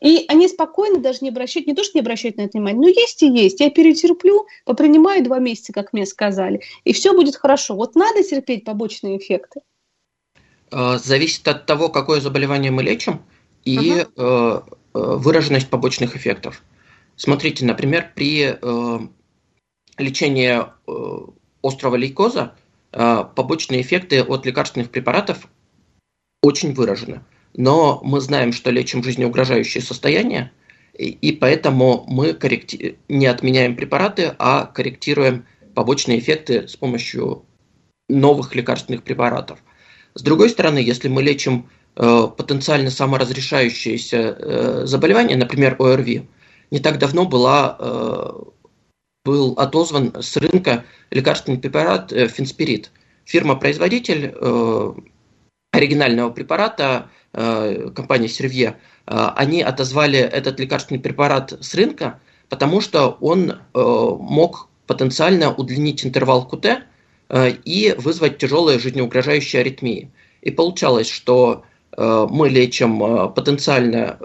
И 0.00 0.24
они 0.28 0.46
спокойно 0.46 1.00
даже 1.00 1.18
не 1.22 1.30
обращают, 1.30 1.66
не 1.66 1.74
то, 1.74 1.82
что 1.82 1.98
не 1.98 2.02
обращают 2.02 2.36
на 2.36 2.42
это 2.42 2.58
внимание, 2.58 2.80
но 2.80 2.88
есть 2.88 3.20
и 3.24 3.26
есть. 3.26 3.58
Я 3.58 3.70
перетерплю, 3.70 4.46
попринимаю 4.64 5.24
два 5.24 5.40
месяца, 5.40 5.72
как 5.72 5.92
мне 5.92 6.06
сказали, 6.06 6.60
и 6.84 6.92
все 6.92 7.12
будет 7.12 7.34
хорошо. 7.34 7.74
Вот 7.74 7.96
надо 7.96 8.22
терпеть 8.22 8.64
побочные 8.64 9.18
эффекты? 9.18 9.62
Э, 10.70 10.98
зависит 11.02 11.48
от 11.48 11.66
того, 11.66 11.88
какое 11.88 12.20
заболевание 12.20 12.70
мы 12.70 12.84
лечим, 12.84 13.20
и 13.64 13.90
ага. 13.90 14.10
Э, 14.16 14.60
э, 14.94 15.16
выраженность 15.16 15.68
побочных 15.68 16.14
эффектов. 16.14 16.62
Смотрите, 17.16 17.64
например, 17.64 18.12
при 18.14 18.56
э, 18.60 18.98
лечении 19.98 20.60
э, 20.60 21.26
острого 21.62 21.96
лейкоза 21.96 22.54
э, 22.92 23.24
побочные 23.34 23.82
эффекты 23.82 24.22
от 24.22 24.46
лекарственных 24.46 24.90
препаратов 24.90 25.48
очень 26.42 26.74
выражены. 26.74 27.22
Но 27.56 28.00
мы 28.02 28.20
знаем, 28.20 28.52
что 28.52 28.70
лечим 28.70 29.02
жизнеугрожающее 29.02 29.82
состояние, 29.82 30.50
И 30.94 31.32
поэтому 31.32 32.04
мы 32.06 32.34
корректи... 32.34 32.98
не 33.08 33.26
отменяем 33.26 33.76
препараты, 33.76 34.34
а 34.38 34.66
корректируем 34.66 35.44
побочные 35.74 36.18
эффекты 36.18 36.68
с 36.68 36.76
помощью 36.76 37.44
новых 38.08 38.54
лекарственных 38.54 39.02
препаратов. 39.02 39.58
С 40.14 40.22
другой 40.22 40.50
стороны, 40.50 40.78
если 40.78 41.08
мы 41.08 41.22
лечим 41.22 41.68
э, 41.96 42.28
потенциально 42.36 42.90
саморазрешающиеся 42.90 44.16
э, 44.16 44.82
заболевания, 44.84 45.36
например, 45.36 45.76
ОРВИ, 45.78 46.28
не 46.74 46.80
так 46.80 46.98
давно 46.98 47.24
была, 47.24 47.76
э, 47.78 48.30
был 49.24 49.54
отозван 49.56 50.12
с 50.20 50.36
рынка 50.36 50.84
лекарственный 51.12 51.56
препарат 51.56 52.12
э, 52.12 52.26
Финспирит. 52.26 52.90
Фирма-производитель 53.26 54.34
э, 54.34 54.92
оригинального 55.70 56.30
препарата, 56.30 57.10
э, 57.32 57.90
компания 57.94 58.26
Сервье, 58.26 58.68
э, 59.06 59.28
они 59.36 59.62
отозвали 59.62 60.18
этот 60.18 60.58
лекарственный 60.58 60.98
препарат 60.98 61.52
с 61.60 61.76
рынка, 61.76 62.18
потому 62.48 62.80
что 62.80 63.18
он 63.20 63.52
э, 63.52 63.56
мог 63.72 64.68
потенциально 64.88 65.54
удлинить 65.54 66.04
интервал 66.04 66.46
КУТ 66.48 66.66
и 67.64 67.94
вызвать 67.96 68.36
тяжелые 68.38 68.78
жизнеугрожающие 68.78 69.60
аритмии. 69.60 70.10
И 70.42 70.50
получалось, 70.50 71.08
что 71.08 71.64
мы 71.96 72.48
лечим 72.48 73.32
потенциально 73.34 74.18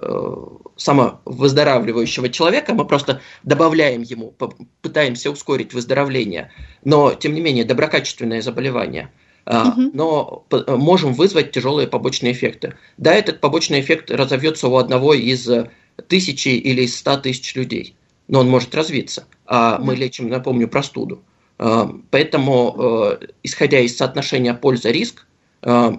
самовыздоравливающего 0.76 2.30
человека, 2.30 2.74
мы 2.74 2.86
просто 2.86 3.22
добавляем 3.44 4.02
ему, 4.02 4.34
пытаемся 4.82 5.30
ускорить 5.30 5.74
выздоровление, 5.74 6.52
но, 6.84 7.14
тем 7.14 7.34
не 7.34 7.42
менее, 7.42 7.66
доброкачественное 7.66 8.42
заболевание– 8.42 9.12
угу. 9.50 9.92
но 9.94 10.46
можем 10.68 11.14
вызвать 11.14 11.52
тяжелые 11.52 11.88
побочные 11.88 12.34
эффекты. 12.34 12.76
Да, 12.98 13.14
этот 13.14 13.42
побочный 13.42 13.82
эффект 13.82 14.12
разовьется 14.12 14.68
у 14.68 14.76
одного 14.76 15.14
из 15.14 15.48
э, 15.50 15.70
тысячи 16.08 16.50
или 16.50 16.84
из 16.84 16.98
ста 16.98 17.18
тысяч 17.18 17.56
людей, 17.56 17.96
но 18.28 18.40
он 18.40 18.50
может 18.50 18.76
развиться. 18.76 19.26
А 19.46 19.80
мы 19.80 19.96
лечим, 19.96 20.30
напомню, 20.30 20.68
простуду. 20.68 21.24
Поэтому, 21.58 22.76
э, 22.78 23.28
исходя 23.44 23.80
из 23.80 23.98
соотношения 23.98 24.54
польза-риск, 24.54 25.26
э, 25.64 25.92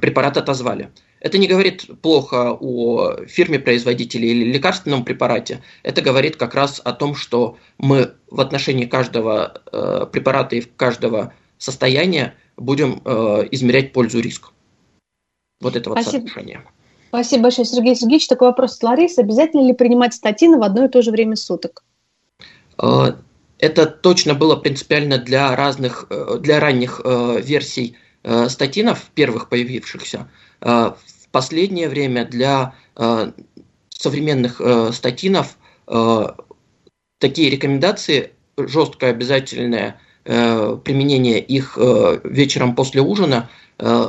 препарат 0.00 0.36
отозвали. 0.36 0.90
Это 1.20 1.38
не 1.38 1.46
говорит 1.48 1.86
плохо 2.00 2.52
о 2.52 3.24
фирме-производителе 3.26 4.28
или 4.28 4.52
лекарственном 4.52 5.04
препарате. 5.04 5.62
Это 5.82 6.00
говорит 6.00 6.36
как 6.36 6.54
раз 6.54 6.80
о 6.84 6.92
том, 6.92 7.14
что 7.14 7.56
мы 7.78 8.12
в 8.30 8.40
отношении 8.40 8.84
каждого 8.84 10.08
препарата 10.12 10.56
и 10.56 10.60
каждого 10.60 11.32
состояния 11.58 12.34
будем 12.56 13.00
э, 13.04 13.48
измерять 13.50 13.92
пользу-риск. 13.92 14.52
Вот 15.60 15.76
это 15.76 15.90
вот 15.90 16.00
Спасибо. 16.00 16.22
соотношение. 16.22 16.62
Спасибо 17.08 17.44
большое, 17.44 17.64
Сергей 17.64 17.96
Сергеевич. 17.96 18.28
Такой 18.28 18.48
вопрос 18.48 18.76
от 18.76 18.82
Ларисы. 18.82 19.20
Обязательно 19.20 19.66
ли 19.66 19.72
принимать 19.72 20.14
статины 20.14 20.58
в 20.58 20.62
одно 20.62 20.84
и 20.84 20.88
то 20.88 21.02
же 21.02 21.10
время 21.10 21.36
суток? 21.36 21.82
Э, 22.80 23.12
это 23.58 23.86
точно 23.86 24.34
было 24.34 24.56
принципиально 24.56 25.18
для 25.18 25.54
разных, 25.56 26.06
э, 26.10 26.38
для 26.38 26.60
ранних 26.60 27.00
э, 27.02 27.40
версий 27.40 27.96
статинов, 28.48 29.10
первых 29.14 29.48
появившихся. 29.48 30.28
В 30.60 30.96
последнее 31.30 31.88
время 31.88 32.24
для 32.24 32.74
современных 33.90 34.60
статинов 34.92 35.56
такие 37.18 37.50
рекомендации 37.50 38.32
жестко 38.56 39.06
обязательные 39.08 39.98
Э, 40.30 40.76
применение 40.84 41.40
их 41.40 41.78
э, 41.80 42.20
вечером 42.22 42.74
после 42.74 43.00
ужина 43.00 43.48
э, 43.78 44.08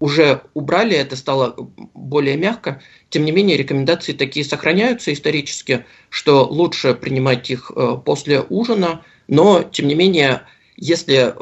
уже 0.00 0.42
убрали, 0.52 0.96
это 0.96 1.14
стало 1.14 1.54
более 1.94 2.36
мягко. 2.36 2.82
Тем 3.08 3.24
не 3.24 3.30
менее, 3.30 3.56
рекомендации 3.56 4.14
такие 4.14 4.44
сохраняются 4.44 5.12
исторически, 5.12 5.86
что 6.08 6.44
лучше 6.44 6.94
принимать 6.94 7.48
их 7.50 7.70
после 8.04 8.40
ужина, 8.40 9.04
но, 9.28 9.62
тем 9.62 9.86
не 9.86 9.94
менее, 9.94 10.42
если 10.76 11.32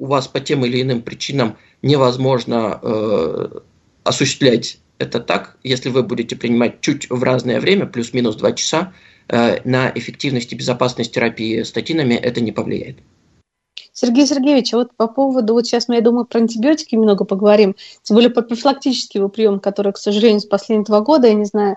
у 0.00 0.06
вас 0.06 0.26
по 0.26 0.40
тем 0.40 0.64
или 0.64 0.82
иным 0.82 1.02
причинам 1.02 1.56
невозможно 1.82 2.80
осуществлять 4.02 4.78
это 4.98 5.20
так, 5.20 5.56
если 5.62 5.88
вы 5.88 6.02
будете 6.02 6.36
принимать 6.36 6.80
чуть 6.80 7.08
в 7.08 7.22
разное 7.22 7.60
время, 7.60 7.86
плюс-минус 7.86 8.36
2 8.36 8.52
часа, 8.52 8.92
Э, 9.30 9.60
на 9.64 9.92
эффективность 9.94 10.52
и 10.52 10.56
безопасность 10.56 11.14
терапии 11.14 11.62
статинами 11.62 12.14
это 12.14 12.40
не 12.40 12.50
повлияет. 12.50 12.96
Сергей 13.92 14.26
Сергеевич, 14.26 14.72
вот 14.72 14.88
по 14.96 15.06
поводу, 15.06 15.52
вот 15.52 15.66
сейчас 15.66 15.86
мы, 15.86 15.96
я 15.96 16.00
думаю, 16.00 16.24
про 16.24 16.40
антибиотики 16.40 16.96
немного 16.96 17.24
поговорим, 17.24 17.76
тем 18.02 18.16
более 18.16 18.30
про 18.30 18.42
профилактический 18.42 19.18
его 19.18 19.28
прием, 19.28 19.60
который, 19.60 19.92
к 19.92 19.98
сожалению, 19.98 20.40
с 20.40 20.46
последние 20.46 20.86
два 20.86 21.00
года, 21.00 21.28
я 21.28 21.34
не 21.34 21.44
знаю, 21.44 21.76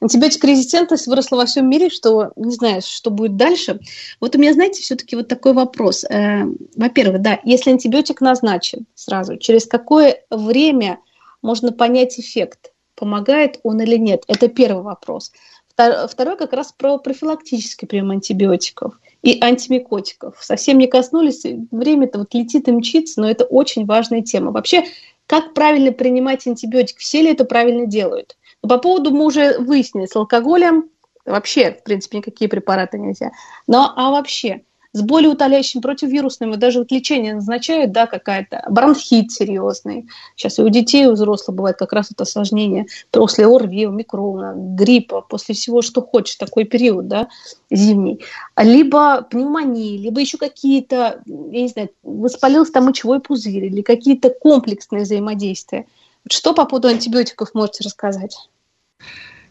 антибиотикорезистентность 0.00 1.06
выросла 1.06 1.36
во 1.36 1.46
всем 1.46 1.68
мире, 1.68 1.90
что 1.90 2.32
не 2.36 2.52
знаю, 2.52 2.82
что 2.82 3.10
будет 3.10 3.36
дальше. 3.36 3.80
Вот 4.20 4.36
у 4.36 4.38
меня, 4.38 4.52
знаете, 4.52 4.82
все-таки 4.82 5.16
вот 5.16 5.28
такой 5.28 5.52
вопрос. 5.52 6.04
Э, 6.04 6.44
во-первых, 6.76 7.20
да, 7.20 7.40
если 7.44 7.70
антибиотик 7.70 8.20
назначен 8.20 8.86
сразу, 8.94 9.36
через 9.36 9.66
какое 9.66 10.22
время 10.30 10.98
можно 11.42 11.72
понять 11.72 12.18
эффект, 12.18 12.72
помогает 12.94 13.60
он 13.62 13.80
или 13.80 13.96
нет? 13.96 14.24
Это 14.28 14.48
первый 14.48 14.82
вопрос. 14.82 15.32
Второй 15.74 16.36
как 16.36 16.52
раз 16.52 16.72
про 16.72 16.98
профилактический 16.98 17.86
прием 17.86 18.10
антибиотиков 18.10 18.98
и 19.22 19.38
антимикотиков. 19.40 20.36
Совсем 20.40 20.78
не 20.78 20.88
коснулись, 20.88 21.44
время-то 21.70 22.18
вот 22.18 22.34
летит 22.34 22.66
и 22.66 22.72
мчится, 22.72 23.20
но 23.20 23.30
это 23.30 23.44
очень 23.44 23.86
важная 23.86 24.22
тема. 24.22 24.50
Вообще, 24.50 24.84
как 25.26 25.54
правильно 25.54 25.92
принимать 25.92 26.46
антибиотик? 26.46 26.98
Все 26.98 27.22
ли 27.22 27.30
это 27.30 27.44
правильно 27.44 27.86
делают? 27.86 28.37
Но 28.62 28.68
по 28.68 28.78
поводу 28.78 29.10
мы 29.10 29.24
уже 29.24 29.58
выяснили, 29.58 30.06
с 30.06 30.16
алкоголем 30.16 30.90
вообще, 31.24 31.72
в 31.72 31.82
принципе, 31.82 32.18
никакие 32.18 32.48
препараты 32.48 32.98
нельзя. 32.98 33.30
Но 33.66 33.92
а 33.94 34.10
вообще, 34.10 34.62
с 34.92 35.02
болеутоляющим, 35.02 35.82
противовирусным, 35.82 36.54
и 36.54 36.56
даже 36.56 36.78
вот 36.78 36.90
лечение 36.90 37.34
назначают, 37.34 37.92
да, 37.92 38.06
какая-то 38.06 38.64
бронхит 38.70 39.30
серьезный. 39.30 40.08
Сейчас 40.34 40.58
и 40.58 40.62
у 40.62 40.68
детей, 40.70 41.04
и 41.04 41.06
у 41.06 41.12
взрослых 41.12 41.56
бывает 41.56 41.76
как 41.76 41.92
раз 41.92 42.10
это 42.10 42.22
осложнение 42.22 42.86
после 43.10 43.46
ОРВИ, 43.46 43.86
омикрона, 43.86 44.54
гриппа, 44.56 45.20
после 45.20 45.54
всего, 45.54 45.82
что 45.82 46.00
хочешь, 46.00 46.36
такой 46.36 46.64
период, 46.64 47.06
да, 47.06 47.28
зимний. 47.70 48.20
Либо 48.56 49.22
пневмонии, 49.22 49.98
либо 49.98 50.20
еще 50.20 50.38
какие-то, 50.38 51.22
я 51.26 51.62
не 51.62 51.68
знаю, 51.68 51.90
воспалился 52.02 52.72
там 52.72 52.86
мочевой 52.86 53.20
пузырь, 53.20 53.66
или 53.66 53.82
какие-то 53.82 54.30
комплексные 54.30 55.02
взаимодействия. 55.02 55.86
Что 56.30 56.54
по 56.54 56.64
поводу 56.64 56.88
антибиотиков 56.88 57.54
можете 57.54 57.84
рассказать? 57.84 58.48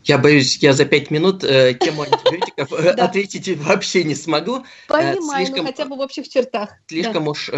Я 0.07 0.17
боюсь, 0.17 0.57
я 0.59 0.71
за 0.71 0.85
пять 0.85 1.11
минут 1.11 1.43
э, 1.43 1.73
тему 1.73 2.03
антибиотиков 2.03 2.71
э, 2.71 2.91
ответить 2.91 3.57
вообще 3.57 4.05
не 4.05 4.15
смогу. 4.15 4.59
Э, 4.59 4.63
Понимаю, 4.87 5.47
но 5.55 5.63
хотя 5.65 5.85
бы 5.85 5.97
в 5.97 5.99
общих 5.99 6.29
чертах. 6.29 6.69
Слишком 6.87 7.27
уж 7.27 7.49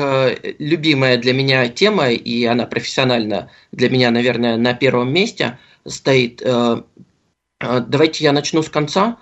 любимая 0.58 1.18
для 1.18 1.34
меня 1.34 1.70
тема, 1.70 2.10
и 2.10 2.46
она 2.46 2.66
профессионально 2.66 3.52
для 3.72 3.90
меня, 3.90 4.10
наверное, 4.10 4.58
на 4.58 4.74
первом 4.74 5.14
месте 5.14 5.60
стоит. 5.86 6.44
Давайте 7.62 8.24
я 8.24 8.32
начну 8.32 8.64
с 8.64 8.70
конца. 8.70 9.18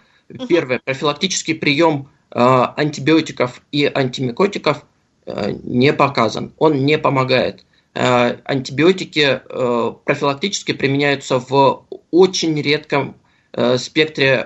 Первое. 0.47 0.79
Профилактический 0.83 1.55
прием 1.55 2.09
антибиотиков 2.29 3.61
и 3.71 3.91
антимикотиков 3.93 4.85
не 5.25 5.91
показан. 5.91 6.53
Он 6.57 6.85
не 6.85 6.97
помогает. 6.97 7.65
Э, 7.99 8.37
антибиотики 8.45 9.41
э, 9.43 9.93
профилактически 10.05 10.71
применяются 10.71 11.39
в 11.39 11.87
очень 12.11 12.61
редком 12.61 13.15
э, 13.53 13.79
спектре 13.79 14.45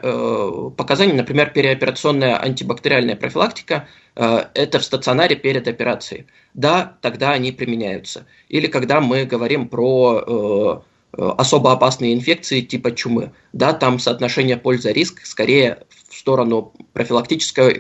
показаний, 0.78 1.14
например, 1.14 1.50
переоперационная 1.50 2.38
антибактериальная 2.38 3.18
профилактика, 3.18 3.88
это 4.16 4.80
в 4.80 4.84
стационаре 4.84 5.36
перед 5.36 5.68
операцией. 5.68 6.28
Да, 6.54 6.98
тогда 7.02 7.32
они 7.32 7.52
применяются. 7.52 8.26
Или 8.50 8.68
когда 8.68 9.00
мы 9.00 9.26
говорим 9.26 9.70
про 9.70 10.84
особо 11.14 11.72
опасные 11.72 12.14
инфекции 12.14 12.62
типа 12.62 12.92
чумы. 12.92 13.32
Да, 13.54 13.74
там 13.74 14.00
соотношение 14.00 14.58
польза-риск 14.58 15.26
скорее 15.26 15.80
в 16.10 16.16
сторону 16.16 16.74
профилактического 16.94 17.72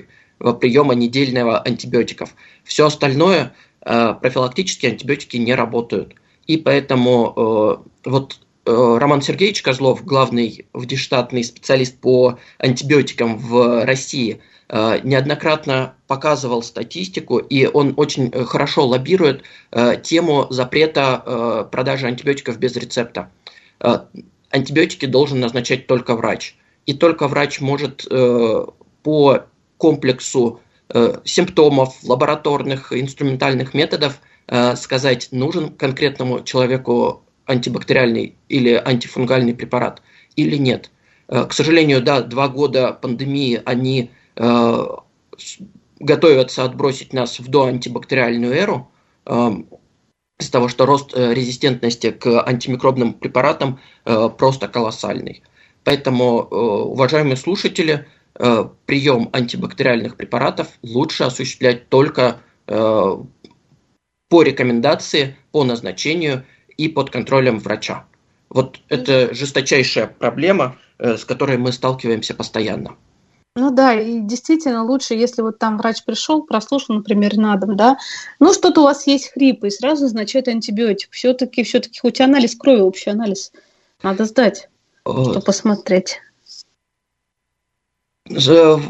приема 0.59 0.95
недельного 0.95 1.59
антибиотиков. 1.59 2.34
Все 2.63 2.86
остальное 2.86 3.53
профилактические 3.84 4.91
антибиотики 4.91 5.38
не 5.38 5.55
работают. 5.55 6.15
И 6.47 6.57
поэтому 6.57 7.34
э, 8.05 8.09
вот 8.09 8.39
э, 8.65 8.97
Роман 8.99 9.21
Сергеевич 9.21 9.61
Козлов, 9.61 10.05
главный 10.05 10.65
внештатный 10.73 11.43
специалист 11.43 11.97
по 11.99 12.38
антибиотикам 12.59 13.38
в 13.38 13.86
России, 13.86 14.41
неоднократно 15.03 15.95
показывал 16.07 16.63
статистику, 16.63 17.39
и 17.39 17.65
он 17.65 17.93
очень 17.97 18.32
хорошо 18.45 18.88
лоббирует 18.88 19.43
тему 20.01 20.47
запрета 20.49 21.67
продажи 21.69 22.07
антибиотиков 22.07 22.57
без 22.57 22.77
рецепта. 22.77 23.29
Антибиотики 24.49 25.07
должен 25.07 25.41
назначать 25.41 25.88
только 25.88 26.15
врач. 26.15 26.55
И 26.86 26.93
только 26.93 27.27
врач 27.27 27.59
может 27.59 28.07
по 29.03 29.43
комплексу 29.75 30.61
Э, 30.61 30.70
симптомов, 31.26 31.96
лабораторных, 32.04 32.92
инструментальных 32.92 33.74
методов 33.74 34.20
э, 34.48 34.76
сказать, 34.76 35.30
нужен 35.32 35.70
конкретному 35.70 36.44
человеку 36.44 37.24
антибактериальный 37.46 38.36
или 38.50 38.74
антифунгальный 38.74 39.54
препарат 39.54 40.02
или 40.36 40.58
нет. 40.58 40.92
К 41.28 41.54
сожалению, 41.54 42.02
да, 42.02 42.22
два 42.22 42.48
года 42.50 42.92
пандемии, 42.94 43.62
они 43.66 44.12
готовятся 46.00 46.64
отбросить 46.66 47.14
нас 47.14 47.39
в 47.39 47.48
доантибактериальную 47.48 48.54
эру, 48.54 48.92
из 50.39 50.50
того, 50.50 50.68
что 50.68 50.86
рост 50.86 51.14
резистентности 51.16 52.12
к 52.12 52.44
антимикробным 52.44 53.14
препаратам 53.14 53.80
просто 54.04 54.68
колоссальный. 54.68 55.44
Поэтому, 55.84 56.44
уважаемые 56.44 57.38
слушатели, 57.38 58.08
прием 58.86 59.30
антибактериальных 59.34 60.16
препаратов 60.18 60.68
лучше 60.82 61.26
осуществлять 61.26 61.89
только 61.89 62.39
по 64.32 64.44
рекомендации, 64.44 65.36
по 65.52 65.64
назначению 65.64 66.46
и 66.78 66.88
под 66.88 67.10
контролем 67.10 67.60
врача. 67.60 68.06
Вот 68.50 68.80
это 68.89 69.34
жесточайшая 69.34 70.08
проблема, 70.08 70.78
э, 71.00 71.18
с 71.18 71.26
которой 71.26 71.58
мы 71.58 71.72
сталкиваемся 71.72 72.34
постоянно. 72.34 72.96
Ну 73.56 73.72
да, 73.72 73.94
и 73.94 74.22
действительно 74.22 74.84
лучше, 74.84 75.14
если 75.14 75.42
вот 75.42 75.60
там 75.60 75.78
врач 75.78 76.04
пришел, 76.06 76.44
прослушал, 76.44 76.96
например, 76.96 77.36
на 77.38 77.56
дом, 77.58 77.76
да, 77.76 77.98
ну 78.39 78.54
что-то 78.54 78.82
у 78.82 78.84
вас 78.86 79.06
есть 79.08 79.32
хрип, 79.34 79.66
и 79.66 79.70
сразу 79.70 80.04
назначают 80.04 80.48
антибиотик. 80.48 81.12
Все-таки, 81.12 81.64
все-таки 81.64 82.00
хоть 82.00 82.22
анализ 82.22 82.56
крови, 82.56 82.80
общий 82.80 83.10
анализ 83.10 83.52
надо 84.04 84.24
сдать, 84.26 84.70
чтобы 85.04 85.42
посмотреть. 85.42 86.22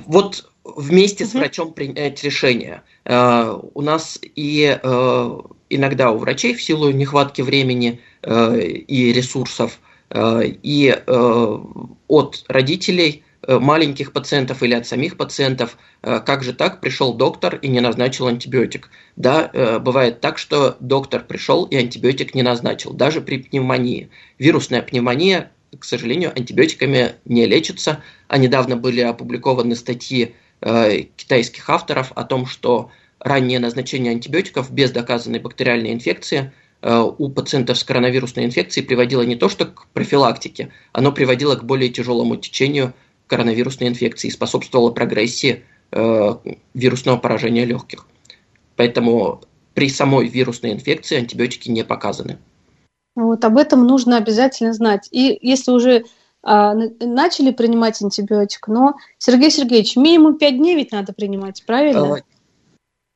Вот 0.06 0.52
вместе 0.64 1.26
с 1.26 1.34
врачом 1.34 1.74
принять 1.74 2.24
решение. 2.24 2.84
Э, 3.06 3.58
у 3.74 3.82
нас 3.82 4.20
и 4.22 4.80
э, 4.82 5.40
иногда 5.70 6.12
у 6.12 6.18
врачей 6.18 6.54
в 6.54 6.62
силу 6.62 6.92
нехватки 6.92 7.42
времени 7.42 8.00
э, 8.24 8.62
и 8.62 9.14
ресурсов, 9.14 9.80
и 10.14 10.94
от 12.10 12.44
родителей 12.50 13.24
маленьких 13.48 14.12
пациентов 14.12 14.62
или 14.62 14.74
от 14.74 14.86
самих 14.86 15.16
пациентов, 15.16 15.78
как 16.02 16.44
же 16.44 16.52
так, 16.52 16.82
пришел 16.82 17.14
доктор 17.14 17.56
и 17.56 17.70
не 17.70 17.80
назначил 17.80 18.28
антибиотик. 18.28 18.90
Да, 19.16 19.80
бывает 19.80 20.20
так, 20.20 20.38
что 20.38 20.76
доктор 20.82 21.24
пришел 21.24 21.64
и 21.64 21.78
антибиотик 21.78 22.36
не 22.36 22.44
назначил, 22.44 22.92
даже 22.92 23.22
при 23.22 23.38
пневмонии. 23.38 24.10
Вирусная 24.38 24.82
пневмония, 24.82 25.50
к 25.78 25.84
сожалению, 25.86 26.32
антибиотиками 26.36 27.14
не 27.26 27.46
лечится, 27.46 28.04
а 28.28 28.38
недавно 28.38 28.76
были 28.76 29.02
опубликованы 29.02 29.76
статьи 29.76 30.36
Э, 30.62 31.06
китайских 31.18 31.68
авторов 31.70 32.12
о 32.14 32.24
том, 32.24 32.46
что 32.46 32.92
раннее 33.20 33.60
назначение 33.60 34.12
антибиотиков 34.12 34.72
без 34.72 34.92
доказанной 34.92 35.40
бактериальной 35.40 35.92
инфекции 35.92 36.52
э, 36.82 37.00
у 37.00 37.30
пациентов 37.30 37.80
с 37.80 37.84
коронавирусной 37.84 38.46
инфекцией 38.46 38.86
приводило 38.86 39.24
не 39.24 39.36
то 39.36 39.50
что 39.50 39.66
к 39.66 39.88
профилактике, 39.88 40.72
оно 40.92 41.12
приводило 41.12 41.56
к 41.56 41.64
более 41.64 41.90
тяжелому 41.90 42.36
течению 42.36 42.94
коронавирусной 43.26 43.90
инфекции 43.90 44.28
и 44.28 44.32
способствовало 44.32 44.92
прогрессии 44.92 45.64
э, 45.92 46.36
вирусного 46.76 47.18
поражения 47.18 47.66
легких. 47.66 48.06
Поэтому 48.76 49.42
при 49.74 49.90
самой 49.90 50.28
вирусной 50.28 50.74
инфекции 50.74 51.18
антибиотики 51.18 51.70
не 51.70 51.84
показаны. 51.84 52.38
Вот 53.16 53.44
об 53.44 53.58
этом 53.58 53.86
нужно 53.86 54.18
обязательно 54.18 54.74
знать. 54.74 55.08
И 55.12 55.38
если 55.42 55.72
уже 55.72 56.06
а, 56.44 56.74
начали 56.74 57.52
принимать 57.52 58.02
антибиотик, 58.02 58.68
но, 58.68 58.96
Сергей 59.18 59.52
Сергеевич, 59.52 59.96
минимум 59.96 60.38
5 60.38 60.58
дней 60.58 60.76
ведь 60.76 60.92
надо 60.92 61.14
принимать, 61.14 61.64
правильно? 61.66 62.18
Э, 62.18 62.22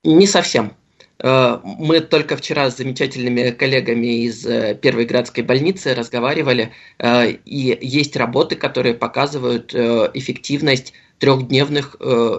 не 0.03 0.27
совсем. 0.27 0.73
Э, 1.19 1.59
мы 1.63 2.01
только 2.01 2.37
вчера 2.37 2.69
с 2.69 2.77
замечательными 2.77 3.49
коллегами 3.49 4.25
из 4.25 4.45
э, 4.45 4.75
Первой 4.75 5.05
градской 5.05 5.43
больницы 5.43 5.95
разговаривали, 5.95 6.71
и 7.03 7.77
есть 7.81 8.15
работы, 8.15 8.55
которые 8.55 8.93
показывают 8.93 9.73
эффективность 9.73 10.93
трехдневных 11.17 11.95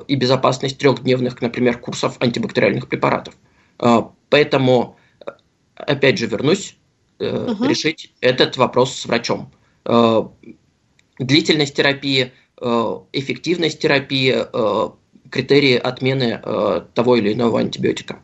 и 0.06 0.14
безопасность 0.14 0.78
трехдневных, 0.78 1.40
например, 1.40 1.78
курсов 1.78 2.16
антибактериальных 2.20 2.88
препаратов. 2.88 3.34
Поэтому, 4.28 4.96
опять 5.74 6.18
же, 6.18 6.26
вернусь, 6.26 6.76
угу. 7.18 7.64
решить 7.64 8.12
этот 8.20 8.56
вопрос 8.56 8.94
с 8.94 9.06
врачом 9.06 9.50
длительность 11.18 11.74
терапии, 11.74 12.32
э, 12.60 12.98
эффективность 13.12 13.80
терапии, 13.80 14.34
э, 14.36 14.90
критерии 15.30 15.76
отмены 15.76 16.40
э, 16.42 16.82
того 16.94 17.16
или 17.16 17.32
иного 17.32 17.60
антибиотика. 17.60 18.20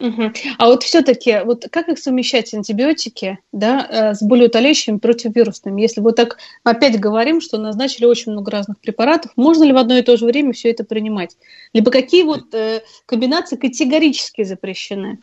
Угу. 0.00 0.32
А 0.58 0.66
вот 0.66 0.82
все-таки, 0.82 1.42
вот 1.44 1.66
как 1.70 1.88
их 1.88 1.96
совмещать 1.96 2.52
антибиотики, 2.52 3.38
да, 3.52 4.14
с 4.14 4.20
болеутоляющими 4.20 4.98
противовирусными? 4.98 5.80
Если 5.80 6.00
вот 6.00 6.16
так 6.16 6.38
опять 6.64 6.98
говорим, 6.98 7.40
что 7.40 7.56
назначили 7.56 8.06
очень 8.06 8.32
много 8.32 8.50
разных 8.50 8.80
препаратов, 8.80 9.30
можно 9.36 9.62
ли 9.62 9.72
в 9.72 9.76
одно 9.76 9.96
и 9.96 10.02
то 10.02 10.16
же 10.16 10.26
время 10.26 10.54
все 10.54 10.72
это 10.72 10.82
принимать? 10.82 11.36
Либо 11.72 11.92
какие 11.92 12.24
вот 12.24 12.52
э, 12.52 12.82
комбинации 13.06 13.54
категорически 13.54 14.42
запрещены? 14.42 15.20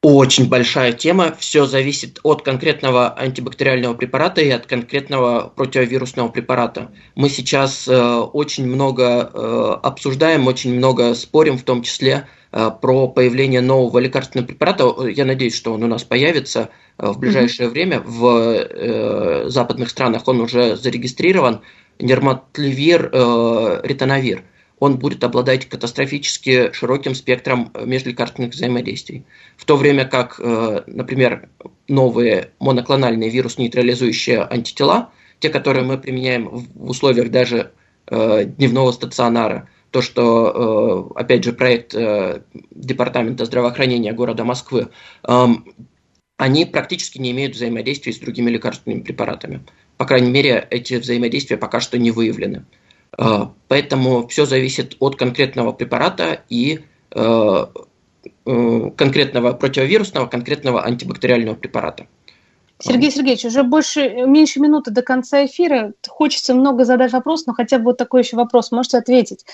Очень 0.00 0.48
большая 0.48 0.92
тема. 0.92 1.34
Все 1.36 1.66
зависит 1.66 2.20
от 2.22 2.42
конкретного 2.42 3.08
антибактериального 3.08 3.94
препарата 3.94 4.40
и 4.40 4.48
от 4.48 4.64
конкретного 4.64 5.52
противовирусного 5.56 6.28
препарата. 6.28 6.92
Мы 7.16 7.28
сейчас 7.28 7.88
э, 7.88 8.00
очень 8.00 8.68
много 8.68 9.28
э, 9.34 9.76
обсуждаем, 9.82 10.46
очень 10.46 10.72
много 10.76 11.14
спорим, 11.14 11.58
в 11.58 11.64
том 11.64 11.82
числе 11.82 12.28
э, 12.52 12.70
про 12.80 13.08
появление 13.08 13.60
нового 13.60 13.98
лекарственного 13.98 14.46
препарата. 14.46 15.08
Я 15.08 15.24
надеюсь, 15.24 15.56
что 15.56 15.72
он 15.72 15.82
у 15.82 15.88
нас 15.88 16.04
появится 16.04 16.70
э, 16.96 17.08
в 17.08 17.18
ближайшее 17.18 17.66
mm-hmm. 17.66 17.72
время. 17.72 18.00
В 18.06 18.26
э, 18.54 19.48
западных 19.48 19.90
странах 19.90 20.28
он 20.28 20.40
уже 20.40 20.76
зарегистрирован. 20.76 21.62
Нерматлевир, 21.98 23.10
э, 23.12 23.80
ритоновир 23.82 24.44
он 24.80 24.98
будет 24.98 25.24
обладать 25.24 25.68
катастрофически 25.68 26.72
широким 26.72 27.14
спектром 27.14 27.70
э, 27.74 27.84
межлекарственных 27.84 28.52
взаимодействий. 28.52 29.24
В 29.56 29.64
то 29.64 29.76
время 29.76 30.04
как, 30.04 30.38
э, 30.38 30.82
например, 30.86 31.48
новые 31.88 32.50
моноклональные 32.60 33.30
вирус-нейтрализующие 33.30 34.42
антитела, 34.42 35.10
те, 35.40 35.48
которые 35.50 35.84
мы 35.84 35.98
применяем 35.98 36.48
в 36.48 36.90
условиях 36.90 37.30
даже 37.30 37.72
э, 38.06 38.44
дневного 38.44 38.92
стационара, 38.92 39.68
то, 39.90 40.02
что, 40.02 41.10
опять 41.14 41.44
же, 41.44 41.54
проект 41.54 41.96
Департамента 42.70 43.46
здравоохранения 43.46 44.12
города 44.12 44.44
Москвы, 44.44 44.88
эм, 45.26 45.64
они 46.36 46.66
практически 46.66 47.18
не 47.18 47.30
имеют 47.30 47.54
взаимодействия 47.54 48.12
с 48.12 48.18
другими 48.18 48.50
лекарственными 48.50 49.00
препаратами. 49.00 49.64
По 49.96 50.04
крайней 50.04 50.30
мере, 50.30 50.66
эти 50.70 50.94
взаимодействия 50.94 51.56
пока 51.56 51.80
что 51.80 51.96
не 51.96 52.10
выявлены. 52.10 52.66
А, 53.16 53.52
поэтому 53.68 54.26
все 54.28 54.46
зависит 54.46 54.96
от 55.00 55.16
конкретного 55.16 55.72
препарата 55.72 56.42
и 56.48 56.80
э, 57.10 57.66
э, 58.46 58.90
конкретного 58.96 59.52
противовирусного, 59.52 60.26
конкретного 60.26 60.84
антибактериального 60.84 61.54
препарата. 61.54 62.06
Сергей 62.80 63.10
Сергеевич, 63.10 63.44
уже 63.44 63.64
больше, 63.64 64.08
меньше 64.08 64.60
минуты 64.60 64.92
до 64.92 65.02
конца 65.02 65.44
эфира. 65.44 65.94
Хочется 66.06 66.54
много 66.54 66.84
задать 66.84 67.12
вопрос, 67.12 67.44
но 67.46 67.52
хотя 67.52 67.78
бы 67.78 67.86
вот 67.86 67.96
такой 67.96 68.22
еще 68.22 68.36
вопрос 68.36 68.70
можете 68.70 68.98
ответить. 68.98 69.44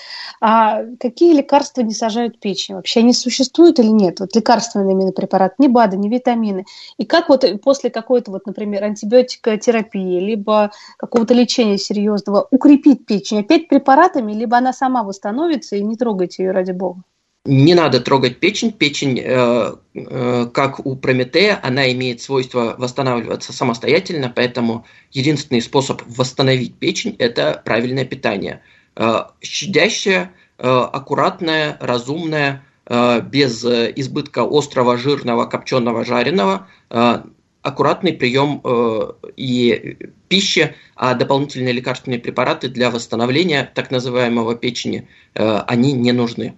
А 0.41 0.83
какие 0.99 1.33
лекарства 1.33 1.81
не 1.81 1.93
сажают 1.93 2.39
печень? 2.39 2.75
Вообще 2.75 2.99
они 2.99 3.13
существуют 3.13 3.79
или 3.79 3.87
нет? 3.87 4.19
Вот 4.19 4.35
лекарственные 4.35 4.91
именно 4.93 5.11
препараты, 5.11 5.55
ни 5.57 5.67
БАДы, 5.67 5.97
ни 5.97 6.07
витамины. 6.07 6.65
И 6.97 7.05
как 7.05 7.29
вот 7.29 7.43
после 7.63 7.89
какой-то, 7.89 8.29
вот, 8.29 8.45
например, 8.45 8.83
антибиотикотерапии, 8.83 10.19
либо 10.19 10.71
какого-то 10.97 11.33
лечения 11.33 11.79
серьезного 11.79 12.47
укрепить 12.51 13.07
печень? 13.07 13.39
Опять 13.39 13.67
препаратами, 13.67 14.33
либо 14.33 14.57
она 14.57 14.71
сама 14.71 15.03
восстановится 15.03 15.75
и 15.75 15.83
не 15.83 15.95
трогайте 15.95 16.43
ее 16.43 16.51
ради 16.51 16.73
бога? 16.73 17.01
Не 17.45 17.75
надо 17.75 17.99
трогать 17.99 18.39
печень. 18.39 18.71
Печень, 18.71 19.21
э, 19.23 19.75
э, 19.93 20.47
как 20.51 20.83
у 20.83 20.95
Прометея, 20.95 21.59
она 21.61 21.91
имеет 21.91 22.19
свойство 22.19 22.73
восстанавливаться 22.77 23.53
самостоятельно, 23.53 24.33
поэтому 24.35 24.85
единственный 25.11 25.61
способ 25.61 26.01
восстановить 26.07 26.75
печень– 26.75 27.15
это 27.19 27.61
правильное 27.63 28.03
питание. 28.03 28.61
Э, 28.95 29.25
щадящее, 29.41 30.31
э, 30.57 30.67
аккуратное, 30.67 31.77
разумное, 31.79 32.63
э, 32.87 33.21
без 33.21 33.63
избытка 33.63 34.43
острого, 34.43 34.97
жирного, 34.97 35.45
копченого, 35.45 36.03
жареного, 36.03 36.67
э, 36.89 37.21
аккуратный 37.61 38.13
прием 38.13 38.61
э, 38.63 39.11
и 39.37 39.97
пищи, 40.29 40.73
а 40.95 41.13
дополнительные 41.13 41.73
лекарственные 41.73 42.19
препараты 42.19 42.69
для 42.69 42.89
восстановления 42.89 43.69
так 43.75 43.91
называемого 43.91 44.55
печени, 44.55 45.07
э, 45.35 45.57
они 45.67 45.93
не 45.93 46.11
нужны. 46.11 46.55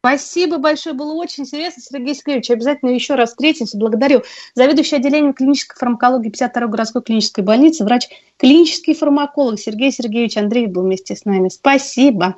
Спасибо 0.00 0.58
большое, 0.58 0.94
было 0.94 1.12
очень 1.14 1.42
интересно. 1.42 1.82
Сергей 1.82 2.14
Сергеевич, 2.14 2.50
обязательно 2.50 2.90
еще 2.90 3.16
раз 3.16 3.30
встретимся. 3.30 3.76
Благодарю. 3.76 4.22
Заведующий 4.54 4.96
отделением 4.96 5.34
клинической 5.34 5.76
фармакологии 5.76 6.30
52-й 6.30 6.68
городской 6.68 7.02
клинической 7.02 7.42
больницы, 7.42 7.84
врач 7.84 8.08
клинический 8.36 8.94
фармаколог 8.94 9.58
Сергей 9.58 9.90
Сергеевич 9.90 10.36
Андреев 10.36 10.70
был 10.70 10.82
вместе 10.82 11.16
с 11.16 11.24
нами. 11.24 11.48
Спасибо. 11.48 12.36